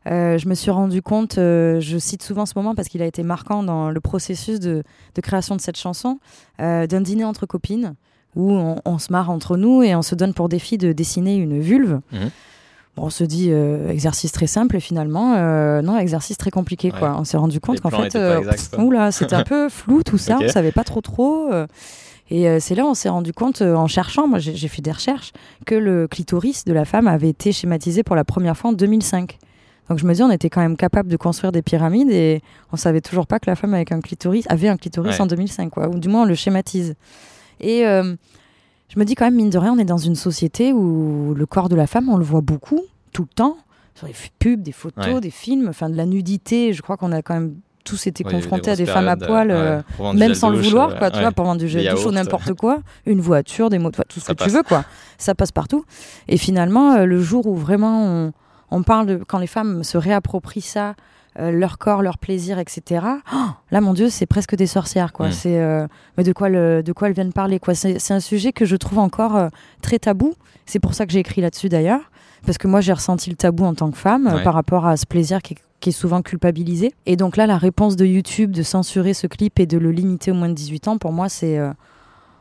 Euh, 0.09 0.39
je 0.39 0.49
me 0.49 0.55
suis 0.55 0.71
rendu 0.71 1.03
compte, 1.03 1.37
euh, 1.37 1.79
je 1.79 1.99
cite 1.99 2.23
souvent 2.23 2.47
ce 2.47 2.53
moment 2.55 2.73
parce 2.73 2.87
qu'il 2.87 3.03
a 3.03 3.05
été 3.05 3.21
marquant 3.21 3.61
dans 3.61 3.91
le 3.91 3.99
processus 4.01 4.59
de, 4.59 4.81
de 5.13 5.21
création 5.21 5.55
de 5.55 5.61
cette 5.61 5.77
chanson, 5.77 6.19
euh, 6.59 6.87
d'un 6.87 7.01
dîner 7.01 7.23
entre 7.23 7.45
copines 7.45 7.93
où 8.35 8.51
on, 8.51 8.77
on 8.83 8.97
se 8.97 9.11
marre 9.11 9.29
entre 9.29 9.57
nous 9.57 9.83
et 9.83 9.93
on 9.93 10.01
se 10.01 10.15
donne 10.15 10.33
pour 10.33 10.49
défi 10.49 10.79
de 10.79 10.91
dessiner 10.91 11.35
une 11.35 11.59
vulve. 11.61 11.99
Mhm. 12.11 12.29
Bon, 12.95 13.03
on 13.05 13.09
se 13.09 13.23
dit 13.23 13.47
euh, 13.51 13.89
exercice 13.89 14.31
très 14.31 14.47
simple 14.47 14.75
et 14.75 14.79
finalement, 14.81 15.35
euh, 15.35 15.81
non, 15.81 15.97
exercice 15.97 16.37
très 16.37 16.51
compliqué. 16.51 16.91
Ouais. 16.91 16.99
Quoi. 16.99 17.15
On 17.17 17.23
s'est 17.23 17.37
rendu 17.37 17.59
compte 17.59 17.79
qu'en 17.81 17.89
fait, 17.89 18.15
euh, 18.15 18.41
c'était 19.11 19.33
un 19.35 19.43
peu 19.43 19.69
flou 19.69 20.03
tout 20.03 20.17
ça, 20.17 20.35
Ok. 20.37 20.43
on 20.45 20.49
savait 20.49 20.71
pas 20.73 20.83
trop 20.83 21.01
trop. 21.01 21.51
euh, 21.51 21.67
et 22.29 22.59
c'est 22.61 22.75
là 22.75 22.85
on 22.85 22.93
s'est 22.93 23.09
rendu 23.09 23.33
compte, 23.33 23.61
en 23.61 23.87
cherchant, 23.87 24.25
moi 24.25 24.39
j'ai 24.39 24.55
j'ai 24.55 24.69
fait 24.69 24.81
des 24.81 24.91
recherches, 24.93 25.33
que 25.65 25.75
le 25.75 26.07
clitoris 26.07 26.63
de 26.63 26.71
la 26.71 26.85
femme 26.85 27.07
avait 27.07 27.27
été 27.27 27.51
schématisé 27.51 28.03
pour 28.03 28.15
la 28.15 28.23
première 28.23 28.55
fois 28.55 28.69
en 28.69 28.73
2005. 28.73 29.37
Donc 29.89 29.99
je 29.99 30.05
me 30.05 30.13
dis, 30.13 30.23
on 30.23 30.31
était 30.31 30.49
quand 30.49 30.61
même 30.61 30.77
capable 30.77 31.09
de 31.09 31.17
construire 31.17 31.51
des 31.51 31.61
pyramides 31.61 32.09
et 32.09 32.41
on 32.71 32.77
savait 32.77 33.01
toujours 33.01 33.27
pas 33.27 33.39
que 33.39 33.49
la 33.49 33.57
femme 33.57 33.73
avec 33.73 33.91
un 33.91 33.99
clitoris 33.99 34.45
avait 34.47 34.69
un 34.69 34.77
clitoris 34.77 35.15
Ouais. 35.15 35.21
en 35.21 35.25
2005, 35.25 35.69
quoi. 35.71 35.89
Ou 35.89 35.99
du 35.99 36.07
moins 36.07 36.21
on 36.21 36.25
le 36.25 36.35
schématise. 36.35 36.95
Et 37.59 37.85
euh, 37.85 38.15
je 38.93 38.99
me 38.99 39.05
dis 39.05 39.15
quand 39.15 39.25
même, 39.25 39.35
mine 39.35 39.49
de 39.49 39.57
rien, 39.57 39.73
on 39.73 39.77
est 39.79 39.85
dans 39.85 39.97
une 39.97 40.15
société 40.15 40.73
où 40.73 41.33
le 41.35 41.45
corps 41.45 41.69
de 41.69 41.75
la 41.75 41.87
femme, 41.87 42.09
on 42.09 42.17
le 42.17 42.23
voit 42.25 42.41
beaucoup, 42.41 42.81
tout 43.13 43.23
le 43.23 43.33
temps, 43.33 43.57
sur 43.95 44.07
les 44.07 44.13
pubs, 44.39 44.61
des 44.61 44.71
photos, 44.71 45.05
Ouais. 45.15 45.21
des 45.21 45.29
films, 45.31 45.67
enfin 45.69 45.89
de 45.89 45.95
la 45.95 46.05
nudité. 46.05 46.73
Je 46.73 46.81
crois 46.81 46.97
qu'on 46.97 47.11
a 47.11 47.21
quand 47.21 47.33
même 47.33 47.55
tous 47.83 48.05
été 48.07 48.23
Ouais, 48.25 48.31
confrontés 48.31 48.69
à 48.71 48.75
des 48.75 48.85
femmes 48.85 49.07
à 49.07 49.15
poil. 49.17 49.49
euh, 49.51 49.81
ouais, 49.99 50.13
même 50.13 50.33
sans 50.35 50.49
le 50.49 50.57
vouloir, 50.59 50.89
euh, 50.91 50.97
quoi, 50.97 51.09
tu 51.11 51.19
vois, 51.19 51.31
pour 51.31 51.45
vendre 51.45 51.59
du 51.61 51.67
gel 51.67 51.83
Des 51.83 51.89
douche 51.89 52.05
ou 52.05 52.11
n'importe 52.11 52.53
quoi, 52.53 52.79
une 53.05 53.21
voiture, 53.21 53.69
des 53.69 53.79
motos, 53.79 54.03
tout 54.07 54.19
ce 54.19 54.25
Ça 54.27 54.35
que 54.35 54.43
tu 54.43 54.49
veux, 54.49 54.63
quoi. 54.63 54.83
Ça 55.17 55.35
passe 55.35 55.51
partout. 55.51 55.83
Et 56.27 56.37
finalement, 56.37 56.93
euh, 56.93 57.05
le 57.05 57.19
jour 57.21 57.47
où 57.47 57.55
vraiment 57.55 58.05
on, 58.05 58.33
on 58.71 58.83
parle 58.83 59.05
de 59.07 59.15
quand 59.27 59.39
les 59.39 59.47
femmes 59.47 59.83
se 59.83 59.97
réapproprient 59.97 60.61
ça, 60.61 60.95
euh, 61.39 61.51
leur 61.51 61.77
corps, 61.77 62.01
leur 62.01 62.17
plaisir, 62.17 62.59
etc. 62.59 63.05
oh, 63.33 63.37
là, 63.71 63.81
mon 63.81 63.93
Dieu, 63.93 64.09
c'est 64.09 64.25
presque 64.25 64.55
des 64.55 64.67
sorcières, 64.67 65.13
quoi. 65.13 65.29
Mm. 65.29 65.31
C'est 65.31 65.59
euh, 65.59 65.87
mais 66.17 66.23
de 66.23 66.33
quoi 66.33 66.49
le, 66.49 66.83
de 66.83 66.91
quoi 66.93 67.07
elles 67.07 67.13
viennent 67.13 67.33
parler, 67.33 67.59
quoi. 67.59 67.73
C'est 67.75 68.11
un 68.11 68.19
sujet 68.19 68.51
que 68.51 68.65
je 68.65 68.75
trouve 68.75 68.99
encore 68.99 69.35
euh, 69.35 69.49
très 69.81 69.99
tabou. 69.99 70.33
C'est 70.65 70.79
pour 70.79 70.93
ça 70.93 71.05
que 71.05 71.11
j'ai 71.11 71.19
écrit 71.19 71.41
là-dessus 71.41 71.69
d'ailleurs, 71.69 72.01
parce 72.45 72.57
que 72.57 72.67
moi 72.67 72.81
j'ai 72.81 72.93
ressenti 72.93 73.29
le 73.29 73.35
tabou 73.35 73.65
en 73.65 73.73
tant 73.73 73.91
que 73.91 73.97
femme 73.97 74.27
Ouais. 74.27 74.43
par 74.43 74.53
rapport 74.53 74.85
à 74.85 74.97
ce 74.97 75.05
plaisir 75.05 75.41
qui 75.41 75.53
est, 75.53 75.57
qui 75.79 75.89
est 75.89 75.93
souvent 75.93 76.21
culpabilisé. 76.21 76.93
Et 77.05 77.15
donc 77.15 77.37
là, 77.37 77.47
la 77.47 77.57
réponse 77.57 77.95
de 77.95 78.05
YouTube 78.05 78.51
de 78.51 78.63
censurer 78.63 79.13
ce 79.13 79.27
clip 79.27 79.59
et 79.59 79.65
de 79.65 79.77
le 79.77 79.91
limiter 79.91 80.31
au 80.31 80.35
moins 80.35 80.49
de 80.49 80.53
18 80.53 80.87
ans, 80.89 80.97
pour 80.97 81.11
moi, 81.11 81.29
c'est 81.29 81.57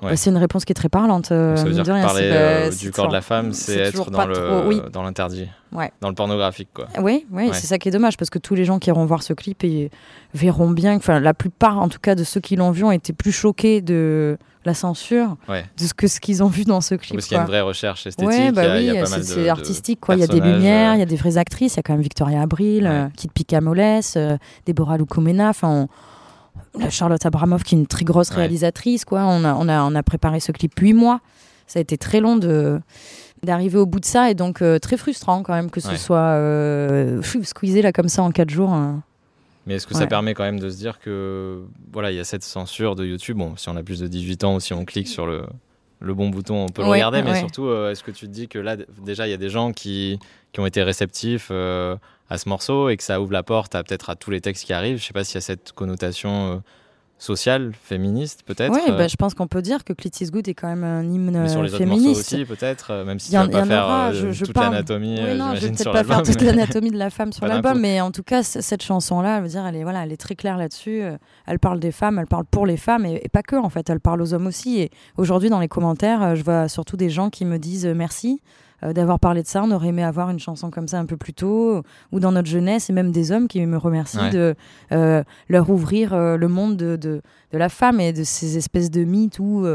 Ouais. 0.02 0.10
Bah, 0.10 0.16
c'est 0.16 0.30
une 0.30 0.36
réponse 0.38 0.64
qui 0.64 0.72
est 0.72 0.74
très 0.74 0.88
parlante. 0.88 1.30
euh, 1.30 1.56
Ça 1.56 1.64
veut 1.64 1.72
dire 1.72 1.82
que 1.84 1.88
parler 1.88 2.30
euh, 2.32 2.70
bah, 2.70 2.74
du 2.76 2.90
corps 2.90 3.08
de 3.08 3.12
la 3.12 3.20
femme, 3.20 3.52
c'est 3.52 3.76
être 3.78 4.10
dans 4.10 4.26
trop- 4.26 4.66
oui. 4.66 4.80
le 4.82 4.88
dans 4.90 5.02
l'interdit, 5.02 5.46
Ouais. 5.72 5.92
dans 6.00 6.08
le 6.08 6.14
pornographique, 6.14 6.70
quoi. 6.72 6.86
Oui, 7.00 7.26
oui, 7.30 7.48
Ouais. 7.48 7.52
c'est 7.52 7.66
ça 7.66 7.76
qui 7.78 7.88
est 7.88 7.92
dommage 7.92 8.16
parce 8.16 8.30
que 8.30 8.38
tous 8.38 8.54
les 8.54 8.64
gens 8.64 8.78
qui 8.78 8.88
iront 8.88 9.04
voir 9.04 9.22
ce 9.22 9.34
clip 9.34 9.62
et 9.62 9.90
verront 10.34 10.70
bien, 10.70 10.96
enfin 10.96 11.20
la 11.20 11.34
plupart 11.34 11.78
en 11.78 11.88
tout 11.88 11.98
cas 12.00 12.14
de 12.14 12.24
ceux 12.24 12.40
qui 12.40 12.56
l'ont 12.56 12.70
vu 12.70 12.82
ont 12.84 12.92
été 12.92 13.12
plus 13.12 13.32
choqués 13.32 13.82
de 13.82 14.38
la 14.64 14.74
censure 14.74 15.36
de 15.48 15.84
ce 15.86 15.92
que 15.94 16.06
ce 16.06 16.20
qu'ils 16.20 16.42
ont 16.42 16.48
vu 16.48 16.64
dans 16.64 16.80
ce 16.80 16.94
clip. 16.94 17.14
Parce 17.16 17.26
qu'il 17.26 17.34
y 17.36 17.38
a 17.38 17.42
une 17.42 17.46
vraie 17.48 17.60
recherche 17.62 18.06
esthétique, 18.06 18.52
bah 18.54 18.62
oui, 18.76 18.90
c'est- 19.22 19.48
artistique 19.48 20.00
quoi. 20.00 20.14
Il 20.16 20.20
y 20.20 20.24
a 20.24 20.26
des 20.26 20.40
lumières, 20.40 20.92
euh, 20.92 20.96
il 20.96 21.00
y 21.00 21.02
a 21.02 21.06
des 21.06 21.16
vraies 21.16 21.36
actrices. 21.38 21.74
Il 21.74 21.76
y 21.76 21.80
a 21.80 21.82
quand 21.82 21.92
même 21.94 22.02
Victoria 22.02 22.42
Abril, 22.42 22.86
euh, 22.86 23.08
Kit 23.16 23.28
Picamoles, 23.28 24.00
euh, 24.16 24.36
Deborah 24.66 24.96
Lukomena. 24.98 25.48
Enfin, 25.50 25.88
la 26.78 26.90
Charlotte 26.90 27.24
Abramoff 27.26 27.62
qui 27.64 27.74
est 27.74 27.78
une 27.78 27.86
très 27.86 28.04
grosse 28.04 28.30
Ouais. 28.30 28.36
réalisatrice 28.36 29.04
quoi. 29.04 29.24
On 29.24 29.44
a, 29.44 29.54
on 29.54 29.68
a, 29.68 29.82
on 29.82 29.94
a 29.94 30.02
préparé 30.02 30.40
ce 30.40 30.52
clip 30.52 30.78
huit 30.78 30.92
mois. 30.94 31.20
Ça 31.66 31.78
a 31.78 31.82
été 31.82 31.96
très 31.98 32.20
long 32.20 32.36
de 32.36 32.80
d'arriver 33.42 33.78
au 33.78 33.86
bout 33.86 34.00
de 34.00 34.04
ça 34.04 34.30
et 34.30 34.34
donc 34.34 34.60
euh, 34.60 34.78
très 34.78 34.96
frustrant 34.98 35.42
quand 35.42 35.54
même 35.54 35.70
que 35.70 35.80
ce 35.80 35.88
Ouais. 35.88 35.96
soit 35.96 36.18
euh, 36.18 37.22
squeezé 37.42 37.80
là 37.80 37.90
comme 37.92 38.08
ça 38.08 38.22
en 38.22 38.30
quatre 38.32 38.50
jours. 38.50 38.72
hein. 38.72 39.02
Mais 39.66 39.74
est-ce 39.76 39.86
que 39.86 39.94
ça 39.94 40.06
permet 40.06 40.34
quand 40.34 40.42
même 40.42 40.58
de 40.58 40.68
se 40.68 40.76
dire 40.76 40.98
que 40.98 41.62
voilà, 41.92 42.10
il 42.10 42.16
y 42.16 42.20
a 42.20 42.24
cette 42.24 42.42
censure 42.42 42.96
de 42.96 43.04
YouTube? 43.06 43.36
Bon, 43.38 43.56
si 43.56 43.68
on 43.68 43.76
a 43.76 43.82
plus 43.82 44.00
de 44.00 44.06
18 44.08 44.44
ans 44.44 44.54
ou 44.56 44.60
si 44.60 44.72
on 44.72 44.84
clique 44.84 45.06
sur 45.08 45.26
le, 45.26 45.44
le 46.00 46.14
bon 46.14 46.28
bouton, 46.28 46.64
on 46.64 46.68
peut 46.68 46.82
le 46.82 46.88
Ouais, 46.88 46.96
regarder. 46.96 47.22
Mais 47.22 47.38
surtout, 47.38 47.66
euh, 47.66 47.90
est-ce 47.92 48.02
que 48.02 48.10
tu 48.10 48.26
te 48.26 48.30
dis 48.32 48.48
que 48.48 48.58
là, 48.58 48.76
déjà, 49.04 49.26
il 49.26 49.30
y 49.30 49.34
a 49.34 49.36
des 49.36 49.50
gens 49.50 49.72
qui, 49.72 50.18
qui 50.52 50.60
ont 50.60 50.66
été 50.66 50.82
réceptifs 50.82 51.48
euh, 51.50 51.94
à 52.30 52.38
ce 52.38 52.48
morceau 52.48 52.88
et 52.88 52.96
que 52.96 53.02
ça 53.02 53.20
ouvre 53.20 53.32
la 53.32 53.42
porte 53.42 53.74
à 53.74 53.82
peut-être 53.82 54.08
à 54.10 54.16
tous 54.16 54.30
les 54.30 54.40
textes 54.40 54.64
qui 54.64 54.72
arrivent 54.72 54.98
Je 54.98 55.04
sais 55.04 55.12
pas 55.12 55.24
s'il 55.24 55.34
y 55.34 55.38
a 55.38 55.40
cette 55.42 55.72
connotation 55.72 56.52
euh, 56.52 56.56
sociale, 57.18 57.72
féministe, 57.82 58.44
peut-être. 58.46 58.72
Euh, 58.88 58.96
bah, 58.96 59.06
je 59.06 59.16
pense 59.16 59.34
qu'on 59.34 59.46
peut 59.46 59.60
dire 59.60 59.84
que 59.84 59.92
Clit 59.92 60.10
is 60.22 60.30
Good 60.30 60.48
est 60.48 60.54
quand 60.54 60.68
même 60.68 60.84
un 60.84 61.02
hymne 61.02 61.32
mais 61.42 61.48
sur 61.50 61.60
euh, 61.60 61.64
les 61.64 61.74
autres 61.74 61.84
morceaux 61.84 62.00
féministe. 62.02 62.32
aussi, 62.32 62.44
peut-être, 62.46 62.92
euh, 62.92 63.04
même 63.04 63.18
si 63.18 63.30
Il 63.30 63.34
y 63.34 63.38
en- 63.38 63.46
tu 63.46 63.52
vas 63.52 63.58
pas 63.58 63.58
il 63.58 63.60
y 63.60 63.62
en 63.64 63.66
faire 63.76 63.84
aura, 63.84 64.08
euh, 64.08 64.12
je- 64.14 64.32
je 64.32 64.44
toute 64.46 64.56
l'anatomie, 64.56 65.16
Oui, 65.18 65.24
euh, 65.28 65.36
non, 65.36 65.54
je 65.54 65.60
vais 65.60 65.66
peut-être 65.72 65.92
pas 65.92 66.02
faire 66.04 66.22
toute 66.22 66.40
l'anatomie 66.40 66.90
de 66.90 66.96
la 66.96 67.10
femme 67.10 67.30
sur 67.34 67.46
l'album, 67.46 67.78
mais 67.78 68.00
en 68.00 68.10
tout 68.10 68.22
cas, 68.22 68.42
cette 68.42 68.82
chanson-là, 68.82 69.36
elle 69.36 69.42
veut 69.42 69.48
dire, 69.50 69.66
elle 69.66 69.76
est, 69.76 69.82
voilà, 69.82 70.04
elle 70.04 70.12
est 70.12 70.16
très 70.16 70.34
claire 70.34 70.56
là-dessus. 70.56 71.02
euh, 71.02 71.18
Elle 71.46 71.58
parle 71.58 71.78
des 71.78 71.92
femmes, 71.92 72.18
elle 72.18 72.26
parle 72.26 72.46
pour 72.46 72.64
les 72.64 72.78
femmes, 72.78 73.04
et, 73.04 73.20
et 73.22 73.28
pas 73.28 73.42
que, 73.42 73.56
en 73.56 73.68
fait, 73.68 73.90
elle 73.90 74.00
parle 74.00 74.22
aux 74.22 74.32
hommes 74.32 74.46
aussi. 74.46 74.80
Et 74.80 74.90
aujourd'hui, 75.18 75.50
dans 75.50 75.60
les 75.60 75.68
commentaires, 75.68 76.22
euh, 76.22 76.34
je 76.36 76.42
vois 76.42 76.68
surtout 76.68 76.96
des 76.96 77.10
gens 77.10 77.28
qui 77.28 77.44
me 77.44 77.58
disent 77.58 77.84
euh, 77.84 77.92
merci 77.94 78.40
euh, 78.84 78.92
d'avoir 78.92 79.18
parlé 79.20 79.42
de 79.42 79.46
ça. 79.48 79.62
On 79.62 79.70
aurait 79.70 79.88
aimé 79.88 80.02
avoir 80.02 80.30
une 80.30 80.38
chanson 80.38 80.70
comme 80.70 80.88
ça 80.88 80.98
un 80.98 81.06
peu 81.06 81.16
plus 81.16 81.34
tôt, 81.34 81.82
ou 82.12 82.20
dans 82.20 82.32
notre 82.32 82.48
jeunesse, 82.48 82.90
et 82.90 82.92
même 82.92 83.12
des 83.12 83.32
hommes 83.32 83.48
qui 83.48 83.64
me 83.66 83.76
remercient 83.76 84.18
Ouais. 84.18 84.30
de 84.30 84.54
euh, 84.92 85.22
leur 85.48 85.70
ouvrir 85.70 86.12
euh, 86.14 86.36
le 86.36 86.48
monde 86.48 86.76
de, 86.76 86.96
de, 86.96 87.22
de 87.52 87.58
la 87.58 87.68
femme 87.68 88.00
et 88.00 88.12
de 88.12 88.24
ces 88.24 88.56
espèces 88.56 88.90
de 88.90 89.04
mythes 89.04 89.38
où. 89.38 89.66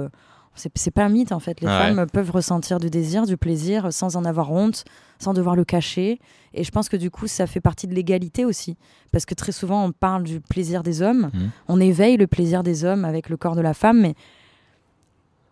c'est 0.56 0.92
pas 0.92 1.04
un 1.04 1.10
mythe 1.10 1.32
en 1.34 1.40
fait. 1.40 1.60
Les 1.62 1.68
ouais. 1.68 1.74
femmes 1.94 2.06
peuvent 2.12 2.32
ressentir 2.32 2.80
du 2.80 2.90
désir, 2.90 3.26
du 3.26 3.36
plaisir, 3.38 3.92
sans 3.92 4.16
en 4.16 4.24
avoir 4.26 4.52
honte, 4.52 4.86
sans 5.20 5.34
devoir 5.34 5.56
le 5.56 5.66
cacher. 5.66 6.20
Et 6.54 6.64
je 6.64 6.72
pense 6.72 6.88
que 6.88 6.96
du 6.96 7.12
coup, 7.12 7.28
ça 7.28 7.46
fait 7.48 7.60
partie 7.60 7.86
de 7.88 7.94
l'égalité 7.94 8.46
aussi. 8.46 8.78
Parce 9.12 9.26
que 9.26 9.34
très 9.36 9.52
souvent, 9.52 9.84
on 9.84 9.92
parle 9.92 10.24
du 10.24 10.40
plaisir 10.40 10.82
des 10.84 11.02
hommes, 11.02 11.30
Mhm. 11.34 11.50
on 11.68 11.80
éveille 11.82 12.16
le 12.18 12.28
plaisir 12.28 12.64
des 12.64 12.86
hommes 12.86 13.04
avec 13.04 13.28
le 13.30 13.36
corps 13.36 13.56
de 13.58 13.62
la 13.62 13.74
femme, 13.74 14.00
mais 14.00 14.16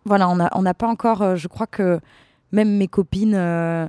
voilà, 0.06 0.28
on 0.28 0.36
n'a 0.36 0.50
on 0.54 0.62
pas 0.74 0.86
encore, 0.88 1.22
euh, 1.22 1.36
je 1.36 1.48
crois 1.48 1.66
que 1.66 2.00
même 2.52 2.76
mes 2.76 2.88
copines 2.88 3.34
euh, 3.34 3.86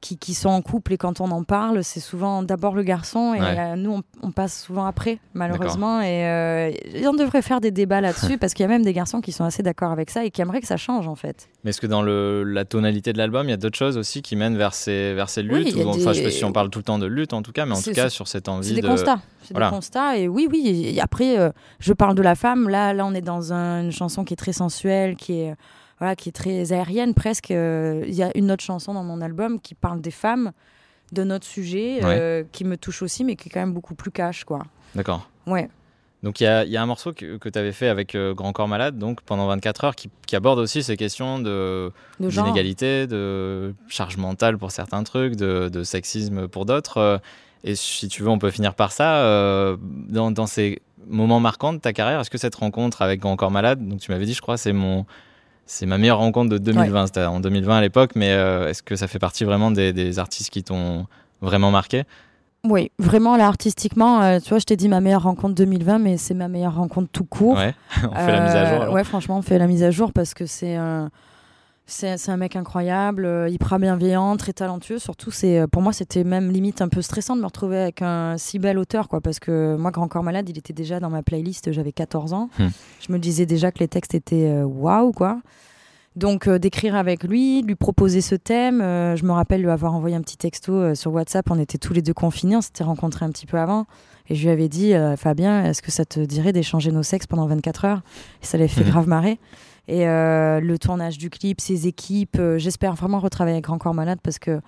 qui, 0.00 0.16
qui 0.16 0.32
sont 0.34 0.48
en 0.48 0.62
couple 0.62 0.92
et 0.92 0.96
quand 0.96 1.20
on 1.20 1.28
en 1.32 1.42
parle, 1.42 1.82
c'est 1.82 1.98
souvent 1.98 2.44
d'abord 2.44 2.76
le 2.76 2.84
garçon 2.84 3.34
et 3.34 3.40
Ouais. 3.40 3.56
euh, 3.58 3.74
nous, 3.74 3.90
on, 3.94 4.02
on 4.22 4.30
passe 4.30 4.62
souvent 4.62 4.86
après, 4.86 5.18
malheureusement. 5.34 6.00
Et, 6.00 6.24
euh, 6.24 6.70
et 6.94 7.08
on 7.08 7.14
devrait 7.14 7.42
faire 7.42 7.60
des 7.60 7.72
débats 7.72 8.00
là-dessus 8.00 8.38
parce 8.38 8.54
qu'il 8.54 8.62
y 8.62 8.66
a 8.66 8.68
même 8.68 8.84
des 8.84 8.92
garçons 8.92 9.20
qui 9.20 9.32
sont 9.32 9.42
assez 9.42 9.64
d'accord 9.64 9.90
avec 9.90 10.10
ça 10.10 10.24
et 10.24 10.30
qui 10.30 10.40
aimeraient 10.40 10.60
que 10.60 10.68
ça 10.68 10.76
change 10.76 11.08
en 11.08 11.16
fait. 11.16 11.48
Mais 11.64 11.70
est-ce 11.70 11.80
que 11.80 11.88
dans 11.88 12.02
le, 12.02 12.44
la 12.44 12.64
tonalité 12.64 13.12
de 13.12 13.18
l'album, 13.18 13.48
il 13.48 13.50
y 13.50 13.54
a 13.54 13.56
d'autres 13.56 13.76
choses 13.76 13.98
aussi 13.98 14.22
qui 14.22 14.36
mènent 14.36 14.56
vers 14.56 14.72
ces, 14.72 15.14
vers 15.14 15.28
ces 15.28 15.42
Oui, 15.42 15.64
luttes 15.64 15.74
a 15.76 15.78
ou- 15.84 15.88
Enfin, 15.88 15.98
je 15.98 16.12
sais 16.12 16.18
des- 16.20 16.24
pas 16.26 16.30
si 16.30 16.44
on 16.44 16.52
parle 16.52 16.70
tout 16.70 16.78
le 16.78 16.84
temps 16.84 17.00
de 17.00 17.06
lutte 17.06 17.32
en 17.32 17.42
tout 17.42 17.50
cas, 17.52 17.66
mais 17.66 17.72
en 17.72 17.74
C'est- 17.74 17.90
tout 17.90 17.96
cas 17.96 18.04
c'est- 18.04 18.14
sur 18.14 18.28
cette 18.28 18.46
C'est 18.46 18.50
envie 18.52 18.74
des 18.74 18.82
de. 18.82 18.86
constats. 18.86 19.18
C'est 19.42 19.52
Voilà. 19.52 19.70
des 19.70 19.74
constats. 19.74 20.16
Et 20.16 20.28
oui, 20.28 20.46
oui. 20.48 20.92
Et 20.94 21.00
après, 21.00 21.40
euh, 21.40 21.50
je 21.80 21.92
parle 21.92 22.14
de 22.14 22.22
la 22.22 22.36
femme. 22.36 22.68
Là, 22.68 22.94
là, 22.94 23.04
on 23.04 23.14
est 23.14 23.20
dans 23.20 23.52
un- 23.52 23.82
une 23.82 23.90
chanson 23.92 24.22
qui 24.22 24.34
est 24.34 24.36
très 24.36 24.52
sensuelle, 24.52 25.16
qui 25.16 25.40
est, 25.40 25.56
voilà, 25.98 26.16
qui 26.16 26.28
est 26.28 26.32
très 26.32 26.72
aérienne 26.72 27.14
presque. 27.14 27.50
Euh, 27.50 28.04
Il 28.06 28.14
y 28.14 28.22
a 28.22 28.30
une 28.36 28.50
autre 28.50 28.64
chanson 28.64 28.94
dans 28.94 29.04
mon 29.04 29.20
album 29.20 29.60
qui 29.60 29.74
parle 29.74 30.00
des 30.00 30.10
femmes, 30.10 30.52
de 31.12 31.24
notre 31.24 31.46
sujet, 31.46 32.00
euh, 32.02 32.44
qui 32.52 32.64
me 32.64 32.76
touche 32.76 33.02
aussi, 33.02 33.24
mais 33.24 33.34
qui 33.36 33.48
est 33.48 33.52
quand 33.52 33.60
même 33.60 33.72
beaucoup 33.74 33.94
plus 33.94 34.10
cash, 34.10 34.44
quoi. 34.44 34.62
D'accord. 34.94 35.28
Ouais. 35.46 35.68
Donc 36.22 36.40
il 36.40 36.44
y 36.44 36.70
y 36.70 36.76
a 36.76 36.82
un 36.82 36.86
morceau 36.86 37.12
que, 37.12 37.36
que 37.36 37.48
tu 37.48 37.58
avais 37.58 37.70
fait 37.72 37.86
avec 37.88 38.14
euh, 38.16 38.34
Grand 38.34 38.52
Corps 38.52 38.66
Malade, 38.66 38.98
donc 38.98 39.20
pendant 39.22 39.46
24 39.46 39.84
heures, 39.84 39.94
qui, 39.94 40.10
qui 40.26 40.34
aborde 40.34 40.58
aussi 40.58 40.82
ces 40.82 40.96
questions 40.96 41.38
de 41.38 41.92
d'inégalité, 42.18 43.06
de 43.06 43.72
charge 43.86 44.16
mentale 44.16 44.58
pour 44.58 44.72
certains 44.72 45.04
trucs, 45.04 45.36
de, 45.36 45.68
de 45.68 45.82
sexisme 45.84 46.48
pour 46.48 46.66
d'autres. 46.66 46.98
Euh, 46.98 47.18
Et 47.64 47.76
si 47.76 48.08
tu 48.08 48.22
veux, 48.22 48.28
on 48.30 48.38
peut 48.38 48.50
finir 48.50 48.74
par 48.74 48.90
ça. 48.92 49.18
Euh, 49.22 49.76
dans, 49.80 50.30
dans 50.32 50.46
ces 50.48 50.80
moments 51.06 51.40
marquants 51.40 51.72
de 51.72 51.78
ta 51.78 51.92
carrière, 51.92 52.20
est-ce 52.20 52.30
que 52.30 52.38
cette 52.38 52.56
rencontre 52.56 53.00
avec 53.00 53.20
Grand 53.20 53.36
Corps 53.36 53.50
Malade, 53.52 53.86
donc 53.86 54.00
tu 54.00 54.10
m'avais 54.10 54.26
dit, 54.26 54.34
je 54.34 54.42
crois, 54.42 54.56
c'est 54.56 54.72
mon 54.72 55.06
c'est 55.68 55.84
ma 55.86 55.98
meilleure 55.98 56.18
rencontre 56.18 56.48
de 56.48 56.58
2020, 56.58 57.06
c'était 57.08 57.24
en 57.24 57.40
2020 57.40 57.76
à 57.76 57.80
l'époque, 57.82 58.12
mais 58.16 58.32
euh, 58.32 58.68
est-ce 58.68 58.82
que 58.82 58.96
ça 58.96 59.06
fait 59.06 59.18
partie 59.18 59.44
vraiment 59.44 59.70
des, 59.70 59.92
des 59.92 60.18
artistes 60.18 60.50
qui 60.50 60.64
t'ont 60.64 61.06
vraiment 61.42 61.70
marqué? 61.70 62.04
Oui, 62.64 62.90
vraiment, 62.98 63.36
là, 63.36 63.46
artistiquement, 63.46 64.22
euh, 64.22 64.40
tu 64.40 64.48
vois, 64.48 64.58
je 64.58 64.64
t'ai 64.64 64.76
dit 64.76 64.88
ma 64.88 65.00
meilleure 65.00 65.22
rencontre 65.22 65.54
2020, 65.54 65.98
mais 65.98 66.16
c'est 66.16 66.34
ma 66.34 66.48
meilleure 66.48 66.74
rencontre 66.74 67.08
tout 67.12 67.24
court. 67.24 67.56
Ouais, 67.56 67.74
on 68.02 68.14
fait 68.14 68.32
la 68.32 68.40
mise 68.40 68.54
à 68.54 68.64
jour. 68.64 68.78
Euh, 68.78 68.82
alors. 68.82 68.94
Ouais, 68.94 69.04
franchement, 69.04 69.38
on 69.38 69.42
fait 69.42 69.58
la 69.58 69.66
mise 69.66 69.84
à 69.84 69.90
jour 69.90 70.12
parce 70.12 70.32
que 70.32 70.46
c'est 70.46 70.74
un, 70.74 71.10
c'est, 71.90 72.28
un 72.30 72.36
mec 72.36 72.54
incroyable, 72.54 73.24
euh, 73.24 73.48
hyper 73.48 73.78
bienveillant, 73.78 74.36
très 74.36 74.52
talentueux. 74.52 74.98
Surtout, 74.98 75.30
c'est, 75.30 75.58
euh, 75.58 75.66
pour 75.66 75.82
moi, 75.82 75.92
c'était 75.92 76.22
même 76.22 76.50
limite 76.50 76.82
un 76.82 76.88
peu 76.88 77.02
stressant 77.02 77.34
de 77.34 77.40
me 77.40 77.46
retrouver 77.46 77.78
avec 77.78 78.02
un 78.02 78.36
si 78.38 78.58
bel 78.58 78.78
auteur, 78.78 79.08
quoi. 79.08 79.20
Parce 79.20 79.40
que 79.40 79.74
moi, 79.76 79.90
Grand 79.90 80.06
Corps 80.06 80.22
Malade, 80.22 80.48
il 80.48 80.58
était 80.58 80.72
déjà 80.74 81.00
dans 81.00 81.10
ma 81.10 81.22
playlist, 81.22 81.72
j'avais 81.72 81.92
14 81.92 82.32
ans. 82.34 82.50
Hmm. 82.58 82.68
Je 83.06 83.12
me 83.12 83.18
disais 83.18 83.46
déjà 83.46 83.72
que 83.72 83.78
les 83.80 83.88
textes 83.88 84.14
étaient 84.14 84.46
euh, 84.50 84.64
waouh, 84.64 85.12
quoi. 85.12 85.40
Donc, 86.16 86.48
euh, 86.48 86.58
d'écrire 86.58 86.94
avec 86.96 87.22
lui, 87.22 87.62
lui 87.62 87.74
proposer 87.76 88.20
ce 88.20 88.34
thème. 88.34 88.80
euh, 88.80 89.14
je 89.16 89.24
me 89.24 89.30
rappelle 89.32 89.62
lui 89.62 89.70
avoir 89.70 89.94
envoyé 89.94 90.16
un 90.16 90.20
petit 90.20 90.36
texto 90.36 90.72
euh, 90.72 90.94
sur 90.94 91.12
WhatsApp. 91.12 91.48
On 91.50 91.58
était 91.58 91.78
tous 91.78 91.92
les 91.92 92.02
deux 92.02 92.14
confinés, 92.14 92.56
on 92.56 92.60
s'était 92.60 92.84
rencontrés 92.84 93.24
un 93.24 93.30
petit 93.30 93.46
peu 93.46 93.56
avant. 93.58 93.86
Et 94.28 94.34
je 94.34 94.42
lui 94.44 94.50
avais 94.50 94.68
dit, 94.68 94.92
Fabien, 95.16 95.64
est-ce 95.64 95.80
que 95.80 95.90
ça 95.90 96.04
te 96.04 96.20
dirait 96.20 96.52
d'échanger 96.52 96.92
nos 96.92 97.02
sexes 97.02 97.26
pendant 97.26 97.46
24 97.46 97.84
heures? 97.86 98.02
Et 98.42 98.46
ça 98.46 98.58
l'avait 98.58 98.68
fait 98.68 98.84
Mhm. 98.84 98.90
grave 98.90 99.08
marrer. 99.08 99.38
Et 99.88 100.06
euh, 100.06 100.60
le 100.60 100.78
tournage 100.78 101.16
du 101.18 101.30
clip, 101.30 101.60
ses 101.60 101.86
équipes, 101.86 102.36
euh, 102.38 102.58
j'espère 102.58 102.94
vraiment 102.94 103.18
retravailler 103.20 103.54
avec 103.56 103.64
Grand 103.64 103.78
Corps 103.78 103.94
Malade 103.94 104.18
parce 104.22 104.38
que 104.38 104.60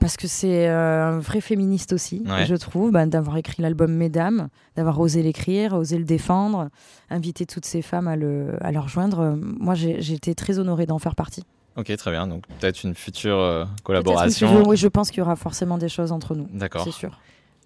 parce 0.00 0.16
que 0.16 0.28
c'est 0.28 0.68
euh, 0.68 1.04
un 1.16 1.18
vrai 1.18 1.40
féministe 1.40 1.92
aussi, 1.92 2.22
Ouais. 2.24 2.46
je 2.46 2.54
trouve, 2.54 2.92
bah, 2.92 3.04
d'avoir 3.04 3.36
écrit 3.36 3.62
l'album 3.62 3.92
Mesdames, 3.92 4.48
d'avoir 4.76 5.00
osé 5.00 5.22
l'écrire, 5.24 5.74
osé 5.74 5.98
le 5.98 6.04
défendre, 6.04 6.68
inviter 7.10 7.46
toutes 7.46 7.64
ces 7.66 7.82
femmes 7.82 8.06
à 8.06 8.14
le, 8.14 8.54
à 8.60 8.70
le 8.70 8.78
rejoindre. 8.78 9.36
Moi, 9.42 9.74
j'ai 9.74 9.98
été 10.14 10.36
très 10.36 10.60
honorée 10.60 10.86
d'en 10.86 11.00
faire 11.00 11.16
partie. 11.16 11.42
Ok, 11.76 11.94
très 11.96 12.10
bien. 12.12 12.26
Donc 12.28 12.44
peut-être 12.60 12.84
une 12.84 12.94
future 12.94 13.38
euh, 13.38 13.64
collaboration. 13.82 14.46
une 14.48 14.54
future- 14.54 14.68
Oui, 14.68 14.76
je 14.76 14.86
pense 14.88 15.10
qu'il 15.10 15.18
y 15.18 15.22
aura 15.22 15.34
forcément 15.36 15.78
des 15.78 15.88
choses 15.88 16.12
entre 16.12 16.34
nous. 16.36 16.46
D'accord. 16.52 16.84
C'est 16.84 16.92
sûr. 16.92 17.18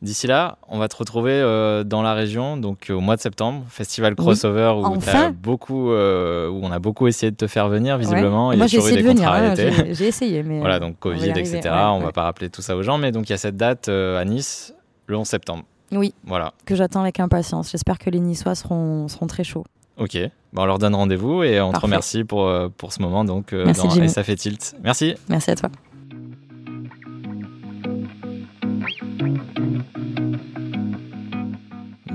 D'ici 0.03 0.27
là, 0.27 0.59
on 0.69 0.79
va 0.81 0.89
te 0.89 0.97
retrouver 0.97 1.31
euh, 1.31 1.85
dans 1.85 2.03
la 2.03 2.13
région, 2.15 2.57
donc 2.57 2.89
au 2.91 2.99
mois 3.01 3.15
de 3.15 3.21
septembre, 3.21 3.65
festival 3.69 4.15
Oui, 4.19 4.25
crossover 4.25 4.73
où, 4.77 4.85
enfin. 4.85 5.13
t'as 5.13 5.31
beaucoup, 5.31 5.93
euh, 5.93 6.49
où 6.49 6.59
on 6.63 6.73
a 6.73 6.81
beaucoup 6.81 7.07
essayé 7.07 7.31
de 7.31 7.37
te 7.37 7.47
faire 7.47 7.69
venir 7.69 7.99
visiblement. 7.99 8.49
Ouais. 8.49 8.57
Moi, 8.57 8.67
j'ai 8.67 8.79
essayé 8.79 9.01
de 9.01 9.07
venir. 9.07 9.31
hein, 9.31 9.55
j'ai- 9.55 10.09
essayé, 10.09 10.43
mais. 10.43 10.59
voilà, 10.59 10.81
donc 10.81 10.99
Covid, 10.99 11.31
etc. 11.31 11.61
ouais, 11.63 11.71
on 11.71 11.99
ouais. 12.01 12.05
va 12.07 12.11
pas 12.13 12.25
rappeler 12.25 12.51
tout 12.51 12.63
ça 12.63 12.77
aux 12.77 12.83
gens, 12.83 12.99
mais 12.99 13.13
donc 13.13 13.29
il 13.29 13.33
y 13.33 13.35
a 13.35 13.39
cette 13.39 13.57
date 13.57 13.89
euh, 13.89 14.21
à 14.21 14.25
Nice 14.25 14.75
le 15.07 15.17
11 15.17 15.25
septembre. 15.27 15.63
Oui, 15.93 16.13
Voilà. 16.25 16.53
que 16.67 16.75
j'attends 16.75 17.03
avec 17.03 17.21
impatience. 17.21 17.71
J'espère 17.71 17.99
que 18.01 18.11
les 18.11 18.19
Niçois 18.19 18.57
seront, 18.57 19.07
seront 19.07 19.29
très 19.29 19.45
chauds. 19.45 19.65
Ok. 19.99 20.19
Bon, 20.53 20.63
on 20.63 20.67
leur 20.67 20.79
donne 20.79 20.95
rendez-vous 20.97 21.45
et 21.45 21.61
on 21.61 21.71
te 21.71 21.79
remercie 21.79 22.25
pour, 22.25 22.51
pour 22.77 22.93
ce 22.93 23.01
moment 23.03 23.25
donc 23.25 23.53
Merci, 23.53 23.87
dans. 23.87 24.03
Et 24.03 24.09
ça 24.09 24.25
fait 24.25 24.35
tilt. 24.37 24.75
Merci. 24.83 25.15
Merci 25.29 25.51
à 25.53 25.55
toi. 25.55 25.69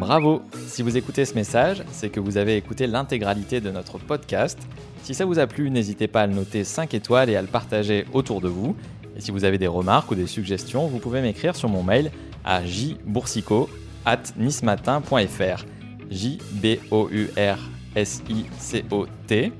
Bravo 0.07 0.41
Si 0.69 0.83
vous 0.83 0.95
écoutez 0.95 1.25
ce 1.25 1.33
message, 1.33 1.83
c'est 1.91 2.07
que 2.07 2.21
vous 2.21 2.37
avez 2.37 2.55
écouté 2.55 2.87
l'intégralité 2.87 3.59
de 3.59 3.71
notre 3.71 3.97
podcast. 3.97 4.57
Si 5.03 5.13
ça 5.13 5.25
vous 5.25 5.37
a 5.37 5.47
plu, 5.47 5.69
n'hésitez 5.69 6.07
pas 6.07 6.21
à 6.21 6.27
le 6.27 6.33
noter 6.33 6.63
5 6.63 6.93
étoiles 6.93 7.29
et 7.29 7.35
à 7.35 7.41
le 7.41 7.49
partager 7.49 8.05
autour 8.13 8.39
de 8.39 8.47
vous. 8.47 8.73
Et 9.17 9.19
si 9.19 9.31
vous 9.31 9.43
avez 9.43 9.57
des 9.57 9.67
remarques 9.67 10.09
ou 10.09 10.15
des 10.15 10.25
suggestions, 10.25 10.87
vous 10.87 10.99
pouvez 10.99 11.21
m'écrire 11.21 11.57
sur 11.57 11.67
mon 11.67 11.83
mail 11.83 12.09
à 12.45 12.65
jboursico 12.65 13.69
at 14.05 14.21
nismatin.fr 14.37 15.65
j 16.09 16.37
b 16.53 16.77
o 16.89 17.09
u 17.11 17.27
r 17.37 17.57
s 17.93 18.23
i 18.29 18.45
c 18.57 18.85
o 18.89 19.07
t. 19.27 19.51